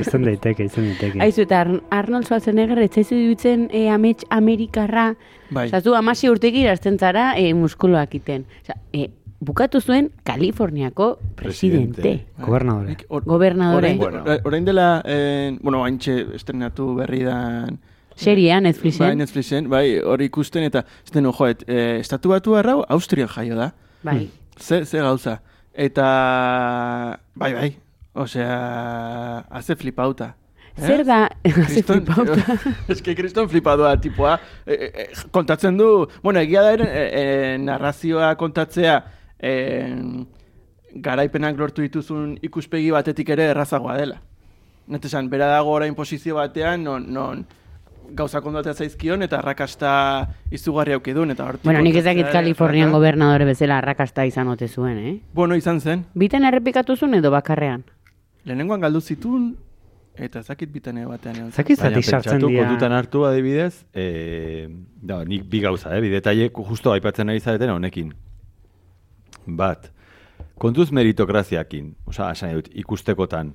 Izan 0.00 0.24
daiteke, 0.26 0.64
izan 0.66 0.88
daiteke. 0.90 1.20
Aizu, 1.22 1.42
eta 1.46 1.60
Ar- 1.62 1.80
Arnold 1.90 2.26
Schwarzenegger 2.26 2.78
etzaizu 2.82 3.14
dutzen 3.28 3.68
e, 3.70 3.84
amets 3.90 4.26
Amerikarra. 4.30 5.12
Bai. 5.50 5.66
Osa, 5.68 5.80
zu 5.84 5.94
amasi 5.94 6.30
urtegi 6.32 6.62
irazten 6.64 6.98
zara 6.98 7.32
e, 7.38 7.52
muskuloak 7.54 8.14
iten. 8.18 8.44
Osa, 8.62 8.78
e, 8.92 9.08
bukatu 9.42 9.80
zuen 9.82 10.10
Kaliforniako 10.22 11.18
presidente. 11.34 12.00
Presidente. 12.02 12.44
Gobernadore. 12.46 12.88
Nik 12.94 13.04
or- 13.08 13.24
Gobernadore. 13.26 13.96
Orain, 13.98 14.40
orain 14.46 14.64
dela, 14.64 15.02
eh, 15.04 15.56
bueno, 15.60 15.82
haintxe 15.84 16.20
estrenatu 16.38 16.94
berri 16.94 17.24
dan... 17.26 17.80
Seria, 18.14 18.60
Netflixen. 18.60 19.06
Bai, 19.06 19.16
Netflixen, 19.16 19.68
bai, 19.72 19.86
hori 20.04 20.26
ikusten 20.28 20.66
eta, 20.68 20.84
ez 21.04 21.10
den, 21.14 21.26
joet, 21.32 21.62
eh, 21.66 21.96
estatu 21.98 22.28
batu 22.34 22.54
arrau, 22.54 22.82
Austrian 22.92 23.28
jaio 23.32 23.56
da. 23.56 23.70
Bai. 24.04 24.28
Ze, 24.60 24.84
ze 24.84 25.00
gauza. 25.00 25.38
Eta, 25.72 26.06
bai, 27.34 27.52
bai, 27.56 27.70
osea, 28.14 29.38
haze 29.50 29.76
flipauta. 29.80 30.34
Eh? 30.76 30.86
Zer 30.86 31.02
da, 31.08 31.22
ze 31.44 31.52
Kriston- 31.56 32.04
flipauta. 32.04 32.58
Ez 32.92 33.00
que 33.02 33.14
kriston 33.16 33.48
flipadua 33.48 33.96
tipoa. 34.00 34.38
E, 34.66 34.72
e, 34.76 34.86
e, 35.04 35.08
kontatzen 35.32 35.76
du, 35.80 36.06
bueno, 36.22 36.40
egia 36.44 36.62
da 36.68 36.72
ere, 36.76 36.86
e, 36.92 37.02
e, 37.22 37.58
narrazioa 37.64 38.34
kontatzea, 38.40 39.00
e, 39.42 39.52
garaipenak 40.94 41.58
lortu 41.58 41.82
dituzun 41.82 42.36
ikuspegi 42.42 42.90
batetik 42.94 43.34
ere 43.34 43.50
errazagoa 43.52 43.96
dela. 43.98 44.20
Net 44.92 45.04
esan, 45.04 45.28
bera 45.30 45.48
dago 45.50 45.74
orain 45.76 45.94
posizio 45.94 46.36
batean, 46.38 46.82
non, 46.84 47.06
non 47.12 47.44
gauza 48.12 48.40
kontatzea 48.44 48.74
zaizkion 48.74 49.22
eta 49.24 49.38
arrakasta 49.38 49.92
izugarri 50.50 50.92
aukidun. 50.92 51.30
Eta 51.34 51.46
hortik 51.46 51.64
Bueno, 51.64 51.80
nik 51.80 51.96
ez 51.96 52.04
dakit 52.04 52.28
Kalifornian 52.32 52.88
erraza. 52.88 52.98
gobernadore 52.98 53.44
bezala 53.48 53.78
arrakasta 53.78 54.26
izan 54.26 54.48
ote 54.48 54.68
zuen, 54.68 54.98
eh? 54.98 55.20
Bueno, 55.32 55.56
izan 55.56 55.80
zen. 55.80 56.04
Biten 56.14 56.44
errepikatu 56.44 56.96
zuen 56.96 57.14
edo 57.14 57.30
bakarrean? 57.30 57.84
Lehenengoan 58.44 58.80
galdu 58.80 59.00
zitun, 59.00 59.56
eta 60.16 60.40
ez 60.40 60.46
dakit 60.46 60.72
bitane 60.72 61.06
batean. 61.06 61.52
Zakit 61.52 61.78
zatik 61.78 62.04
sartzen 62.04 62.40
dira. 62.42 62.66
kontutan 62.66 62.92
hartu 62.92 63.24
adibidez, 63.24 63.84
e, 63.94 64.68
da, 65.00 65.24
nik 65.24 65.46
bi 65.48 65.60
gauza, 65.60 65.96
eh, 65.96 66.00
bidetaiek 66.00 66.52
justo 66.52 66.92
aipatzen 66.92 67.30
ari 67.30 67.40
zareten 67.40 67.70
honekin. 67.70 68.12
Bat, 69.46 69.90
kontuz 70.58 70.90
meritokraziakin, 70.94 71.94
oza, 72.06 72.30
esan 72.32 72.54
dut, 72.54 72.68
ikustekotan. 72.74 73.54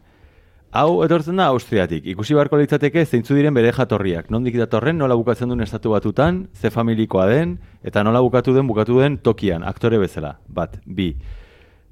Hau 0.75 1.01
etortzen 1.05 1.37
da 1.39 1.45
Austriatik, 1.53 2.05
ikusi 2.11 2.35
beharko 2.35 2.57
litzateke 2.59 3.05
zeintzu 3.05 3.37
diren 3.37 3.55
bere 3.55 3.71
jatorriak, 3.71 4.27
nondik 4.29 4.57
datorren, 4.59 4.97
nola 4.99 5.15
bukatzen 5.15 5.47
duen 5.47 5.63
estatu 5.63 5.93
batutan, 5.93 6.49
ze 6.53 6.69
familikoa 6.69 7.25
den, 7.31 7.57
eta 7.87 8.03
nola 8.03 8.19
bukatu 8.21 8.53
den, 8.53 8.67
bukatu 8.67 8.99
den 8.99 9.17
tokian, 9.17 9.63
aktore 9.63 9.97
bezala. 9.97 10.35
Bat, 10.47 10.81
bi, 10.85 11.13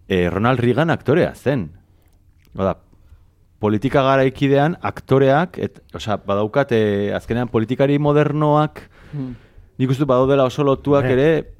e, 0.09 0.29
Ronald 0.29 0.59
Reagan 0.59 0.91
aktorea 0.91 1.31
zen. 1.35 1.69
Oda, 2.57 2.75
politika 3.63 4.03
garaikidean 4.03 4.75
aktoreak, 4.83 5.57
et, 5.57 5.79
osea, 5.95 6.19
badaukat, 6.27 6.75
e, 6.75 7.13
azkenean 7.15 7.47
politikari 7.47 7.97
modernoak, 7.97 8.89
Hmm. 9.13 9.35
nik 9.79 9.89
uste 9.89 10.03
badaudela 10.03 10.43
oso 10.43 10.63
lotuak 10.63 11.05
Eh. 11.05 11.11
ere, 11.13 11.54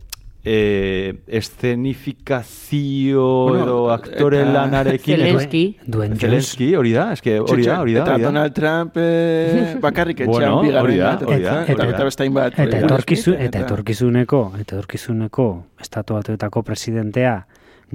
e, 0.45 1.15
eszenifikazio 1.27 3.23
Bueno, 3.47 3.63
edo 3.63 3.91
aktore 3.91 4.41
eta- 4.41 4.51
lanarekin. 4.53 5.15
Zelensky. 5.17 5.77
Duen 5.85 6.11
Jones. 6.11 6.21
Zelensky, 6.21 6.75
hori 6.75 6.91
da, 6.93 7.11
eske 7.13 7.39
hori 7.39 7.65
da, 7.65 7.79
hori 7.81 7.93
da. 7.93 8.03
Eta. 8.03 8.17
Donald 8.19 8.53
Trump 8.53 8.93
eh, 8.97 9.75
bakarrik 9.81 10.19
etxean 10.21 10.31
Bueno, 10.31 10.61
bigarren 10.61 10.85
hori 10.85 10.97
da, 10.97 11.09
bat, 11.15 11.23
hori 11.27 11.41
da, 11.43 11.55
eta, 11.65 11.89
eta 11.89 12.03
beste 12.03 12.23
hainbat. 12.23 12.53
Eta 12.53 12.63
hori 12.63 12.71
da. 12.71 12.85
etorkizu, 12.85 13.33
Eta- 13.33 13.45
eta 13.45 13.59
etorkizuneko, 13.65 14.41
eta 14.59 14.75
etorkizuneko 14.75 15.47
estatu 15.81 16.13
batuetako 16.19 16.63
presidentea 16.63 17.35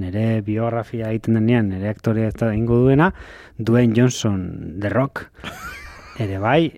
nire 0.01 0.41
biografia 0.41 1.09
egiten 1.11 1.33
denean, 1.35 1.69
nire 1.69 1.89
aktorea 1.89 2.29
eta 2.31 2.53
ingo 2.55 2.77
duena, 2.85 3.13
Dwayne 3.57 3.93
Johnson 3.95 4.77
The 4.79 4.89
Rock, 4.89 5.25
ere 6.19 6.37
bai, 6.39 6.71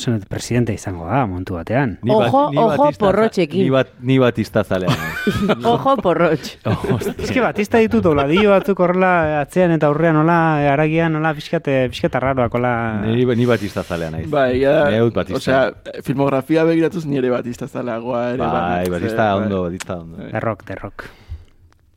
e, 0.00 0.04
zonet, 0.04 0.24
presidente 0.28 0.72
izango 0.72 1.04
da, 1.06 1.26
montu 1.28 1.54
batean. 1.54 1.98
Ni 2.02 2.10
bat- 2.10 2.28
Ojo, 2.32 2.50
ni 2.50 2.58
ojo 2.58 2.68
Batista- 2.76 3.04
porrotxekin. 3.04 3.62
Ni, 3.62 3.70
bat, 3.70 3.88
ni 4.00 4.18
batista 4.18 4.64
zalean. 4.64 4.90
naiz. 4.96 5.64
Ojo 5.74 5.96
porrotx. 6.00 6.56
Ez 7.20 7.30
que 7.30 7.40
Batista 7.40 7.78
ditut 7.78 8.02
dobladillo 8.02 8.50
batzuk 8.50 8.80
horrela 8.80 9.40
atzean 9.42 9.70
eta 9.76 9.86
aurrean 9.90 10.14
nola 10.16 10.38
aragian 10.72 11.12
nola 11.12 11.34
pixkate, 11.36 11.88
pixkate 11.92 12.16
arraroak 12.16 12.54
hola... 12.54 12.72
ni, 13.04 13.24
ni 13.36 13.46
batista 13.46 13.82
zalean 13.84 14.12
naiz. 14.16 14.30
Bai, 14.30 14.60
ja, 14.62 14.88
Neut 14.90 15.14
batista. 15.14 15.38
osea, 15.76 16.02
filmografia 16.02 16.64
begiratuz 16.64 17.04
nire 17.06 17.30
batista 17.30 17.68
zalagoa 17.68 18.30
ere. 18.32 18.38
bai, 18.46 18.88
batista 18.88 19.34
bai. 19.34 19.42
ondo, 19.44 19.62
batista 19.64 19.98
ondo. 19.98 20.16
The 20.30 20.40
Rock, 20.40 20.64
The 20.64 20.74
Rock. 20.76 21.04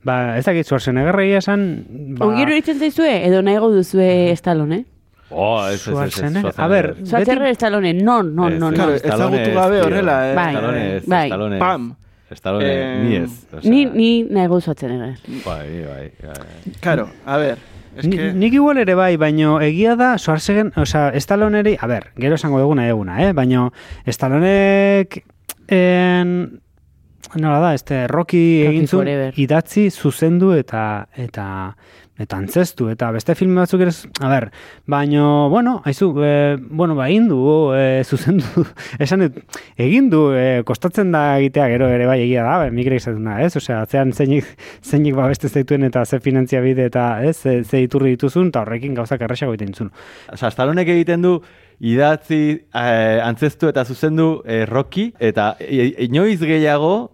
Ba, 0.04 0.38
ez 0.38 0.44
dakit 0.44 0.68
Schwarzenegger 0.68 1.16
egia 1.24 1.38
esan... 1.40 1.62
Ba, 2.20 2.26
Ongiro 2.28 2.52
iruditzen 2.52 2.80
zaizue, 2.80 3.22
edo 3.26 3.40
nahiago 3.42 3.70
duzue 3.72 4.34
Stallone? 4.36 4.82
Oh, 5.36 5.66
ez, 5.68 5.74
ez, 5.74 5.88
ez, 5.88 5.88
ez, 5.88 6.12
Schwarzenegger. 6.14 6.50
A 6.50 6.52
Schwarzenegger. 6.54 6.96
ber, 6.96 7.06
Schwarzenegger 7.08 7.56
Stallone, 7.56 7.94
non, 7.94 8.34
non, 8.36 8.58
non, 8.60 8.74
Claro, 8.74 8.92
non. 8.92 9.00
Stallone 9.00 9.38
ezagutu 9.42 9.50
ez, 9.50 9.56
gabe 9.56 9.82
horrela, 9.82 10.18
eh? 10.32 10.36
Bai, 10.36 11.30
bai. 11.30 11.60
Pam. 11.60 11.96
Stallone, 12.34 12.66
Eh, 12.66 13.04
ni 13.04 13.16
ez. 13.16 13.30
osea, 13.54 13.70
Ni, 13.70 13.86
ni 13.86 14.24
nahiago 14.24 14.60
Schwarzenegger. 14.62 15.18
Bai, 15.46 15.70
bai, 15.84 16.12
bai. 16.22 16.74
Claro, 16.82 17.10
a 17.26 17.38
ver, 17.38 17.58
es 17.98 18.08
Ni, 18.08 18.18
que... 18.18 18.32
nik 18.34 18.54
igual 18.54 18.78
ere 18.78 18.96
bai, 18.96 19.18
baino 19.18 19.60
egia 19.62 19.96
da 19.96 20.18
Schwarzenegger, 20.18 20.72
osea, 20.82 21.12
Stalloneri, 21.20 21.78
a 21.80 21.88
ber, 21.88 22.12
gero 22.18 22.36
esango 22.36 22.60
duguna 22.60 22.88
eguna, 22.90 23.20
eh? 23.28 23.34
baino 23.34 23.72
Stallonek 24.08 25.24
en, 25.68 26.60
nola 27.36 27.60
da, 27.60 27.74
este 27.74 28.08
Rocky, 28.08 28.64
Rocky 28.64 28.76
egin 28.76 28.88
zuen 28.88 29.06
Forever. 29.08 29.34
idatzi 29.40 29.90
zuzendu 29.92 30.52
eta 30.54 31.08
eta 31.16 31.46
eta 32.03 32.03
antzestu, 32.32 32.88
eta 32.90 33.12
beste 33.12 33.36
film 33.36 33.56
batzuk 33.60 33.82
ere, 33.82 33.92
a 34.22 34.30
ber, 34.30 34.52
baino, 34.88 35.50
bueno, 35.50 35.82
haizu, 35.84 36.14
e, 36.24 36.56
bueno, 36.70 36.96
ba, 36.96 37.10
egin 37.10 37.28
e, 37.76 38.04
zuzendu, 38.06 38.64
esan 39.00 39.26
dut, 39.26 39.42
egin 39.78 40.10
du, 40.10 40.32
e, 40.32 40.64
kostatzen 40.64 41.12
da 41.12 41.38
egitea 41.40 41.68
gero 41.74 41.88
ere 41.90 42.06
bai 42.08 42.22
egia 42.22 42.44
da, 42.44 42.70
mikro 42.72 42.96
izaten 42.96 43.26
da, 43.26 43.42
ez? 43.44 43.56
Osea, 43.58 43.82
atzean 43.82 44.14
zeinik, 44.14 44.46
zeinik 44.90 45.16
babeste 45.16 45.50
zaituen 45.50 45.84
eta 45.84 46.06
ze 46.06 46.20
finantzia 46.24 46.62
bide 46.62 46.86
eta, 46.86 47.24
ez, 47.24 47.36
ze, 47.42 47.64
ze 47.64 47.82
iturri 47.84 48.16
dituzun, 48.16 48.48
eta 48.54 48.62
horrekin 48.62 48.94
gauzak 48.96 49.22
erresago 49.22 49.54
egiten 49.54 49.74
zuen. 49.74 49.92
Osa, 50.32 50.50
Stallonek 50.52 50.88
egiten 50.88 51.22
du 51.22 51.42
idatzi, 51.84 52.62
eh, 52.74 53.20
antzestu 53.24 53.68
eta 53.68 53.84
zuzendu 53.84 54.42
eh, 54.46 54.66
Rocky, 54.70 55.10
eta 55.20 55.56
i- 55.60 56.06
inoiz 56.06 56.40
gehiago 56.40 57.13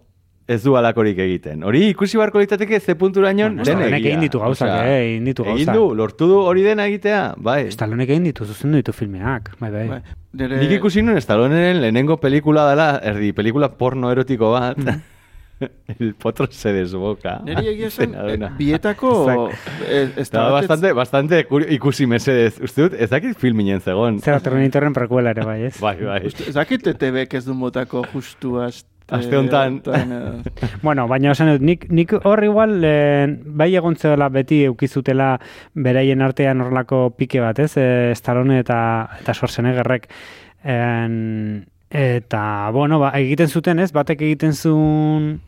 ez 0.50 0.58
du 0.64 0.72
alakorik 0.78 1.18
egiten. 1.22 1.62
Hori 1.66 1.84
ikusi 1.92 2.18
beharko 2.18 2.40
litzateke 2.42 2.80
ze 2.80 2.96
punturaino 2.98 3.46
Bueno, 3.50 3.64
den 3.64 3.82
egia. 3.94 3.98
egin 4.10 4.24
ditu 4.26 4.40
gauzak, 4.42 4.70
eh, 4.82 4.96
egin 5.12 5.28
ditu 5.30 5.44
Egin 5.46 5.66
gauzak. 5.66 5.74
du, 5.78 5.94
lortu 5.94 6.26
du 6.26 6.40
hori 6.42 6.62
dena 6.66 6.86
egitea, 6.90 7.20
bai. 7.38 7.70
Stallonek 7.70 8.10
egin 8.10 8.24
ditu, 8.30 8.44
zuzendu 8.48 8.80
ditu 8.82 8.92
filmeak, 8.92 9.52
bai, 9.60 9.70
bai. 9.70 9.86
Bai, 9.88 10.00
nire... 10.32 10.58
Nik 10.64 10.74
ikusi 10.80 11.02
nuen 11.06 11.20
Stalloneren 11.22 11.80
lehenengo 11.84 12.18
pelikula 12.20 12.68
dela, 12.70 12.90
erdi 13.02 13.32
pelikula 13.32 13.68
porno 13.78 14.10
erotiko 14.10 14.50
bat, 14.56 14.76
El 15.60 16.14
potro 16.14 16.46
se 16.50 16.72
desboca. 16.72 17.34
Neri 17.44 17.66
egia 17.74 17.88
esan, 17.90 18.14
eh, 18.16 18.48
bietako... 18.56 19.10
eh, 19.86 20.06
ez 20.16 20.30
Da, 20.30 20.46
da 20.46 20.52
bastante, 20.54 20.92
bastante 20.96 21.42
ikusi 21.76 22.06
mesedez. 22.08 22.54
Uste 22.64 22.86
dut, 22.86 22.94
ez 22.96 23.10
dakit 23.10 23.36
filminen 23.36 23.82
zegon. 23.84 24.22
Zera 24.24 24.40
Terminatorren 24.40 24.94
prequela 24.96 25.34
ere 25.36 25.44
bai, 25.44 25.58
ez? 25.68 25.74
Bai, 25.78 25.98
bai. 26.00 26.22
Ez 26.48 26.54
dakit 26.56 26.86
ETB-ek 26.94 27.34
ez 27.36 27.44
du 27.44 27.52
motako 27.52 28.06
justu 28.14 28.56
aste... 29.10 29.36
Honetan. 29.36 29.80
honetan, 29.84 30.12
edo. 30.12 30.32
Bueno, 30.86 31.06
baina 31.08 31.32
esan 31.34 31.52
dut, 31.54 31.64
nik, 31.66 31.88
nik 31.90 32.14
hor 32.22 32.44
igual 32.44 32.78
eh, 32.84 33.26
bai 33.44 33.70
egon 33.76 33.96
zela 33.96 34.30
beti 34.32 34.62
eukizutela 34.68 35.34
beraien 35.74 36.22
artean 36.22 36.62
horrelako 36.62 37.10
pike 37.18 37.42
bat, 37.42 37.58
ez? 37.58 37.74
Eh, 37.76 38.14
Stallone 38.16 38.60
eta, 38.62 38.80
eta 39.20 39.34
Schwarzeneggerrek. 39.34 40.08
En, 40.64 41.66
eta, 41.90 42.42
bueno, 42.72 42.98
ba, 43.02 43.12
egiten 43.18 43.48
zuten, 43.48 43.78
ez? 43.78 43.90
Batek 43.92 44.22
egiten 44.28 44.54
zuen 44.54 45.40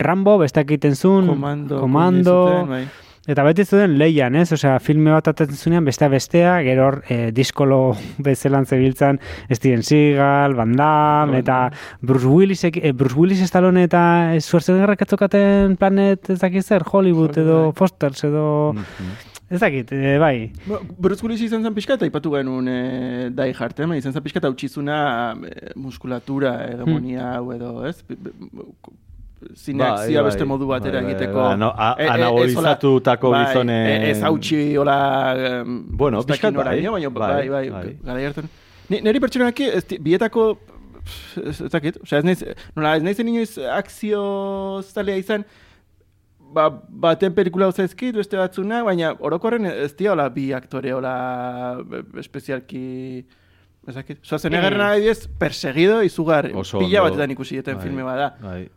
Rambo, 0.00 0.38
besteak 0.38 0.70
egiten 0.70 0.96
zuen 0.96 1.26
Komando. 1.26 1.80
komando 1.80 2.36
zuten, 2.48 2.68
bai. 2.68 2.84
Eta 3.30 3.44
beti 3.46 3.62
zuen 3.62 3.92
leian, 4.00 4.34
ez? 4.34 4.48
Osea, 4.56 4.78
filme 4.82 5.12
bat 5.14 5.28
atetzen 5.30 5.58
zunean, 5.58 5.84
bestea 5.86 6.08
bestea, 6.10 6.56
gero 6.66 6.86
hor, 6.88 6.96
e, 7.06 7.30
diskolo 7.34 7.92
bezelan 8.26 8.66
zebiltzan 8.66 9.20
Steven 9.52 9.84
Seagal, 9.86 10.56
Van 10.58 10.72
Damme, 10.78 11.38
eta 11.44 11.60
Bruce 12.02 12.26
Willis, 12.26 12.64
e, 12.66 12.92
Bruce 12.92 13.14
Willis 13.18 13.44
Stallone 13.46 13.84
eta 13.86 14.02
Schwarzeneggerrek 14.42 15.06
atzokaten 15.06 15.76
planet 15.78 16.32
ez 16.34 16.40
dakit 16.42 16.66
zer, 16.66 16.86
Hollywood 16.90 17.38
edo 17.38 17.66
Bai. 17.68 17.76
Fosters 17.78 18.24
edo... 18.26 18.46
Mhm. 18.74 19.18
Ez 19.50 19.58
dakit, 19.58 19.88
e, 19.90 20.14
bai. 20.22 20.52
Ba, 20.68 20.78
Bruce 21.02 21.24
Willis 21.26 21.40
izan 21.42 21.64
zen 21.66 21.74
pixka 21.74 21.96
eta 21.98 22.06
ipatu 22.06 22.30
genuen 22.36 22.68
e, 22.70 22.80
Die 23.34 23.54
Hard, 23.58 23.80
eh? 23.82 23.88
izan 23.98 24.14
zen 24.14 24.22
pixka 24.22 24.38
eta 24.38 24.50
utxizuna 24.52 24.98
e, 25.42 25.72
muskulatura 25.74 26.52
edo 26.70 26.86
Hmm. 26.86 27.10
edo, 27.56 27.72
ez? 27.86 27.98
Bi- 29.40 29.48
bi- 29.48 29.54
zine 29.56 29.78
Bai, 29.82 30.14
bai, 30.22 30.24
beste 30.24 30.44
modu 30.44 30.66
batera 30.68 31.00
bai, 31.00 31.02
bai, 31.04 31.12
egiteko. 31.14 31.38
bai, 31.40 31.52
ano- 31.54 31.72
a- 31.76 31.94
E- 31.98 32.04
e- 32.04 32.08
gizonen- 33.46 33.86
Bai, 33.86 34.06
e- 34.06 34.10
ez 34.10 34.22
hautsi 34.22 34.76
hola... 34.76 35.64
Bueno, 35.64 36.22
pixkat 36.22 36.54
bai, 36.54 36.64
baina 36.64 36.90
bai, 36.90 37.06
bai, 37.08 37.48
bai, 37.48 37.70
bai. 37.70 37.98
gara. 38.04 38.42
Ni, 38.90 39.00
neri 39.00 39.20
pertsonaki, 39.20 39.70
di- 39.88 39.98
bietako, 39.98 40.58
ez, 41.46 41.62
dakit, 41.72 41.96
osea, 42.02 42.18
ez 42.18 42.24
naiz, 42.24 42.44
nola, 42.76 42.96
ez 42.96 43.02
naizen 43.02 43.28
inoiz 43.28 43.56
akzio 43.58 44.82
zalea 44.82 45.16
izan, 45.16 45.44
ba, 46.52 46.68
baten 46.88 47.32
pelikula 47.32 47.66
hau 47.68 47.72
zaizkit, 47.72 48.14
beste 48.16 48.36
batzuna, 48.36 48.82
baina 48.84 49.14
orokorren 49.20 49.64
ez 49.66 49.94
dira 49.96 50.12
hola 50.12 50.28
bi 50.28 50.52
aktore 50.52 50.92
hola 50.92 51.78
espezialki... 52.18 53.24
Ez 53.88 53.94
dakit. 53.96 54.18
Zoazen 54.26 54.52
Eh. 54.52 54.58
egarren 54.58 54.80
adibidez, 54.84 55.26
perseguido 55.40 56.02
izugar, 56.04 56.50
Oso 56.54 56.78
pila 56.82 57.00
batetan 57.06 57.30
ikusi 57.32 57.56
eten 57.62 57.78
Bai, 57.78 57.82
filme 57.86 58.02
bada. 58.04 58.34
Bai. 58.42 58.68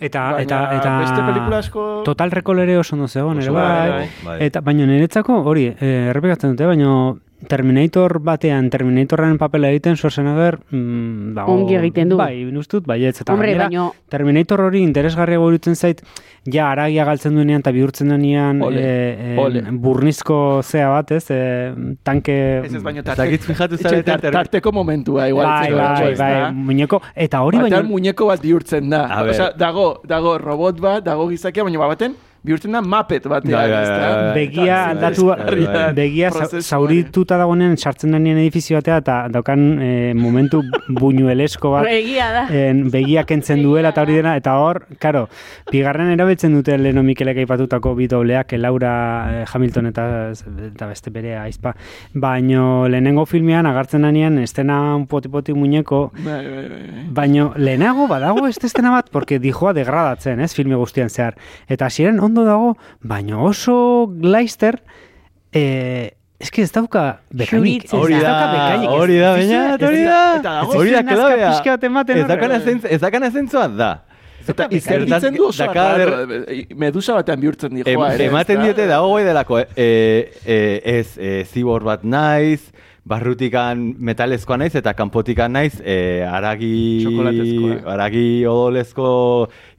Eta, 0.00 0.20
Baina 0.34 0.42
eta, 0.42 0.58
eta... 0.76 0.92
beste 0.98 1.24
pelikula 1.26 1.58
asko... 1.62 1.86
Total 2.04 2.32
Recall 2.34 2.62
ere 2.64 2.78
oso 2.80 2.96
ondo 2.96 3.08
zegoen, 3.08 3.42
ere 3.42 3.52
bai. 3.54 3.64
bai, 3.64 3.90
bai. 3.90 4.06
bai. 4.24 4.36
Eta, 4.46 4.62
baina 4.66 4.86
niretzako, 4.88 5.42
hori, 5.52 5.68
eh, 5.70 6.10
errepikatzen 6.10 6.54
dute, 6.56 6.66
baina 6.70 6.94
Terminator 7.48 8.18
batean, 8.20 8.68
Terminatorren 8.70 9.38
papela 9.40 9.70
egiten, 9.72 9.96
Schwarzenegger, 9.96 10.58
mm, 10.70 11.32
dago... 11.38 11.54
Ongi 11.54 11.76
egiten 11.78 12.10
du. 12.12 12.18
Bai, 12.20 12.44
ustut, 12.60 12.84
baietz. 12.86 13.20
Eta 13.22 13.32
Hombre, 13.32 13.54
gainera, 13.54 13.68
baino- 13.70 13.94
Terminator 14.12 14.60
hori 14.66 14.82
interesgarria 14.84 15.38
iruditzen 15.40 15.74
zait, 15.74 16.02
ja 16.44 16.70
aragia 16.72 17.04
galtzen 17.08 17.34
duenean 17.34 17.60
eta 17.64 17.72
bihurtzen 17.72 18.12
denean 18.12 18.60
Ole, 18.62 18.80
eh, 18.84 19.32
eh, 19.34 19.38
ole. 19.40 19.62
burnizko 19.72 20.60
zea 20.62 20.88
bat, 20.92 21.10
ez? 21.16 21.24
Eh, 21.30 21.72
tanke... 22.02 22.36
Ez 22.66 22.74
ez 22.74 22.82
baino 22.82 23.02
dakit 23.02 23.40
fijatu 23.48 23.76
zarete 23.80 24.02
tar- 24.10 24.20
ter- 24.20 24.32
tarteko 24.36 24.72
momentua, 24.72 25.28
igual. 25.28 25.46
Bai, 25.46 25.72
bai, 25.72 26.14
bai, 26.16 26.52
muñeko, 26.52 27.00
eta 27.14 27.40
hori 27.42 27.58
Batean 27.58 27.80
baina... 27.82 27.88
muñeko 27.94 28.26
bat 28.26 28.40
bihurtzen 28.42 28.90
da. 28.90 29.06
A 29.06 29.22
ber. 29.22 29.32
Osea, 29.34 29.52
dago, 29.56 30.00
dago 30.04 30.36
robot 30.38 30.80
bat, 30.80 31.04
dago 31.04 31.28
gizakia, 31.32 31.64
baina 31.64 31.78
baten 31.86 32.14
bihurtzen 32.42 32.72
da 32.72 32.80
mapet 32.80 33.26
batean. 33.28 33.52
Bai, 33.52 33.70
bai, 33.70 33.82
ezta? 33.82 34.08
bai, 34.10 34.34
begia 34.36 34.78
aldatu, 34.90 35.26
begia 35.96 36.30
zaurituta 36.60 37.36
dagoenean 37.40 37.76
sartzen 37.76 38.16
denean 38.16 38.40
edifizio 38.40 38.78
batea 38.78 39.00
eta 39.02 39.16
daukan 39.32 39.64
eh, 39.84 40.12
momentu 40.16 40.62
buñuelesko 41.02 41.72
bat 41.74 41.88
Egia 41.90 42.30
da. 42.32 42.44
en, 42.48 42.86
begia 42.90 43.24
kentzen 43.28 43.62
duela 43.64 43.92
eta 43.92 44.04
hori 44.06 44.16
dena, 44.20 44.36
eta 44.40 44.56
hor, 44.62 44.82
karo, 45.02 45.26
bigarren 45.70 46.12
erabiltzen 46.14 46.54
dute 46.56 46.78
Leno 46.78 47.04
Mikelek 47.04 47.42
aipatutako 47.44 47.94
bi 47.98 48.08
dobleak, 48.10 48.54
Laura 48.58 48.94
eh, 49.42 49.44
Hamilton 49.52 49.90
eta, 49.92 50.06
eta 50.70 50.90
beste 50.90 51.12
bere 51.12 51.36
aizpa, 51.42 51.74
baino 52.14 52.88
lehenengo 52.88 53.26
filmean 53.28 53.68
agartzen 53.68 54.08
denean 54.08 54.38
estena 54.40 54.80
un 54.96 55.06
poti-poti 55.10 55.52
muñeko, 55.52 56.10
Bai, 56.24 56.46
bai, 56.46 56.68
bai, 56.68 56.80
bai. 56.80 57.04
Baino, 57.10 57.52
lehenago 57.56 58.06
badago 58.08 58.46
este 58.46 58.66
estena 58.66 58.90
bat, 58.90 59.10
porque 59.10 59.38
dijoa 59.38 59.72
degradatzen, 59.72 60.40
ez, 60.40 60.54
filme 60.54 60.76
guztian 60.76 61.10
zehar. 61.10 61.36
Eta 61.68 61.86
hasieran 61.86 62.20
ondo 62.30 62.46
dago, 62.46 62.72
baino 63.02 63.44
oso 63.50 64.06
glaister, 64.22 64.80
eh, 65.52 66.10
eske 66.40 66.62
ez 66.64 66.70
dauka 66.72 67.20
bekainik. 67.30 67.84
Hori 67.92 68.14
ez 68.16 68.22
da, 68.22 68.36
hori 68.96 69.18
da, 69.20 69.32
Ez 69.36 69.48
baina, 69.48 69.64
hori 69.86 69.98
ez 70.00 70.06
da. 70.42 70.54
Hori 70.64 70.90
da, 70.94 71.00
ez 71.00 71.04
klabea. 71.16 71.50
Ez 72.22 72.26
dakana 72.28 72.60
zentz- 72.64 72.88
Ez 72.90 73.00
dakana 73.00 73.30
zentzua 73.30 73.66
da. 73.68 73.90
Eta 74.48 74.66
izerditzen 74.72 75.34
du 75.36 75.44
oso 75.50 75.64
eh, 76.48 76.64
medusa 76.74 77.12
batean 77.14 77.40
bihurtzen 77.42 77.76
ere, 77.82 77.92
ematen 78.24 78.56
diete 78.64 78.86
dago 78.88 79.12
gai 79.14 79.24
delako, 79.26 79.58
eh, 79.58 80.32
eh, 80.46 80.80
ez 80.84 81.18
eh, 81.18 81.44
zibor 81.44 81.84
bat 81.84 82.02
naiz, 82.02 82.72
barrutikan 83.10 83.80
metalezkoa 83.98 84.56
naiz 84.60 84.74
eta 84.78 84.92
kanpotikan 84.94 85.52
naiz 85.56 85.80
eh, 85.82 86.22
aragi 86.30 86.70
Txokolatezkoa. 87.04 87.78
aragi 87.94 88.24
odolezko 88.46 89.08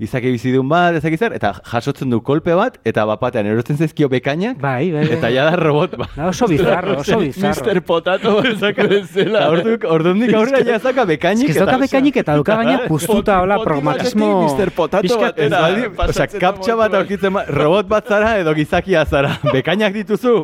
izaki 0.04 0.34
bizidun 0.36 0.68
bat 0.72 0.98
ezak 1.00 1.16
zer 1.20 1.36
eta 1.38 1.54
jasotzen 1.72 2.12
du 2.12 2.20
kolpe 2.26 2.56
bat 2.60 2.78
eta 2.86 3.06
bapatean 3.10 3.48
erotzen 3.54 3.78
zaizkio 3.80 4.10
bekainak 4.12 4.60
Bai, 4.62 4.92
bai, 4.92 5.06
bai. 5.08 5.18
eta 5.18 5.30
ja 5.32 5.46
da 5.50 5.56
robot 5.60 5.96
bat. 5.98 6.12
Da 6.18 6.28
oso 6.32 6.48
bizarro, 6.52 6.98
oso 7.02 7.20
bizarro. 7.24 7.66
Mr. 7.72 7.82
Potato 7.88 8.36
bezala. 8.44 9.40
Eta 9.40 9.50
orduk, 9.52 9.86
ordundik 9.88 10.34
aurrera 10.36 10.62
ja 10.68 10.80
zaka 10.80 11.06
bekainik. 11.06 11.50
Eta- 11.56 11.78
bekainik 11.82 12.18
eta 12.22 12.36
dauka 12.38 12.56
gaina 12.62 12.80
puztuta, 12.88 13.40
hola, 13.42 13.58
batetik 13.64 14.16
Mr. 14.20 14.72
Potato 14.76 15.18
batera. 15.22 15.46
Ez 15.46 15.52
badi, 15.52 15.82
osea, 15.88 15.96
pasatzen 15.98 16.40
da 16.40 16.44
kaptxa 16.46 16.76
bat 16.80 16.94
aurkitzen 17.00 17.34
ba, 17.34 17.46
robot 17.50 17.88
bat 17.88 18.08
zara 18.12 18.36
edo 18.42 18.54
gizakia 18.58 19.06
zara. 19.06 19.38
Bekainak 19.56 19.94
dituzu? 19.94 20.36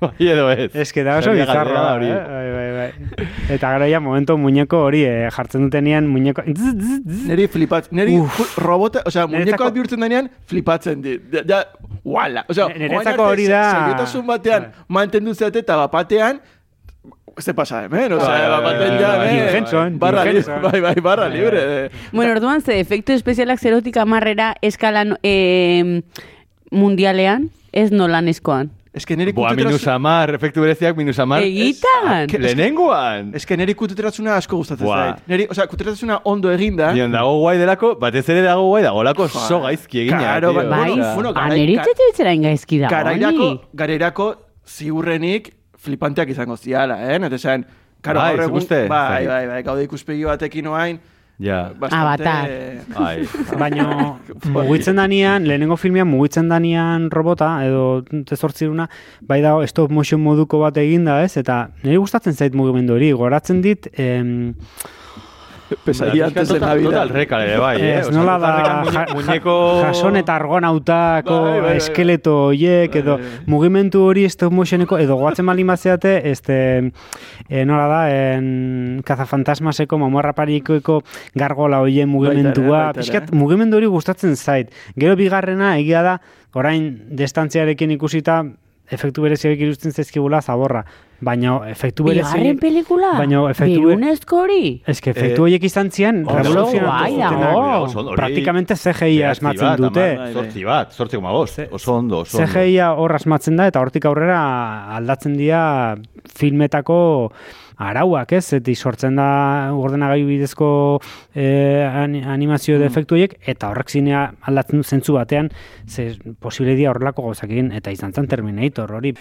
Bai 0.00 0.28
edo 0.32 0.48
ez. 0.52 0.70
Ez 0.74 0.92
que 0.92 1.02
da 1.04 1.18
oso 1.18 1.32
bizarro 1.34 1.76
hori. 1.94 2.10
Eh? 2.28 2.32
Bai, 2.32 2.50
bai, 2.52 2.70
bai. 2.76 3.28
Eta 3.56 3.72
gero 3.72 3.86
ja 3.90 4.00
momentu 4.00 4.36
muñeko 4.38 4.82
hori 4.84 5.02
eh, 5.04 5.28
jartzen 5.32 5.62
dutenean 5.66 6.06
muñeko... 6.06 6.42
Neri 7.26 7.48
flipat, 7.48 7.88
neri 7.90 8.18
robota, 8.56 9.02
osea, 9.06 9.24
Niretzako- 9.26 9.38
muñekoak 9.44 9.72
bihurtzen 9.74 10.00
denean, 10.00 10.30
flipatzen 10.46 11.02
dit. 11.02 11.22
Da, 11.32 11.42
da 11.42 11.64
wala. 12.04 12.44
Osea, 12.48 12.68
Ne- 12.68 12.78
niretzako 12.88 13.22
orain 13.22 13.24
arte 13.24 13.32
hori 13.32 13.46
da- 13.48 13.70
Seriotasun 13.72 14.26
batean, 14.26 14.62
Bai. 14.62 14.84
mantendu 14.88 15.34
zeate 15.34 15.58
eta 15.64 15.76
bapatean, 15.76 16.40
ze 17.40 17.54
pasa 17.54 17.84
hemen, 17.84 18.10
Bai, 18.10 18.18
bai, 18.18 18.48
bapaten 18.50 18.88
bai, 18.88 19.00
ja, 19.00 19.16
bai, 19.16 19.28
hemen. 19.28 19.44
Jim 19.46 19.56
Henson, 19.56 19.98
barra 19.98 20.24
libre, 20.24 20.58
bai, 20.62 20.80
bai, 20.80 20.94
barra 21.00 21.28
libre. 21.28 21.90
Bueno, 22.12 22.32
orduan 22.32 22.60
ze 22.60 22.80
efektu 22.80 23.12
espezialak 23.12 23.60
zerotik 23.60 23.96
amarrera 23.96 24.54
eskalan 24.60 25.16
eh, 25.22 26.02
mundialean, 26.70 27.50
ez 27.72 27.90
nolanezkoan. 27.92 28.70
Ez 28.70 28.77
que 29.06 29.16
neri 29.16 29.32
Boa, 29.32 29.52
minus 29.54 29.86
amar, 29.86 30.30
efektu 30.34 30.60
bereziak 30.60 30.96
minus 30.96 31.18
amar. 31.18 31.42
Egitan! 31.42 32.26
que- 32.26 32.38
Lehenengoan! 32.38 33.34
Ez 33.34 33.44
que 33.46 33.56
neri 33.56 33.74
kuteteratzuna 33.74 34.36
asko 34.36 34.56
gustatzen 34.56 34.86
zait. 34.88 35.16
Neri, 35.26 35.46
osea, 35.50 35.66
kuteteratzuna 35.66 36.20
ondo 36.24 36.50
eginda. 36.52 36.92
Nion 36.92 37.12
dago 37.12 37.38
guai 37.40 37.58
delako, 37.58 37.96
batez 37.98 38.28
ere 38.28 38.42
dago 38.42 38.66
guai 38.68 38.82
dagolako 38.82 39.28
Joa. 39.28 39.48
so 39.48 39.60
gaizki 39.60 40.00
egina. 40.00 40.18
Claro, 40.18 40.50
tío. 40.50 40.56
bai, 40.56 40.66
Bai, 40.68 40.90
bueno, 41.14 41.32
bueno, 41.32 42.32
ingaizki 42.32 42.78
da, 42.78 42.88
Garairako, 42.88 43.48
garairako 43.74 44.34
ziurrenik 44.66 45.54
flipanteak 45.78 46.30
izango 46.30 46.56
ziala, 46.56 46.96
eh? 47.12 47.16
Eta 47.16 47.36
esan, 47.36 47.66
karo, 48.02 48.20
Bai, 48.20 48.36
gaur 48.36 48.50
bai, 48.52 48.60
Zai. 48.66 49.26
bai, 49.26 49.46
bai, 49.46 49.62
gaude 49.62 49.84
ikuspegi 49.84 50.24
batekin 50.24 50.66
oain, 50.66 51.00
Ja. 51.38 51.72
bastante... 51.78 52.26
Avatar. 52.26 52.50
Ai. 52.96 53.28
Baino 53.58 54.18
mugitzen 54.54 54.98
danean, 54.98 55.46
lehenengo 55.46 55.76
filmean 55.78 56.08
mugitzen 56.10 56.50
danean 56.50 57.10
robota, 57.14 57.52
edo 57.66 58.02
tezortziruna, 58.26 58.88
bai 59.22 59.40
dago 59.44 59.66
stop 59.70 59.94
motion 59.94 60.22
moduko 60.22 60.58
bat 60.64 60.76
eginda, 60.82 61.20
ez? 61.22 61.36
Eta 61.40 61.68
niri 61.84 62.00
gustatzen 62.02 62.34
zait 62.34 62.58
mugimendu 62.58 62.98
hori, 62.98 63.12
goratzen 63.14 63.62
dit, 63.62 63.86
em, 63.94 64.54
Pesadilla 65.84 66.26
antes 66.26 66.48
de 66.48 66.60
Navidad. 66.60 66.90
total 66.90 67.08
rekal 67.10 67.42
ere 67.42 67.58
bai, 67.58 67.80
eh? 67.80 67.98
ez 68.00 68.10
nola 68.10 68.38
da 68.38 68.84
ja- 68.84 69.06
muñeko... 69.14 69.80
ja- 69.82 69.88
jason 69.88 70.16
eta 70.16 70.36
argonautako 70.36 71.40
Bai, 71.42 71.50
bai, 71.52 71.60
bai. 71.60 71.76
eskeleto 71.76 72.36
hoiek, 72.46 72.94
edo 72.96 73.18
Bai, 73.18 73.26
mugimendu 73.46 74.02
hori 74.08 74.24
stop 74.30 74.52
motioneko, 74.52 74.98
edo 74.98 75.16
goatzen 75.16 75.46
baldin 75.46 75.66
bazeate, 75.66 76.30
este, 76.30 76.92
e, 77.48 77.64
nola 77.64 77.86
da, 77.88 78.00
en, 78.10 79.02
kazafantasmaseko, 79.04 79.98
mamorra 79.98 80.32
parikoeko 80.32 81.02
gargola 81.34 81.80
hoien 81.84 82.08
mugimendua, 82.08 82.92
pixkat, 82.96 83.32
mugimendu 83.32 83.76
hori 83.76 83.86
gustatzen 83.86 84.36
zait. 84.36 84.72
Gero 84.96 85.16
bigarrena, 85.16 85.76
egia 85.78 86.02
da, 86.02 86.20
orain 86.54 87.04
distantziarekin 87.10 87.90
ikusita, 87.92 88.44
efektu 88.90 89.22
bereziak 89.24 89.60
irusten 89.60 89.92
zaizkigula 89.92 90.40
zaborra. 90.42 90.84
Baina 91.20 91.56
efektu 91.66 92.04
Bigarren 92.06 92.30
bereziak... 92.30 92.60
pelikula? 92.62 93.10
Baina 93.18 93.42
efektu 93.50 93.80
Birunezko 93.82 94.42
hori? 94.44 94.62
Ez 94.86 95.00
que 95.02 95.10
efektu 95.10 95.42
Eh, 95.42 95.44
horiek 95.48 95.64
izan 95.66 95.90
zian, 95.90 96.20
oso 96.24 96.38
revoluzionatu 96.38 97.96
bai 97.98 98.16
Praktikamente 98.16 98.76
CGI 98.78 99.22
asmatzen 99.32 99.82
dute. 99.82 100.06
Zortzi 100.32 100.64
bat, 100.64 100.92
zortzi 100.94 101.18
koma 101.18 101.32
bost. 101.34 101.58
Oso 101.70 101.96
ondo, 101.96 102.22
oso. 102.22 102.38
CGI 102.38 102.78
hor 102.86 103.14
asmatzen 103.18 103.58
da 103.58 103.66
eta 103.66 103.82
hortik 103.82 104.06
aurrera 104.06 104.42
aldatzen 104.96 105.34
dira 105.36 105.96
filmetako 106.38 107.32
arauak, 107.78 108.32
ez? 108.32 108.52
Eta 108.58 108.74
sortzen 108.74 109.16
da 109.16 109.70
ordenagailu 109.72 110.26
bidezko 110.26 111.00
ani- 111.34 112.24
animazio 112.24 112.76
Mm. 112.76 112.82
defektu 112.82 113.14
horiek 113.14 113.38
eta 113.46 113.70
horrek 113.70 113.88
zinea 113.90 114.32
aldatzen 114.42 114.78
du 114.78 114.82
zentzu 114.84 115.14
batean 115.14 115.50
ze 115.86 116.16
posible 116.40 116.74
dira 116.74 116.90
horrelako 116.90 117.22
gauzak 117.22 117.50
egin 117.50 117.72
eta 117.72 117.90
izan 117.90 118.12
zen 118.12 118.26
Terminator 118.26 118.92
hori. 118.92 119.14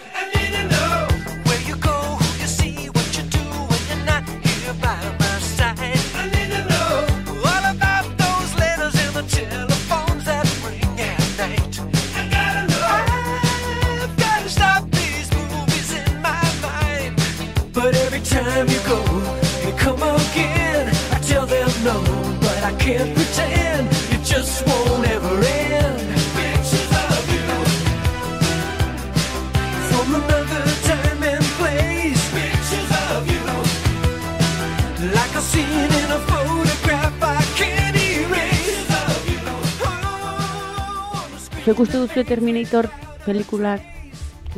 Zuek 41.68 41.80
uste 41.84 42.00
duzu 42.00 42.24
Terminator 42.24 42.88
pelikulak 43.26 43.84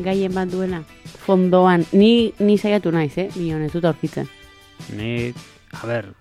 gaien 0.06 0.34
bat 0.34 0.50
duela? 0.52 0.84
Fondoan, 1.26 1.82
ni, 1.92 2.32
ni 2.40 2.58
saiatu 2.62 2.92
naiz, 2.94 3.16
eh? 3.18 3.30
Bion, 3.34 3.64
ez 3.66 3.72
dut 3.74 3.86
aurkitzen. 3.90 4.28
Ni, 4.96 5.34
a 5.74 5.88
ber... 5.90 6.12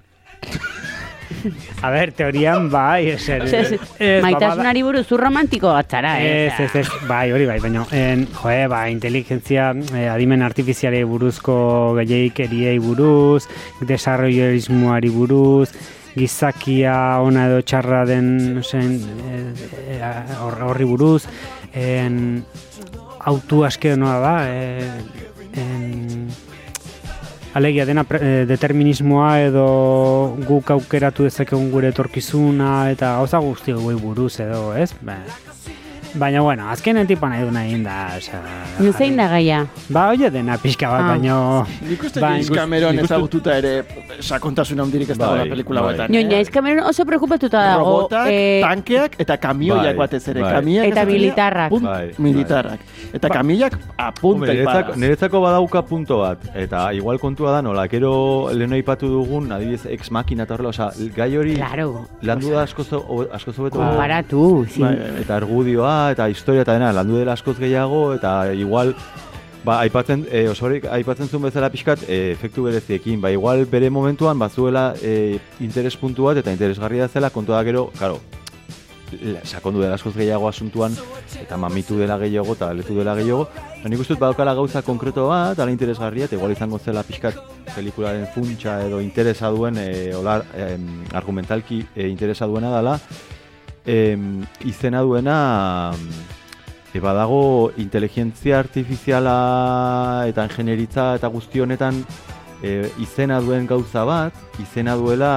a 1.84 1.91
ber, 1.93 2.11
teorian 2.16 2.70
bai, 2.72 3.11
er, 3.12 3.20
ez- 3.20 3.53
ez, 3.53 3.78
ba, 4.01 4.22
Maitasunari 4.24 4.82
buruz, 4.82 5.05
zu 5.07 5.18
romantiko 5.20 5.68
batzara, 5.76 6.14
eh? 6.24 6.47
Ez, 6.49 6.57
ez, 6.64 6.80
ez, 6.80 6.89
bai, 7.09 7.28
hori 7.36 7.45
bai, 7.47 7.59
baina, 7.61 7.84
en, 7.93 8.24
joe, 8.41 8.64
ba, 8.72 8.86
inteligentzia, 8.89 9.70
eh, 9.93 10.09
adimen 10.09 10.43
artifizialei 10.43 11.05
buruzko 11.05 11.59
gehiagikeriei 12.01 12.78
buruz, 12.80 13.45
desarrolloismoari 13.93 15.12
buruz, 15.12 15.68
gizakia 16.17 17.19
ona 17.23 17.47
edo 17.49 17.61
txarra 17.63 18.05
den 18.07 18.63
zen, 18.63 18.97
eh, 19.31 19.99
eh, 19.99 20.37
hor- 20.41 20.63
horri 20.71 20.85
buruz, 20.85 21.25
en, 21.75 22.45
autu 23.29 23.65
aske 23.65 23.97
noa 23.97 24.19
da, 24.21 24.37
eh, 24.49 24.91
en, 25.55 26.29
Alegia 27.55 27.87
dena 27.89 28.05
pre- 28.05 28.21
eh, 28.23 28.45
determinismoa 28.47 29.41
edo 29.41 30.37
guk 30.47 30.69
aukeratu 30.71 31.25
dezakegun 31.25 31.71
gure 31.73 31.89
etorkizuna 31.91 32.91
eta 32.93 33.15
gauza 33.17 33.39
guzti 33.43 33.73
hauei 33.73 33.97
buruz 33.99 34.37
edo, 34.45 34.75
ez? 34.77 34.93
Ba, 35.01 35.17
baina, 36.15 36.41
bueno, 36.41 36.69
azkenen 36.71 37.07
tipa 37.07 37.29
nahi 37.29 37.45
du 37.45 37.51
nahi 37.53 37.83
da, 37.85 37.97
osea... 38.17 38.41
No 38.81 38.93
zein 38.93 39.17
da 39.17 39.29
gaia? 39.29 39.67
Ba, 39.91 40.09
oie 40.11 40.31
dena 40.31 40.57
pixka 40.59 40.89
bat, 40.89 41.01
Ah. 41.03 41.09
baino... 41.15 41.67
Nik 41.89 42.03
uste 42.03 42.21
Bai, 42.21 42.31
James 42.43 42.51
Cameron 42.51 42.99
ezagututa 42.99 43.57
ere 43.59 43.85
sakontasun 44.21 44.81
handirik 44.81 45.11
ez 45.11 45.19
dagoela 45.19 45.43
Bai, 45.45 45.51
pelikula 45.51 45.81
bai. 45.83 45.93
batetan. 45.93 46.11
Nio? 46.11 46.23
Naiz 46.29 46.51
Cameron 46.51 46.85
oso 46.89 47.05
preocupatuta 47.07 47.63
dago. 47.63 47.85
Robotak, 47.85 48.29
eh, 48.31 48.61
tankeak 48.65 49.17
eta 49.19 49.37
kamioiak 49.37 49.85
Bai, 49.85 49.95
batez 49.97 50.29
ere. 50.29 50.43
bai. 50.43 50.53
Kamioiak 50.55 50.87
Eta 50.93 51.05
militarrak. 51.07 51.71
punt- 51.71 51.85
Bai, 51.89 52.11
militarrak. 52.19 52.81
Eta 53.13 53.29
kamioiak 53.29 53.79
apunta 53.97 54.53
Hombre, 54.53 54.97
niretzako, 54.97 55.41
badauka 55.41 55.83
punto 55.83 56.19
bat, 56.21 56.39
eta 56.55 56.93
igual 56.93 57.19
kontua 57.19 57.53
da 57.53 57.63
nola, 57.63 57.87
gero 57.89 58.51
lehen 58.53 58.73
aipatu 58.73 59.09
dugun, 59.09 59.51
adibidez, 59.53 59.87
ex 59.87 60.11
makina 60.11 60.43
eta 60.45 60.55
horrela, 60.55 60.71
osea, 60.71 60.91
gai 61.17 61.37
hori 61.37 61.55
Claro. 61.57 62.07
landu 62.23 62.51
da 62.51 62.63
askoz, 62.63 62.91
hobe- 62.93 63.29
askoz 63.33 63.59
hobeto 63.59 63.79
Konparatu, 63.79 64.67
zin. 64.69 64.87
Eta 65.21 65.37
argudioa 65.37 66.08
eta 66.15 66.29
historia 66.29 66.63
eta 66.63 66.77
dena 66.77 66.93
landu 66.93 67.19
dela 67.19 67.35
askoz 67.35 67.59
gehiago 67.59 68.15
eta 68.15 68.53
igual 68.55 68.95
ba, 69.65 69.81
aipatzen, 69.81 70.27
e, 70.31 70.47
osorik 70.49 70.87
aipatzen 70.91 71.29
zuen 71.29 71.49
bezala 71.49 71.71
pixkat 71.71 72.05
e, 72.09 72.33
efektu 72.33 72.65
bereziekin, 72.69 73.21
ba, 73.21 73.31
igual 73.35 73.67
bere 73.67 73.91
momentuan 73.91 74.39
bazuela 74.39 74.95
e, 75.03 75.39
interes 75.61 75.97
puntu 75.97 76.31
bat 76.31 76.41
eta 76.41 76.55
interesgarria 76.55 77.09
zela 77.09 77.31
kontua 77.31 77.59
da 77.59 77.65
gero, 77.65 77.91
claro, 77.99 78.21
la- 79.23 79.45
sakondu 79.45 79.81
dela 79.81 79.95
askoz 79.95 80.15
gehiago 80.17 80.49
asuntuan 80.49 80.95
eta 81.41 81.57
mamitu 81.57 81.97
dela 81.99 82.19
gehiago 82.19 82.55
eta 82.55 82.73
letu 82.75 82.97
dela 82.99 83.15
gehiago. 83.17 83.49
Baina 83.79 83.93
nik 83.93 84.01
uste 84.01 84.15
dut 84.15 84.21
badaukala 84.21 84.55
gauza 84.55 84.83
konkreto 84.83 85.29
bat, 85.29 85.59
ala 85.59 85.73
interesgarria, 85.73 86.27
eta 86.27 86.37
igual 86.37 86.53
izango 86.53 86.79
zela 86.79 87.03
pixkat 87.03 87.39
pelikularen 87.75 88.27
funtsa 88.35 88.81
edo 88.87 89.01
interesa 89.01 89.51
duen, 89.55 89.79
e, 89.79 90.15
olar, 90.15 90.45
em, 90.57 91.05
argumentalki 91.13 91.85
e, 91.95 92.09
interesa 92.09 92.47
duena 92.47 92.75
dela, 92.75 92.99
em, 93.89 94.45
izena 94.68 95.01
duena 95.01 95.95
e, 96.93 97.01
badago 97.01 97.72
inteligentzia 97.80 98.59
artifiziala 98.61 100.26
eta 100.28 100.45
ingenieritza 100.45 101.14
eta 101.16 101.30
guzti 101.32 101.64
honetan 101.64 102.03
e, 102.62 102.91
izena 103.01 103.41
duen 103.41 103.66
gauza 103.66 104.05
bat, 104.05 104.36
izena 104.61 104.97
duela 105.01 105.32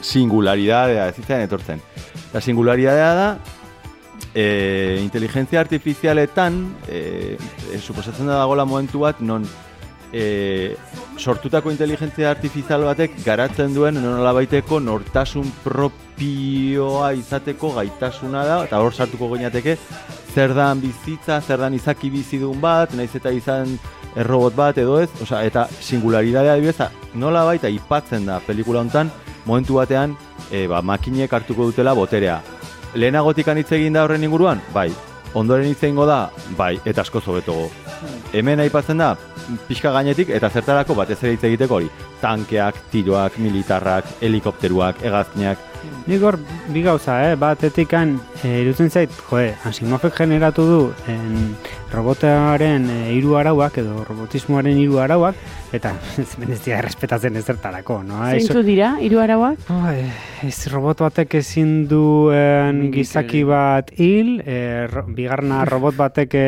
singularidadea, 0.00 1.08
ez 1.10 1.18
izan 1.18 1.42
etortzen. 1.42 1.82
Eta 2.28 2.40
singularidadea 2.40 3.12
da, 3.18 3.28
e, 4.34 4.98
inteligentzia 5.02 5.60
artifizialetan, 5.64 6.60
e, 6.86 7.36
e, 7.72 7.80
suposatzen 7.80 8.30
da 8.30 8.44
dagoela 8.44 8.68
momentu 8.68 9.02
bat, 9.02 9.18
non 9.20 9.46
e, 10.12 10.76
sortutako 11.18 11.70
inteligentzia 11.70 12.30
artifizial 12.30 12.84
batek 12.86 13.18
garatzen 13.24 13.74
duen 13.74 13.98
nola 14.02 14.32
baiteko 14.36 14.80
nortasun 14.80 15.50
propioa 15.64 17.12
izateko 17.18 17.72
gaitasuna 17.76 18.44
da, 18.46 18.58
eta 18.64 18.80
hor 18.82 18.94
sartuko 18.94 19.30
gineateke, 19.34 19.76
zer 20.34 20.54
dan 20.54 20.80
bizitza, 20.80 21.40
zer 21.40 21.60
dan 21.60 21.74
izaki 21.74 22.10
bizidun 22.14 22.60
bat, 22.60 22.94
naiz 22.94 23.10
eta 23.16 23.32
izan 23.34 23.78
errobot 24.18 24.56
bat 24.56 24.78
edo 24.78 24.98
ez, 25.02 25.10
osea, 25.22 25.42
eta 25.46 25.66
singularidadea 25.80 26.56
adibidez, 26.56 26.90
nola 27.14 27.44
baita 27.48 27.68
ipatzen 27.72 28.26
da 28.28 28.40
pelikula 28.46 28.84
hontan, 28.84 29.12
momentu 29.46 29.80
batean, 29.80 30.16
e, 30.50 30.66
ba, 30.70 30.82
makinek 30.82 31.32
hartuko 31.32 31.70
dutela 31.70 31.94
boterea. 31.94 32.40
Lehenagotik 32.94 33.48
hitz 33.48 33.72
egin 33.72 33.92
da 33.92 34.04
horren 34.04 34.24
inguruan? 34.24 34.62
Bai. 34.72 34.90
Ondoren 35.34 35.68
hitz 35.68 35.82
da? 35.82 36.30
Bai, 36.56 36.78
eta 36.84 37.02
asko 37.02 37.20
zobetogo. 37.20 37.87
Hemen 38.32 38.60
aipatzen 38.60 39.00
da, 39.00 39.14
pixka 39.68 39.92
gainetik, 39.94 40.30
eta 40.34 40.50
zertarako 40.50 40.96
batez 40.98 41.18
ere 41.22 41.34
hitz 41.36 41.44
egiteko 41.48 41.78
hori. 41.80 41.88
Tankeak, 42.22 42.78
tiroak, 42.92 43.38
militarrak, 43.42 44.08
helikopteruak, 44.20 45.02
hegazkinak. 45.04 45.64
Nik 46.08 46.22
hor, 46.24 46.38
bi 46.74 46.82
gauza, 46.82 47.18
eh? 47.28 47.36
Batetikan, 47.38 48.16
e, 48.42 48.58
irutzen 48.64 48.90
zait, 48.90 49.12
joe, 49.30 49.52
Asimovek 49.68 50.16
generatu 50.18 50.66
du 50.68 50.80
en, 51.12 51.54
robotaren 51.92 52.88
e, 52.90 52.98
hiru 53.14 53.36
arauak, 53.38 53.78
edo 53.80 54.02
robotismoaren 54.04 54.78
hiru 54.80 54.98
arauak, 55.00 55.38
eta 55.72 55.92
ez 56.22 56.30
menezia 56.40 56.78
errespetatzen 56.82 57.38
ezertarako, 57.40 58.00
no? 58.06 58.18
Zeintzu 58.32 58.64
dira, 58.66 58.96
hiru 59.04 59.22
arauak? 59.22 59.62
Ai, 59.72 60.08
ez 60.46 60.58
robot 60.72 61.04
batek 61.06 61.38
ezin 61.40 61.86
duen 61.90 62.88
gizaki 62.94 63.44
bat 63.48 63.92
hil, 64.00 64.38
e, 64.42 64.58
ro, 64.90 65.04
bigarna 65.14 65.62
robot 65.72 65.96
batek 65.98 66.34
e, 66.34 66.44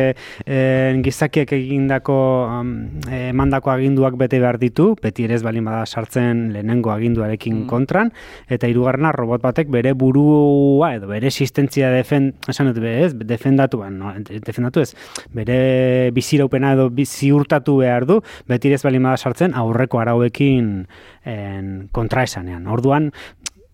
en, 0.47 1.05
gizakiek 1.07 1.55
egindako 1.57 2.18
um, 2.49 2.74
e, 3.07 3.28
emandako 3.30 3.72
aginduak 3.74 4.18
bete 4.20 4.43
behar 4.43 4.59
ditu, 4.61 4.93
beti 5.01 5.28
ere 5.28 5.38
ez 5.38 5.45
balin 5.47 5.70
bada 5.70 5.86
sartzen 5.86 6.49
lehenengo 6.55 6.93
aginduarekin 6.95 7.61
Mm. 7.61 7.66
kontran, 7.66 8.12
eta 8.49 8.68
hirugarrena 8.70 9.12
robot 9.12 9.43
batek 9.43 9.70
bere 9.72 9.93
burua 9.99 10.95
edo 10.97 11.09
bere 11.11 11.28
existentzia 11.30 11.91
defen, 11.93 12.34
esan 12.49 12.70
dut, 12.70 12.80
be, 12.82 12.95
ez, 13.05 13.12
defendatu, 13.14 13.80
ba, 13.82 13.91
no, 13.91 14.12
defendatu 14.18 14.80
ez, 14.80 14.95
bere 15.35 16.11
biziraupena 16.16 16.72
edo 16.76 16.89
ziurtatu 17.07 17.76
behar 17.83 18.07
du, 18.07 18.20
beti 18.49 18.72
ez 18.72 18.83
balin 18.83 19.03
bada 19.03 19.16
sartzen 19.16 19.55
aurreko 19.55 20.01
arauekin 20.01 20.87
en, 21.24 21.89
kontra 21.93 22.24
esanean. 22.26 22.66
Orduan, 22.66 23.11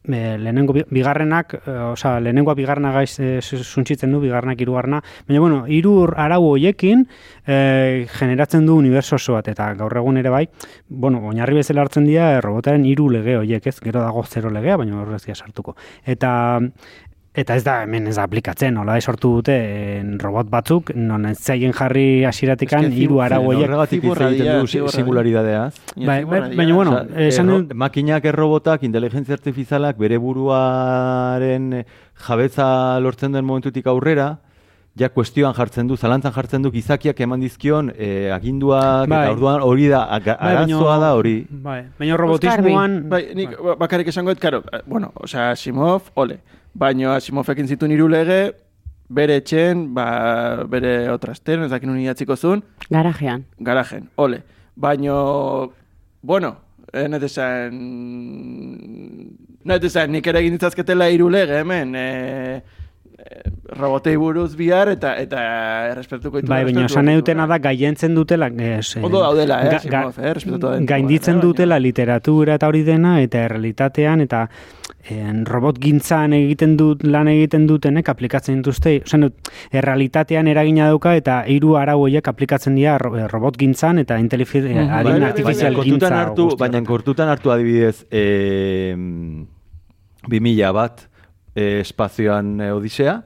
e, 0.07 0.39
lehenengo 0.39 0.73
bi- 0.73 0.85
bigarrenak, 0.91 1.55
e, 1.67 1.71
osea, 1.93 2.21
lehenengoa 2.23 2.55
bigarrena 2.55 2.93
gaiz 2.95 3.19
e, 3.19 3.41
suntzitzen 3.43 4.13
du, 4.13 4.21
bigarrenak 4.23 4.61
hirugarrena, 4.63 5.01
baina 5.27 5.41
bueno, 5.43 5.65
hiru 5.67 6.07
arau 6.15 6.43
hoiekin 6.53 7.07
e, 7.47 8.07
generatzen 8.19 8.67
du 8.67 8.77
uniberso 8.79 9.17
oso 9.17 9.35
bat, 9.35 9.49
eta 9.49 9.73
gaur 9.75 9.97
egun 9.99 10.21
ere 10.23 10.31
bai, 10.31 10.45
bueno, 10.89 11.25
oinarri 11.27 11.59
bezala 11.59 11.83
hartzen 11.83 12.07
dira 12.07 12.41
robotaren 12.41 12.87
hiru 12.87 13.09
lege 13.11 13.37
hoiek, 13.41 13.67
ez, 13.67 13.79
gero 13.83 14.01
dago 14.05 14.23
zero 14.25 14.51
legea, 14.55 14.77
baina 14.77 15.01
horrez 15.03 15.25
dira 15.25 15.35
sartuko. 15.35 15.77
Eta 16.05 16.61
Eta 17.37 17.53
ez 17.59 17.65
da 17.67 17.83
hemen 17.85 18.07
ez 18.09 18.15
da 18.17 18.23
aplikatzen, 18.25 18.79
hola 18.81 18.95
sortu 19.05 19.35
dute 19.37 19.53
en, 19.99 20.15
robot 20.23 20.49
batzuk, 20.49 20.95
non 20.97 21.27
ez 21.29 21.35
zaien 21.45 21.75
jarri 21.77 22.25
que 22.67 22.79
hiru 22.97 23.21
arau 23.21 23.43
hoiek. 23.51 23.67
Horregatik 23.69 24.05
egiten 24.05 24.61
du 24.63 24.67
si- 24.67 24.79
ziborra. 24.79 24.93
singularidadeaz. 24.93 25.75
Bai, 25.97 26.25
bai, 26.25 26.41
baina 26.57 26.75
bueno, 26.75 26.93
Osea, 26.97 27.27
esan 27.29 27.47
dut- 27.53 27.75
makinak 27.75 28.25
errobotak, 28.25 28.83
inteligentzia 28.85 29.35
artifizialak 29.35 29.99
bere 29.99 30.17
buruaren 30.19 31.73
eh, 31.75 31.85
jabetza 32.27 32.99
lortzen 33.01 33.33
den 33.33 33.45
momentutik 33.45 33.87
aurrera, 33.87 34.39
ja 34.97 35.11
kuestioan 35.13 35.53
jartzen 35.53 35.87
du, 35.89 35.97
zalantzan 36.01 36.33
jartzen 36.33 36.63
du 36.63 36.71
gizakiak 36.73 37.21
eman 37.21 37.41
dizkion 37.41 37.93
eh, 37.99 38.31
aginduak, 38.33 39.09
Bai. 39.13 39.25
eta 39.27 39.33
orduan 39.37 39.61
hori 39.61 39.89
da, 39.93 40.07
aga- 40.09 40.39
Bai, 40.41 40.55
arazoa 40.57 40.99
da 40.99 41.13
hori. 41.15 41.47
Bai, 41.51 41.83
baina 41.99 42.17
robotismoan... 42.17 43.03
Bai, 43.11 43.27
nik 43.35 43.59
ba- 43.63 43.77
bakarrik 43.77 44.09
esango 44.09 44.33
dut, 44.33 44.41
karo, 44.41 44.63
eh, 44.73 44.81
bueno, 44.87 45.13
osea, 45.21 45.51
Asimov, 45.51 46.09
ole. 46.15 46.39
Baina 46.77 47.15
Asimovek 47.17 47.63
zituen 47.67 47.93
hiru 47.95 48.09
lege, 48.13 48.53
bere 49.09 49.37
etxen, 49.41 49.87
ba, 49.95 50.65
bere 50.69 51.09
otrasten, 51.13 51.63
ez 51.65 51.71
dakin 51.73 51.91
uniatziko 51.95 52.37
zuen, 52.37 52.63
Garajean. 52.91 53.45
garajen, 53.61 54.09
ole. 54.17 54.43
Baino, 54.77 55.73
bueno, 56.23 56.57
eh, 56.93 57.07
nahi 57.09 57.25
esan... 57.25 57.79
Nahi 59.67 59.87
esan, 59.89 60.13
nik 60.15 60.27
ere 60.31 60.43
egin 60.45 60.55
ditzazketela 60.59 61.09
hiru 61.11 61.31
lege, 61.33 61.63
hemen, 61.63 61.95
eh, 61.99 62.61
eh, 63.19 63.51
robotei 63.79 64.15
buruz 64.21 64.53
bihar 64.59 64.91
eta 64.93 65.15
eta 65.23 65.41
errespetuko 65.93 66.39
ditu. 66.43 66.51
Bai, 66.53 66.63
baina 66.69 66.85
esan 66.87 67.09
dutena 67.11 67.47
da 67.51 67.59
gaientzen 67.59 68.15
dutela 68.15 68.47
ez, 68.53 68.97
eh, 68.97 69.03
Ondo 69.05 69.23
daudela, 69.25 69.63
eh, 69.65 69.71
ga- 69.71 69.91
ga- 69.91 70.13
eh, 70.19 70.35
da 70.59 70.77
gainditzen 70.93 71.35
eh, 71.35 71.39
baina- 71.39 71.47
dutela 71.49 71.79
literatura 71.81 72.55
eta 72.61 72.69
hori 72.69 72.83
dena 72.85 73.21
eta 73.23 73.39
errealitatean 73.49 74.21
eta 74.21 74.49
en, 75.11 75.45
robot 75.47 75.79
gintzan 75.79 76.33
egiten 76.33 76.77
dut 76.77 77.03
lan 77.07 77.29
egiten 77.29 77.67
dutenek 77.67 78.09
aplikatzen 78.09 78.57
dituzte, 78.59 79.01
dut, 79.23 79.51
errealitatean 79.71 80.49
eragina 80.49 80.89
dauka 80.89 81.15
eta 81.15 81.45
hiru 81.47 81.77
arau 81.77 82.01
horiek 82.07 82.27
aplikatzen 82.29 82.75
dira 82.75 82.97
eh, 82.97 83.27
robot 83.31 83.57
gintzan 83.57 83.99
eta 83.99 84.19
intelifi, 84.19 84.61
Mhm. 84.63 84.89
adin 84.91 85.21
Bai, 85.21 85.29
artifizial 85.31 85.75
baina 85.75 85.85
gintza. 85.85 86.21
hartu, 86.23 86.49
baina 86.59 86.83
kontutan 86.85 87.29
hartu 87.29 87.51
adibidez 87.53 88.07
e, 88.11 88.97
2000 90.29 90.73
bat 90.73 91.09
e, 91.55 91.81
espazioan 91.81 92.61
e, 92.61 92.73
odisea, 92.73 93.23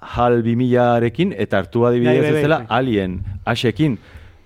HAL 0.00 0.42
2000arekin, 0.44 1.34
eta 1.36 1.58
hartu 1.58 1.84
adibidez 1.88 2.20
Bai, 2.20 2.30
bai, 2.30 2.36
bezala 2.36 2.58
bai. 2.58 2.66
Alien, 2.78 3.18
Asekin. 3.44 3.98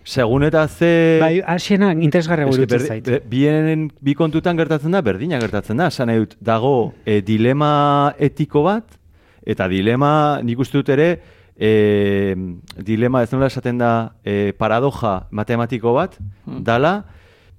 Segun 0.04 0.42
eta 0.42 0.64
ze... 0.68 1.18
Bai, 1.22 1.36
asiena 1.46 1.92
interesgarria 1.94 2.46
gurutzen 2.48 2.80
berdi- 2.80 2.88
zait. 2.88 3.28
bien, 3.30 3.84
bi 4.00 4.14
kontutan 4.18 4.56
gertatzen 4.58 4.90
da, 4.90 5.00
berdina 5.00 5.38
gertatzen 5.38 5.78
da. 5.78 5.86
Esan 5.92 6.10
nahi 6.10 6.24
dut, 6.24 6.34
dago 6.42 6.92
e, 7.06 7.20
dilema 7.22 8.14
etiko 8.18 8.64
bat, 8.66 8.98
eta 9.46 9.68
dilema, 9.70 10.40
nik 10.42 10.58
uste 10.58 10.80
dut 10.80 10.90
ere, 10.90 11.08
e, 11.54 12.34
dilema, 12.82 13.22
ez 13.22 13.30
nola 13.32 13.46
esaten 13.46 13.78
da, 13.78 13.92
e, 14.24 14.52
paradoja 14.58 15.28
matematiko 15.30 15.94
bat, 15.94 16.18
dala, 16.66 17.04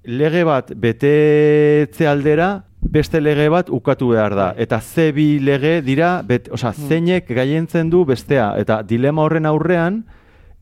lege 0.04 0.44
bat 0.44 0.74
betetze 0.76 2.06
aldera, 2.08 2.50
beste 2.84 3.20
lege 3.24 3.48
bat 3.48 3.70
ukatu 3.72 4.10
behar 4.12 4.34
da. 4.36 4.50
Eta 4.60 4.82
ze 4.84 5.08
bi 5.16 5.38
lege 5.40 5.78
dira, 5.80 6.18
bet, 6.28 6.50
osea, 6.52 6.74
zeinek 6.76 7.32
gaientzen 7.32 7.88
du 7.88 8.04
bestea. 8.04 8.52
Eta 8.60 8.82
dilema 8.84 9.24
horren 9.24 9.48
aurrean, 9.48 10.02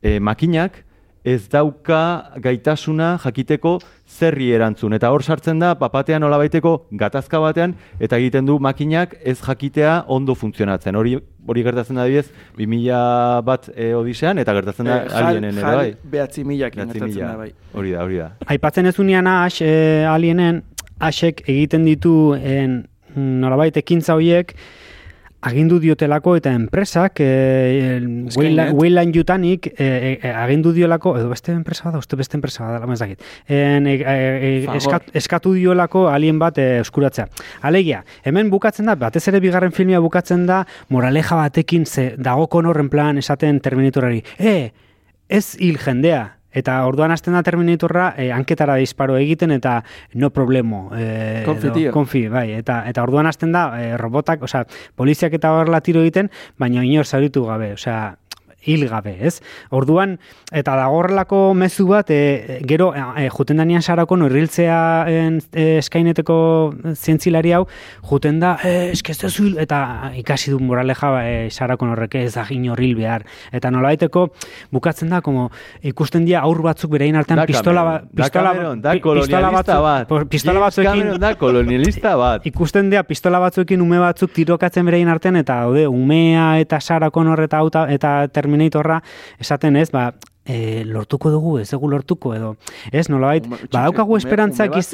e, 0.01 0.21
makinak 0.21 0.85
ez 1.25 1.49
dauka 1.49 2.33
gaitasuna 2.43 3.17
jakiteko 3.23 3.77
zerri 4.09 4.51
erantzun. 4.53 4.93
Eta 4.97 5.11
hor 5.15 5.23
sartzen 5.23 5.59
da, 5.63 5.75
papatean 5.79 6.21
nolabaiteko 6.25 6.87
gatazka 6.99 7.39
batean, 7.41 7.75
eta 8.01 8.19
egiten 8.19 8.47
du 8.47 8.59
makinak 8.59 9.15
ez 9.25 9.39
jakitea 9.41 10.05
ondo 10.09 10.35
funtzionatzen. 10.35 10.97
Hori 10.97 11.17
hori 11.47 11.63
gertatzen 11.67 11.97
da 11.97 12.03
adibidez, 12.03 12.29
2000 12.59 13.43
bat 13.47 13.69
e, 13.75 13.93
odisean, 13.95 14.39
eta 14.39 14.53
gertatzen 14.55 14.87
da 14.87 14.97
Eh, 15.03 15.09
jal- 15.09 15.25
alienen 15.27 15.57
ere 15.59 15.61
jal 15.67 15.77
bai. 15.77 15.95
behatzi 16.11 16.45
milak 16.45 16.75
gertatzen 16.75 17.09
mila. 17.09 17.27
da, 17.27 17.37
bai. 17.37 17.53
Hori 17.75 17.91
da, 17.93 18.03
hori 18.05 18.17
da. 18.19 18.29
Aipatzen 18.47 18.87
ez 18.87 18.99
unian 18.99 19.27
Ash, 19.27 19.61
e, 19.63 20.05
alienen, 20.07 20.63
Ashek 21.01 21.43
egiten 21.49 21.85
ditu 21.85 22.35
en, 22.35 22.87
nolabait 23.17 23.77
ekintza 23.77 24.15
horiek 24.15 24.55
agindu 25.43 25.79
diotelako 25.83 26.37
eta 26.39 26.53
enpresak 26.55 27.21
e, 27.21 27.99
Skynet. 28.31 28.73
Wayland 28.79 29.17
Yutanik 29.17 29.67
e, 29.73 30.19
e, 30.23 30.31
agindu 30.31 30.73
diolako, 30.73 31.17
edo 31.19 31.31
beste 31.33 31.53
enpresa 31.53 31.89
bada, 31.89 31.99
uste 32.03 32.17
beste 32.17 32.39
enpresa 32.39 32.65
bada, 32.65 32.79
lama 32.83 32.95
ez 32.95 33.01
dakit. 33.03 33.25
En, 33.49 33.89
e, 33.91 33.97
e, 33.99 34.03
e, 34.03 34.53
Fagor. 34.67 34.81
eskat, 34.81 35.09
eskatu 35.19 35.55
diolako 35.59 36.07
alien 36.13 36.39
bat 36.39 36.59
e, 36.63 36.69
eskuratzea. 36.85 37.27
Alegia, 37.69 38.05
hemen 38.25 38.53
bukatzen 38.53 38.91
da, 38.91 38.97
batez 38.99 39.25
ere 39.33 39.43
bigarren 39.43 39.75
filmia 39.75 40.01
bukatzen 40.01 40.47
da, 40.47 40.63
moraleja 40.89 41.37
batekin 41.39 41.87
ze 41.87 42.13
dago 42.19 42.49
horren 42.53 42.89
plan 42.89 43.19
esaten 43.19 43.61
Terminatorari. 43.61 44.23
E, 44.39 44.71
ez 45.29 45.57
hil 45.59 45.79
jendea. 45.79 46.42
Eta 46.53 46.79
orduan 46.87 47.13
hasten 47.15 47.35
da 47.37 47.43
Terminatorra 47.43 48.13
eh, 48.17 48.31
hanketara 48.33 48.77
disparo 48.81 49.17
egiten 49.17 49.55
eta 49.57 49.81
no 50.15 50.31
problemo. 50.31 50.91
Eh, 50.97 51.43
Konfi, 51.47 51.71
edo-. 51.73 51.93
Konfi, 51.95 52.27
bai. 52.33 52.53
Eta, 52.59 52.83
eta 52.89 53.03
orduan 53.03 53.27
hasten 53.27 53.53
da 53.53 53.67
eh, 53.81 53.97
robotak, 54.01 54.45
osea, 54.49 54.65
poliziak 54.97 55.35
eta 55.39 55.53
horrela 55.57 55.81
tiro 55.81 56.03
egiten, 56.05 56.31
baina 56.59 56.85
inor 56.85 57.09
zauritu 57.09 57.47
gabe. 57.49 57.73
Osea, 57.79 58.17
hil 58.65 58.87
gabe, 58.89 59.17
ez? 59.27 59.41
Orduan, 59.71 60.19
eta 60.53 60.77
dago 60.77 60.99
horrelako 61.01 61.55
mezu 61.55 61.87
bat, 61.89 62.11
e, 62.11 62.61
gero, 62.69 62.93
e, 62.95 63.29
juten 63.31 63.57
danian 63.63 63.83
sarako 63.83 64.17
norriltzea 64.17 65.05
en, 65.11 65.41
e, 65.53 65.79
eskaineteko 65.79 66.37
zientzilari 66.95 67.53
hau, 67.57 67.67
juten 68.11 68.39
da, 68.41 68.57
e, 68.65 68.91
eske 68.93 69.13
ez 69.13 69.19
duzu 69.23 69.45
hil, 69.49 69.59
eta 69.63 70.13
ikasi 70.19 70.51
du 70.55 70.61
moraleja 70.61 71.11
e, 71.27 71.51
sarako 71.51 71.87
horrek 71.93 72.15
ez 72.23 72.35
da 72.35 72.47
inor 72.51 72.81
hil 72.81 72.95
behar. 72.97 73.25
Eta 73.53 73.71
nolabaiteko 73.71 74.29
bukatzen 74.73 75.11
da, 75.11 75.21
como 75.21 75.51
ikusten 75.83 76.25
dira 76.25 76.41
aur 76.47 76.63
batzuk 76.63 76.91
berein 76.93 77.17
artean 77.17 77.41
Da 77.43 77.47
pistola, 77.47 77.83
ba, 77.83 77.97
Cameron, 78.31 78.81
da 78.81 78.93
pistola, 78.93 78.93
da 78.93 78.93
pi- 78.93 79.27
pistola 79.27 79.51
batzuk- 79.51 79.83
bat. 79.83 80.29
pistola 80.31 80.61
batzuekin 80.61 81.21
da 81.21 81.35
kolonialista 81.35 82.15
bat. 82.23 82.47
ikusten 82.47 82.91
dira 82.91 83.03
pistola 83.03 83.39
batzuekin 83.43 83.81
ume 83.83 83.99
batzuk 83.99 84.33
tirokatzen 84.33 84.85
berein 84.87 85.09
artean 85.09 85.37
eta 85.37 85.61
daude 85.65 85.87
umea 85.89 86.59
eta 86.61 86.81
Sarah 86.81 87.11
Connor 87.11 87.41
eta 87.43 87.61
eta 87.89 88.13
Terminatorra 88.53 89.01
esaten 89.41 89.77
ez, 89.81 89.89
ba, 89.91 90.13
e, 90.47 90.85
lortuko 90.85 91.31
dugu, 91.31 91.59
ez 91.61 91.69
dugu 91.71 91.89
lortuko 91.91 92.35
edo. 92.35 92.57
Ez, 92.91 93.09
nolabait, 93.09 93.45
badaukagu 93.73 94.17
esperantzak 94.17 94.71
ume 94.73 94.79
iz-? 94.81 94.91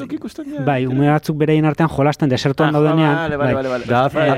Bai, 0.65 0.85
ume 0.87 1.07
batzuk 1.09 1.37
berein 1.37 1.65
artean 1.65 1.89
jolasten 1.89 2.29
desertuan 2.29 2.69
Ah, 2.69 2.71
daudenean. 2.79 3.15
Vale, 3.15 3.37
bai. 3.37 3.53
vale, 3.53 3.69
vale. 3.69 3.85
Da, 3.85 4.07
vale. 4.09 4.29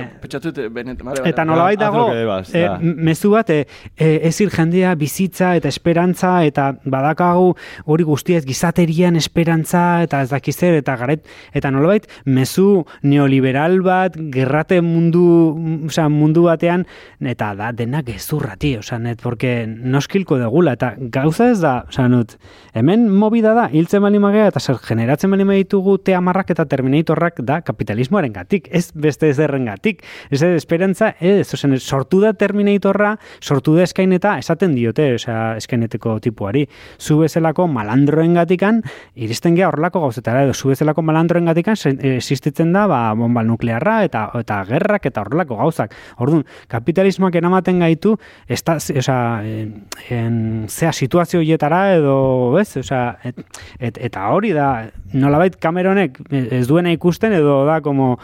eh, 0.58 0.70
vale, 1.04 1.20
vale. 1.22 1.30
Eta 1.30 1.46
nolabait 1.46 1.82
haz 1.82 1.92
dago, 1.92 2.06
eh, 2.54 2.68
m- 2.80 2.96
mezu 3.12 3.32
bat, 3.32 3.50
eh, 3.50 3.66
eh, 3.98 4.20
ez 4.24 4.38
jendea, 4.52 4.96
bizitza 4.96 5.56
eta 5.56 5.68
esperantza, 5.68 6.46
eta 6.46 6.76
badakagu 6.86 7.56
hori 7.86 8.04
guztia 8.04 8.38
ez 8.38 8.46
gizaterian 8.46 9.16
esperantza, 9.16 10.02
eta 10.04 10.22
ez 10.22 10.30
dakiz 10.30 10.56
zer, 10.58 10.74
eta 10.76 10.96
garet, 10.96 11.26
eta 11.54 11.72
nolabait, 11.72 12.08
mezu 12.26 12.86
neoliberal 13.04 13.82
bat, 13.82 14.16
gerrate 14.32 14.82
mundu, 14.82 15.86
osea, 15.88 16.08
mundu 16.10 16.44
batean, 16.44 16.86
eta 17.20 17.54
da, 17.56 17.72
denak 17.72 18.06
gezurrati, 18.06 18.78
osea, 18.78 19.00
net, 19.00 19.22
porque 19.22 19.66
noskilko 19.68 20.38
degula, 20.38 20.74
eta 20.74 20.94
gauza 21.02 21.50
ez 21.50 21.60
da, 21.62 21.86
osea, 21.90 22.08
not, 22.12 22.36
hemen 22.78 23.08
mobida 23.10 23.56
da, 23.58 23.66
hiltzen 23.74 24.04
bali 24.04 24.20
magea, 24.22 24.52
eta 24.52 24.62
zer, 24.62 24.78
generatzen 24.86 25.32
bali 25.34 25.46
ditugu 25.64 25.98
teamarrak 26.06 26.52
eta 26.54 26.68
terminatorrak 26.70 27.42
da 27.46 27.62
kapitalismoaren 27.66 28.34
gatik, 28.34 28.68
ez 28.72 28.92
beste 28.94 29.30
ez 29.30 29.38
gatik. 29.38 30.04
Ez 30.30 30.42
ez, 30.44 30.54
esperantza, 30.56 31.16
ez, 31.20 31.54
ozen, 31.54 31.78
sortu 31.80 32.20
da 32.22 32.34
terminatorra, 32.34 33.16
sortu 33.42 33.76
da 33.76 33.84
eskaineta, 33.84 34.38
esaten 34.38 34.76
diote, 34.76 35.16
osea, 35.16 35.58
eskaineteko 35.58 36.20
tipuari. 36.20 36.68
Zu 37.00 37.18
bezalako 37.20 37.68
malandroen 37.68 38.36
gatikan, 38.38 38.84
iristen 39.16 39.56
gea 39.56 39.70
horrelako 39.72 40.02
gauzetara, 40.06 40.44
edo 40.46 40.54
zu 40.54 40.70
bezalako 40.70 41.02
malandroen 41.02 41.50
gatikan 41.50 41.76
existitzen 42.14 42.74
da, 42.74 42.86
ba, 42.88 43.02
bomba 43.18 43.44
nuklearra, 43.44 44.04
eta, 44.06 44.28
eta 44.40 44.62
gerrak, 44.70 45.10
eta 45.10 45.26
horrelako 45.26 45.58
gauzak. 45.64 45.96
Orduan, 46.22 46.46
kapitalismoak 46.70 47.36
eramaten 47.36 47.82
gaitu, 47.82 48.18
esta, 48.48 48.78
osea, 48.78 49.20
en, 49.42 49.74
en, 50.10 50.40
zea 50.70 50.91
situazio 50.94 51.40
horietara, 51.40 51.96
edo, 51.96 52.58
ez, 52.60 52.78
osea, 52.78 53.18
et, 53.24 53.36
et, 53.80 53.98
eta 54.10 54.28
hori 54.34 54.52
da, 54.54 54.88
nolabait 55.14 55.56
Cameronek 55.62 56.20
ez 56.32 56.66
duena 56.68 56.92
ikusten, 56.92 57.34
edo 57.34 57.66
da, 57.66 57.80
como, 57.82 58.18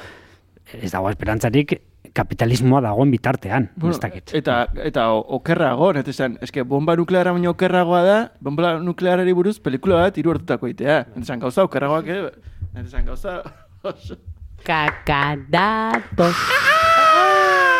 ez 0.74 0.91
dago 0.91 1.09
esperantzarik 1.09 1.82
kapitalismoa 2.18 2.80
dagoen 2.82 3.11
bitartean, 3.13 3.68
Bueno, 3.76 3.93
ez 3.93 3.99
dakit. 4.01 4.32
eta, 4.34 4.68
eta 4.84 5.11
o- 5.13 5.26
okerrago, 5.38 5.91
net 5.93 6.07
esan, 6.09 6.38
eske 6.41 6.63
bomba 6.63 6.95
nukleara 6.97 7.32
baino 7.32 7.51
okerragoa 7.53 8.01
da, 8.03 8.15
bomba 8.41 8.80
nuklearari 8.82 9.34
buruz 9.38 9.59
pelikula 9.61 9.99
bat 10.01 10.18
hiru 10.18 10.32
hartutako 10.34 10.68
itea. 10.72 11.03
Net 11.15 11.24
esan 11.28 11.39
gauza 11.39 11.63
okerragoak, 11.68 12.07
eh? 12.07 12.32
net 12.74 12.86
esan 12.88 13.05
gauza 13.05 13.41
oso... 13.84 14.18
Cacadatos. 14.65 16.36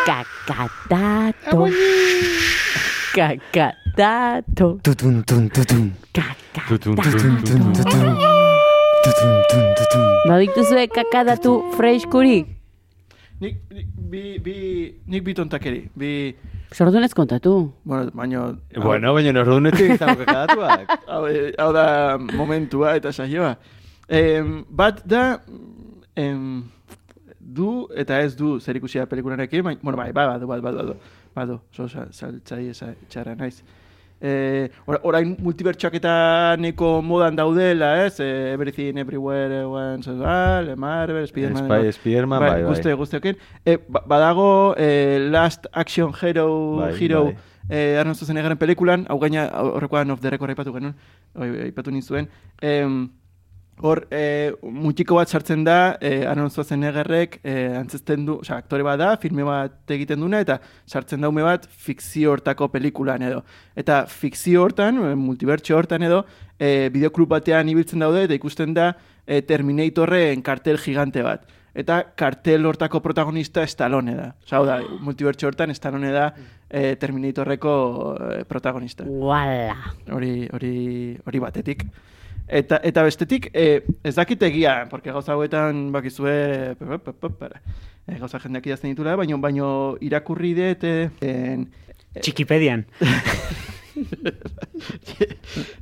Cacadatos. 0.06 1.74
Cacadatos. 3.14 4.80
Tutun, 4.82 5.22
tun, 5.24 5.48
tutun. 5.48 5.92
Tutun, 6.68 6.94
Cacadatos. 6.96 7.22
tutun, 7.40 7.72
tutun. 7.72 8.14
Tutun, 9.04 9.34
tun, 9.48 9.64
tutun. 9.78 10.04
Badituzue 10.28 10.84
kakadatu 10.92 11.52
freiskurik? 11.76 12.46
Nik, 13.40 13.54
nik, 13.70 13.86
bi, 14.10 14.22
bi, 14.42 14.54
nik 15.06 15.22
bi 15.24 15.34
tontakeri, 15.34 15.88
bi... 15.96 16.34
Sordunez 16.74 17.14
kontatu. 17.14 17.72
Bueno, 17.84 18.10
baino... 18.12 18.58
Bueno, 18.76 19.14
baina 19.14 19.32
nordunetik 19.32 19.94
izango 19.94 20.26
kakadatuak. 20.26 20.90
Hau, 21.12 21.22
eh, 21.30 21.54
hau 21.56 21.70
da 21.72 22.18
momentua 22.18 22.96
eta 22.98 23.12
saioa. 23.14 23.54
Em, 24.08 24.64
bat 24.68 25.00
da, 25.08 25.38
em, 26.16 26.64
du 27.38 27.86
eta 27.96 28.20
ez 28.20 28.34
du 28.36 28.58
zer 28.60 28.76
ikusia 28.76 29.06
pelikularekin, 29.08 29.64
baina, 29.64 29.80
bueno, 29.82 29.96
bai, 29.96 30.10
bai, 30.12 30.26
badu, 30.34 30.50
badu, 30.50 30.62
badu, 30.62 30.76
badu, 30.76 30.92
badu, 30.92 31.17
so, 31.72 31.88
sa- 31.88 32.08
saltzai 32.10 32.68
esa 32.68 32.94
txarra 33.08 33.34
naiz. 33.34 33.62
Eh, 34.20 34.68
or, 34.86 34.98
orain 35.04 35.36
multibertsoak 35.38 35.94
neko 36.58 37.00
modan 37.02 37.36
daudela, 37.36 38.04
ez? 38.04 38.18
Eh, 38.18 38.52
everything, 38.52 38.98
everywhere, 38.98 39.64
once, 39.68 40.08
all, 40.08 40.74
Marvel, 40.76 41.24
Spiderman. 41.28 41.68
Spy- 41.68 41.92
Spiderman, 41.92 42.40
bai, 42.40 42.50
bai. 42.50 42.62
Guzti, 42.64 42.90
guztiokin. 42.98 43.36
Eh, 43.64 43.78
ba- 43.88 44.02
badago 44.06 44.74
eh, 44.76 45.18
Last 45.30 45.66
Action 45.72 46.12
Hero, 46.20 46.78
Bai, 46.78 46.94
Hero, 46.98 47.24
bai. 47.26 47.36
eh, 47.70 47.98
Arnold 48.00 48.16
Schwarzeneggerren 48.16 48.58
pelikulan, 48.58 49.06
hau 49.08 49.18
gaina 49.20 49.46
horrekoan 49.54 50.10
of 50.10 50.20
the 50.20 50.30
record 50.30 50.50
aipatu 50.50 50.72
genuen, 50.72 50.94
aipatu 51.38 51.90
nizuen, 51.92 52.28
em, 52.60 53.10
hor 53.82 54.02
eh, 54.10 54.52
mutiko 54.62 55.18
bat 55.18 55.30
sartzen 55.30 55.62
da 55.66 55.96
eh, 56.00 56.24
Arnold 56.28 56.52
Schwarzeneggerrek 56.54 57.38
eh, 57.42 57.76
antzesten 57.78 58.24
du, 58.26 58.38
osea, 58.42 58.58
aktore 58.62 58.84
bat 58.86 58.98
da, 59.00 59.12
filme 59.22 59.44
bat 59.46 59.92
egiten 59.94 60.20
duna, 60.24 60.40
eta 60.44 60.58
sartzen 60.88 61.22
da 61.22 61.30
ume 61.30 61.44
bat 61.46 61.66
fikzio 61.68 62.32
hortako 62.34 62.70
pelikulan 62.72 63.22
edo. 63.28 63.44
Eta 63.78 64.02
fikzio 64.10 64.64
hortan, 64.64 64.98
multibertsio 65.18 65.78
hortan 65.78 66.06
edo, 66.08 66.24
eh, 66.58 66.88
bideoklub 66.94 67.30
batean 67.36 67.70
ibiltzen 67.70 68.02
daude, 68.02 68.26
eta 68.26 68.36
ikusten 68.36 68.74
da 68.74 68.90
eh, 69.26 69.42
Terminatorren 69.46 70.42
kartel 70.42 70.80
gigante 70.82 71.22
bat. 71.22 71.46
Eta 71.78 72.00
kartel 72.18 72.66
hortako 72.66 72.98
protagonista 73.04 73.62
Stallone 73.68 74.16
da. 74.16 74.28
Hau 74.50 74.64
da, 74.66 74.80
multibertsio 75.04 75.50
hortan 75.50 75.70
Stallone 75.76 76.10
da 76.10 76.32
eh, 76.68 76.96
Terminatorreko 76.98 77.72
protagonista 78.50 79.06
Wala. 79.06 79.94
hori 80.10 80.48
hori 80.50 80.78
hori 81.24 81.42
batetik. 81.44 81.84
Eta 82.48 82.78
eta 82.82 83.02
bestetik 83.04 83.50
eh, 83.52 83.82
ez 84.02 84.14
dakit 84.16 84.42
egia, 84.42 84.86
porque 84.88 85.12
gauza 85.12 85.34
hauetan 85.34 85.90
bakizue. 85.92 86.32
Eh, 88.08 88.16
gauza 88.18 88.40
jendeak 88.40 88.66
idazten 88.66 88.94
ditula, 88.94 89.16
baino 89.20 89.36
baino 89.38 89.96
irakurri 90.00 90.54
dut 90.56 90.84
eh, 90.88 91.10
en, 91.20 91.68
Txikipedian. 92.22 92.86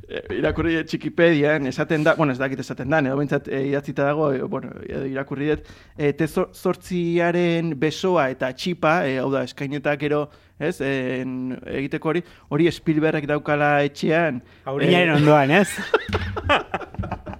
Eh, 0.08 0.22
irakurri 0.38 0.76
Txikipedian, 0.84 1.66
esaten 1.70 2.04
da, 2.06 2.14
bueno, 2.18 2.32
ez 2.32 2.40
dakit 2.40 2.60
esaten 2.62 2.90
da, 2.92 3.00
edo 3.04 3.18
bintzat 3.20 3.48
e, 3.48 3.62
idatzita 3.70 4.06
dago, 4.08 4.30
e, 4.32 4.42
bueno, 4.42 4.72
irakurri 4.86 5.52
dut, 5.52 5.70
e, 5.96 6.12
te 6.16 6.28
zor- 6.28 6.50
zortziaren 6.54 7.74
besoa 7.80 8.28
eta 8.34 8.52
txipa, 8.56 8.98
e, 9.08 9.18
hau 9.22 9.30
da, 9.32 9.44
eskainetak 9.46 10.00
gero, 10.06 10.26
ez, 10.58 10.78
en, 10.80 11.56
egiteko 11.66 12.14
hori, 12.14 12.24
hori 12.48 12.70
Spielbergek 12.72 13.28
daukala 13.28 13.76
etxean. 13.86 14.42
Aureinaren 14.64 15.18
ondoan, 15.20 15.50
ez? 15.62 15.68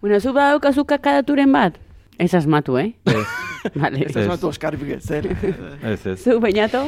Bueno, 0.00 0.20
zu 0.20 0.32
badaukazu 0.32 0.84
kakadaturen 0.86 1.50
bat? 1.52 1.78
Ez 2.18 2.32
asmatu, 2.34 2.76
eh? 2.78 2.92
Vale. 3.74 4.04
Ez 4.06 4.16
asmatu 4.16 4.48
Oskar 4.48 4.76
zer. 5.00 5.26
Ez, 5.82 6.06
ez. 6.06 6.22
Zu, 6.22 6.38
bainato? 6.40 6.84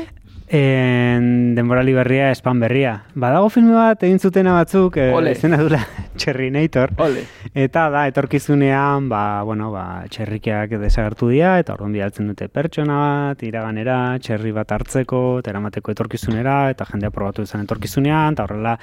En 0.53 1.55
denborali 1.55 1.93
berria, 1.95 2.33
espan 2.35 2.59
berria. 2.59 3.05
Badago 3.15 3.53
filme 3.55 3.77
bat 3.77 4.01
egin 4.03 4.19
zutena 4.19 4.57
batzuk, 4.57 4.97
e, 4.99 5.13
izena 5.31 5.61
dula 5.61 5.79
Txerrinator. 6.19 6.91
Ole. 7.05 7.23
Eta 7.55 7.85
da, 7.95 8.03
etorkizunean, 8.11 9.07
ba, 9.09 9.45
bueno, 9.47 9.69
ba, 9.71 10.03
txerrikiak 10.11 10.75
desagertu 10.83 11.29
dira, 11.31 11.53
eta 11.63 11.77
orduan 11.77 11.95
bidaltzen 11.95 12.33
dute 12.33 12.49
pertsona 12.51 12.97
bat, 12.99 13.45
iraganera, 13.47 14.01
txerri 14.19 14.51
bat 14.57 14.75
hartzeko, 14.75 15.23
eta 15.39 15.55
eramateko 15.55 15.95
etorkizunera, 15.95 16.59
eta 16.75 16.89
jendea 16.91 17.15
probatu 17.15 17.47
izan 17.47 17.63
etorkizunean, 17.69 18.35
eta 18.35 18.49
horrela, 18.49 18.75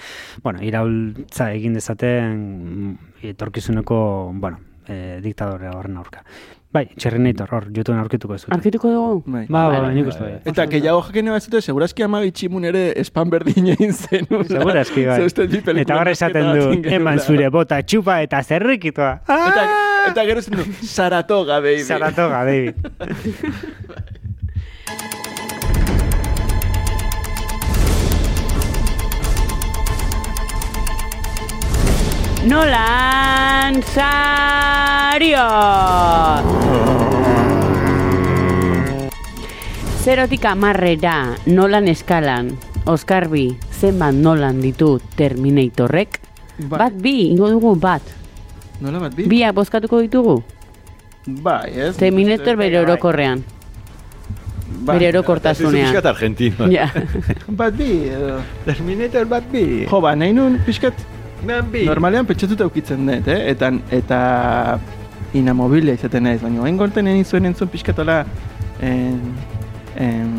bueno, 0.48 0.64
iraultza 0.64 1.52
egin 1.52 1.76
dezaten 1.76 2.40
mm, 2.40 2.96
etorkizuneko, 3.34 4.00
bueno, 4.40 4.64
e, 4.88 5.20
diktadore 5.20 5.68
horren 5.76 6.00
aurka. 6.00 6.24
Bai, 6.78 6.84
Txerrinator, 6.94 7.50
hor, 7.58 7.66
YouTubeen 7.74 8.02
aurkituko 8.04 8.36
ez 8.38 8.44
Arkituko 8.54 8.92
dugu? 8.94 9.24
Bai. 9.34 9.46
Ba, 9.50 9.64
ba, 9.72 9.80
Vale, 9.80 9.94
nik 9.96 10.10
uste 10.12 10.22
bai. 10.22 10.36
Eta 10.52 10.68
gehiago 10.70 11.02
jakin 11.08 11.32
bat 11.34 11.48
zute, 11.48 11.62
segurazki 11.66 12.06
ama 12.06 12.22
bitximun 12.22 12.68
ere 12.70 12.84
espan 13.02 13.32
berdin 13.34 13.72
egin 13.74 13.96
zen. 13.96 14.30
Segurazki, 14.52 15.08
bai. 15.10 15.18
Eta 15.82 15.98
horre 15.98 16.14
esaten 16.14 16.52
du, 16.54 16.68
eman 17.00 17.18
zure 17.24 17.50
bota 17.54 17.82
txupa 17.82 18.20
eta 18.28 18.44
zerrikitoa. 18.46 19.14
Eta, 19.26 19.66
Ah! 19.68 20.12
eta 20.12 20.24
gero 20.30 20.42
zen 20.46 20.62
du, 20.62 20.68
Saratoga, 20.86 21.60
baby. 21.66 21.82
Saratoga, 21.88 22.46
David. 22.46 22.76
Nolan 32.46 33.82
Sario! 33.82 35.42
Zerotik 40.06 40.46
amarrera, 40.46 41.34
nolan 41.50 41.90
eskalan, 41.90 42.54
Oskar 42.86 43.28
bi, 43.28 43.50
zenbat 43.74 44.14
nolan 44.14 44.62
ditu 44.62 45.00
Terminatorrek? 45.18 46.20
Bai. 46.62 46.78
Bat 46.78 46.94
bi, 47.02 47.16
ingo 47.34 47.50
dugu 47.50 47.74
bat. 47.76 48.06
Nola 48.80 49.02
bat 49.08 49.18
bi? 49.18 49.26
Biak 49.28 49.58
bozkatuko 49.58 50.00
ditugu? 50.06 50.38
Bai, 51.28 51.74
ez? 51.74 51.98
Terminator 51.98 52.56
bere 52.56 52.80
orokorrean, 52.86 53.42
Bai. 54.86 54.96
bere 54.96 55.10
Ez 55.10 55.14
orokortasunean. 55.16 55.90
pixkat 55.92 56.06
argentino. 56.14 56.70
Ja. 56.72 56.88
Bat 57.50 57.74
bi, 57.76 57.92
edo. 58.14 58.40
Terminator 58.64 59.26
bat 59.26 59.44
bi. 59.52 59.86
Jo, 59.90 60.00
ba, 60.06 60.16
nahi 60.16 60.32
nun, 60.38 60.62
pixkat, 60.64 60.94
Bat 61.46 61.68
bi. 61.72 61.86
normalean 61.86 62.26
pentsatuta 62.26 62.66
ukitzen 62.66 63.06
dut, 63.06 63.28
eh? 63.30 63.42
Eta, 63.52 63.72
eta 63.94 64.20
inamobilia 65.38 65.94
izaten 65.98 66.26
naiz, 66.26 66.40
baina 66.42 66.64
hain 66.66 66.78
gorten 66.80 67.08
egin 67.12 67.26
zuen 67.26 67.50
entzun 67.50 67.70
pixkatola 67.70 68.24
en, 68.82 69.20
en, 69.96 70.32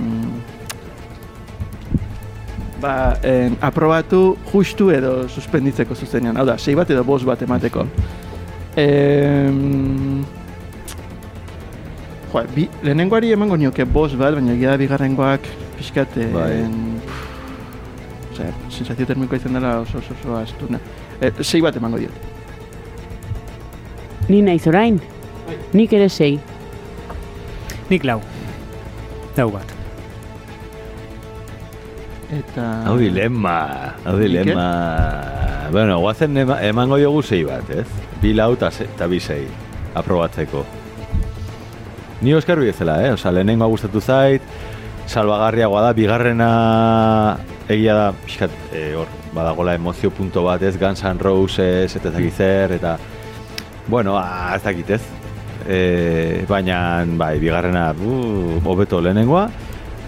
ba, 2.83 2.95
en, 3.23 3.57
aprobatu 3.61 4.37
justu 4.53 4.91
edo 4.95 5.29
suspenditzeko 5.29 5.95
zuzenean. 5.95 6.37
Hau 6.37 6.47
da, 6.49 6.59
sei 6.59 6.75
bat 6.79 6.91
edo 6.91 7.05
bost 7.07 7.29
bat 7.29 7.43
emateko. 7.47 7.87
Em, 8.79 10.25
jo, 12.33 12.45
bi, 12.55 12.69
lehenengoari 12.83 13.33
emango 13.37 13.57
nioke 13.61 13.87
bost 13.87 14.19
bat, 14.19 14.35
baina 14.39 14.55
egia 14.57 14.75
da 14.75 14.83
bigarrengoak 14.83 15.47
pixkat... 15.79 16.19
Bai. 16.35 16.51
En, 16.65 16.98
Osea, 18.39 18.52
sensazio 18.70 19.06
termikoa 19.06 19.39
izan 19.40 19.56
dela 19.56 19.81
oso 19.81 19.98
oso 19.98 20.15
oso 20.15 20.36
astuna. 20.39 20.78
E, 21.20 21.32
sei 21.43 21.59
bat 21.65 21.74
emango 21.77 21.98
diot. 21.98 22.15
Ni 24.28 24.43
naiz 24.47 24.62
orain? 24.70 25.01
Nik 25.74 25.93
ere 25.97 26.06
sei. 26.09 26.39
Nik 27.90 28.06
lau. 28.06 28.20
Lau 29.36 29.48
bat. 29.51 29.74
Eta... 32.39 32.69
Hau 32.86 32.94
dilema, 33.01 33.59
hau 34.05 34.15
dilema. 34.20 34.69
Bueno, 35.73 35.98
guazen 36.05 36.36
ema, 36.44 36.60
emango 36.62 37.01
diogu 37.01 37.24
sei 37.27 37.43
bat, 37.48 37.66
ez? 37.74 37.89
Bi 38.23 38.36
lau 38.36 38.52
eta 38.55 39.10
bi 39.10 39.19
sei, 39.19 39.47
aprobatzeko. 39.98 40.65
Ni 42.23 42.35
Oskar 42.35 42.60
bezala, 42.60 43.01
eh? 43.02 43.12
Osa, 43.19 43.32
lehenengoa 43.35 43.69
gustatu 43.74 44.01
zait, 44.01 44.43
salbagarriagoa 45.06 45.89
da, 45.89 45.93
bigarrena 45.93 46.51
egia 47.69 47.95
da, 47.95 48.12
pixkat, 48.24 48.51
eh, 48.73 48.95
hor, 48.97 49.07
badagola 49.35 49.74
emozio 49.77 50.11
punto 50.11 50.43
bat, 50.47 50.62
ez? 50.62 50.77
Guns 50.81 51.03
N' 51.05 51.19
Roses, 51.20 51.95
eta 51.97 52.09
ez 52.09 52.15
dakit 52.15 52.35
zer, 52.36 52.73
eta... 52.78 52.97
Bueno, 53.89 54.16
ah, 54.19 54.53
ez 54.57 54.62
dakit, 54.62 54.90
ez? 54.90 55.03
E, 55.69 56.45
baina, 56.49 57.05
bai, 57.16 57.39
bigarrena, 57.40 57.90
hobeto 58.65 59.01
lehenengoa, 59.05 59.47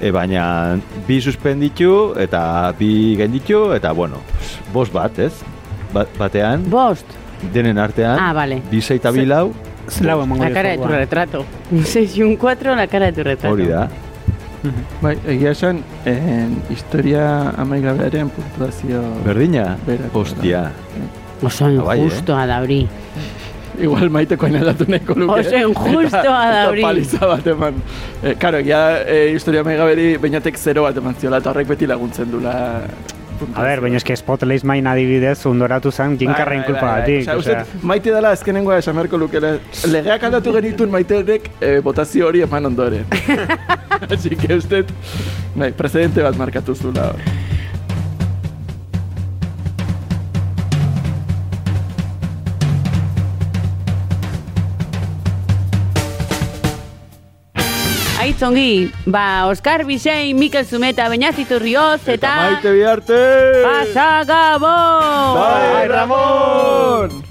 e, 0.01 0.11
baina 0.13 0.79
bi 1.07 1.21
suspenditu 1.21 2.15
eta 2.21 2.73
bi 2.79 3.15
gainditu, 3.19 3.71
eta 3.77 3.93
bueno, 3.93 4.21
bost 4.73 4.93
bat, 4.93 5.19
ez? 5.19 5.33
Ba, 5.93 6.07
batean, 6.19 6.65
Bost. 6.71 7.05
denen 7.53 7.79
artean, 7.79 8.19
Ah, 8.21 8.33
vale. 8.33 8.61
bi 8.71 8.81
sei 8.81 8.97
eta 9.01 9.11
bi 9.11 9.25
lau, 9.27 9.53
emango 10.01 10.45
La 10.45 10.53
cara 10.53 10.69
de 10.71 10.79
tu 10.79 10.87
retrato. 10.89 11.45
Un 11.73 11.85
6 11.85 12.17
y 12.17 12.23
un 12.23 12.37
4, 12.37 12.77
la 12.77 12.87
cara 12.87 13.07
de 13.07 13.13
tu 13.13 13.23
retrato. 13.25 13.53
hori 13.55 13.67
da. 13.67 13.89
Bai, 15.01 15.15
egia 15.33 15.55
esan, 15.55 15.79
en, 16.05 16.57
historia 16.69 17.23
amaigabearen 17.61 18.29
puntuazio... 18.35 19.01
Berdina? 19.25 19.77
Berako, 19.87 20.21
Ostia. 20.27 20.67
Oso 21.43 21.65
Ah, 21.65 21.85
bai, 21.87 21.99
eh? 22.01 22.05
injustoa 22.05 22.47
da 22.47 22.59
hori. 22.61 22.83
Igual 23.81 24.11
maiteko 24.13 24.47
aldatu 24.47 24.85
nahiko 24.93 25.17
luke. 25.17 25.41
Oso 25.41 25.57
injustoa 25.57 26.43
da 26.53 26.67
hori. 26.69 26.83
Eta 26.83 26.89
paliza 26.91 27.31
bat 27.31 27.47
eman. 27.55 27.81
E, 28.23 28.35
karo, 28.43 28.61
egia 28.61 28.83
e, 29.07 29.23
historia 29.33 29.65
amaigaberi 29.65 30.11
bainatek 30.21 30.61
zero 30.61 30.85
bat 30.85 31.01
eman 31.01 31.17
ziola, 31.17 31.41
eta 31.41 31.55
horrek 31.55 31.73
beti 31.73 31.89
laguntzen 31.89 32.31
dula... 32.31 32.55
A 33.55 33.65
ber, 33.67 33.81
baina 33.85 33.99
eski 34.01 34.17
Spotlight 34.17 34.65
main 34.69 34.87
adibidez 34.91 35.39
undoratu 35.49 35.93
zen 35.93 36.17
jinkarren 36.21 36.65
kulpa 36.67 36.97
batik. 37.01 37.23
Osea, 37.25 37.37
osea. 37.39 37.63
uste, 37.65 37.85
maite 37.93 38.15
dela 38.15 38.33
azkenengoa 38.37 38.79
esan 38.83 38.99
beharko 38.99 39.21
lukela. 39.21 39.55
Legeak 39.91 40.27
aldatu 40.29 40.55
genitun 40.57 40.93
maiterek 40.93 41.51
e, 41.61 41.79
botazio 41.85 42.29
hori 42.29 42.45
eman 42.47 42.73
ondoren. 42.73 43.07
Así 44.11 44.37
que 44.37 44.55
uste, 44.57 44.85
bai, 45.55 45.73
precedente 45.77 46.23
bat 46.27 46.37
markatu 46.41 46.75
zula. 46.75 47.13
Aitzongi, 58.41 58.91
ba, 59.05 59.49
Oskar 59.49 59.85
Bisei, 59.85 60.33
Mikel 60.33 60.65
Zumeta, 60.65 61.11
Beñazitu 61.13 61.59
Rioz, 61.61 62.09
eta... 62.09 62.37
maite 62.57 62.73
biharte! 62.73 63.21
Pasagabo! 63.69 64.77
Bai, 65.37 65.89
Ramon! 65.89 67.30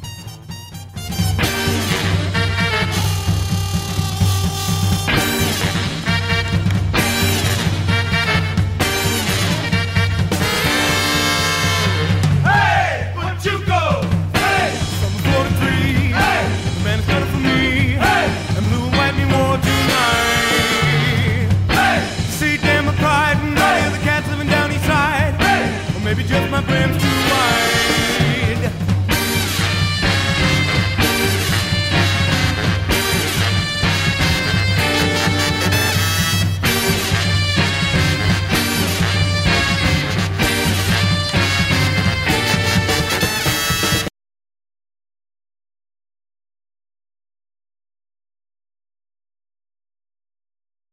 jumping 26.61 27.18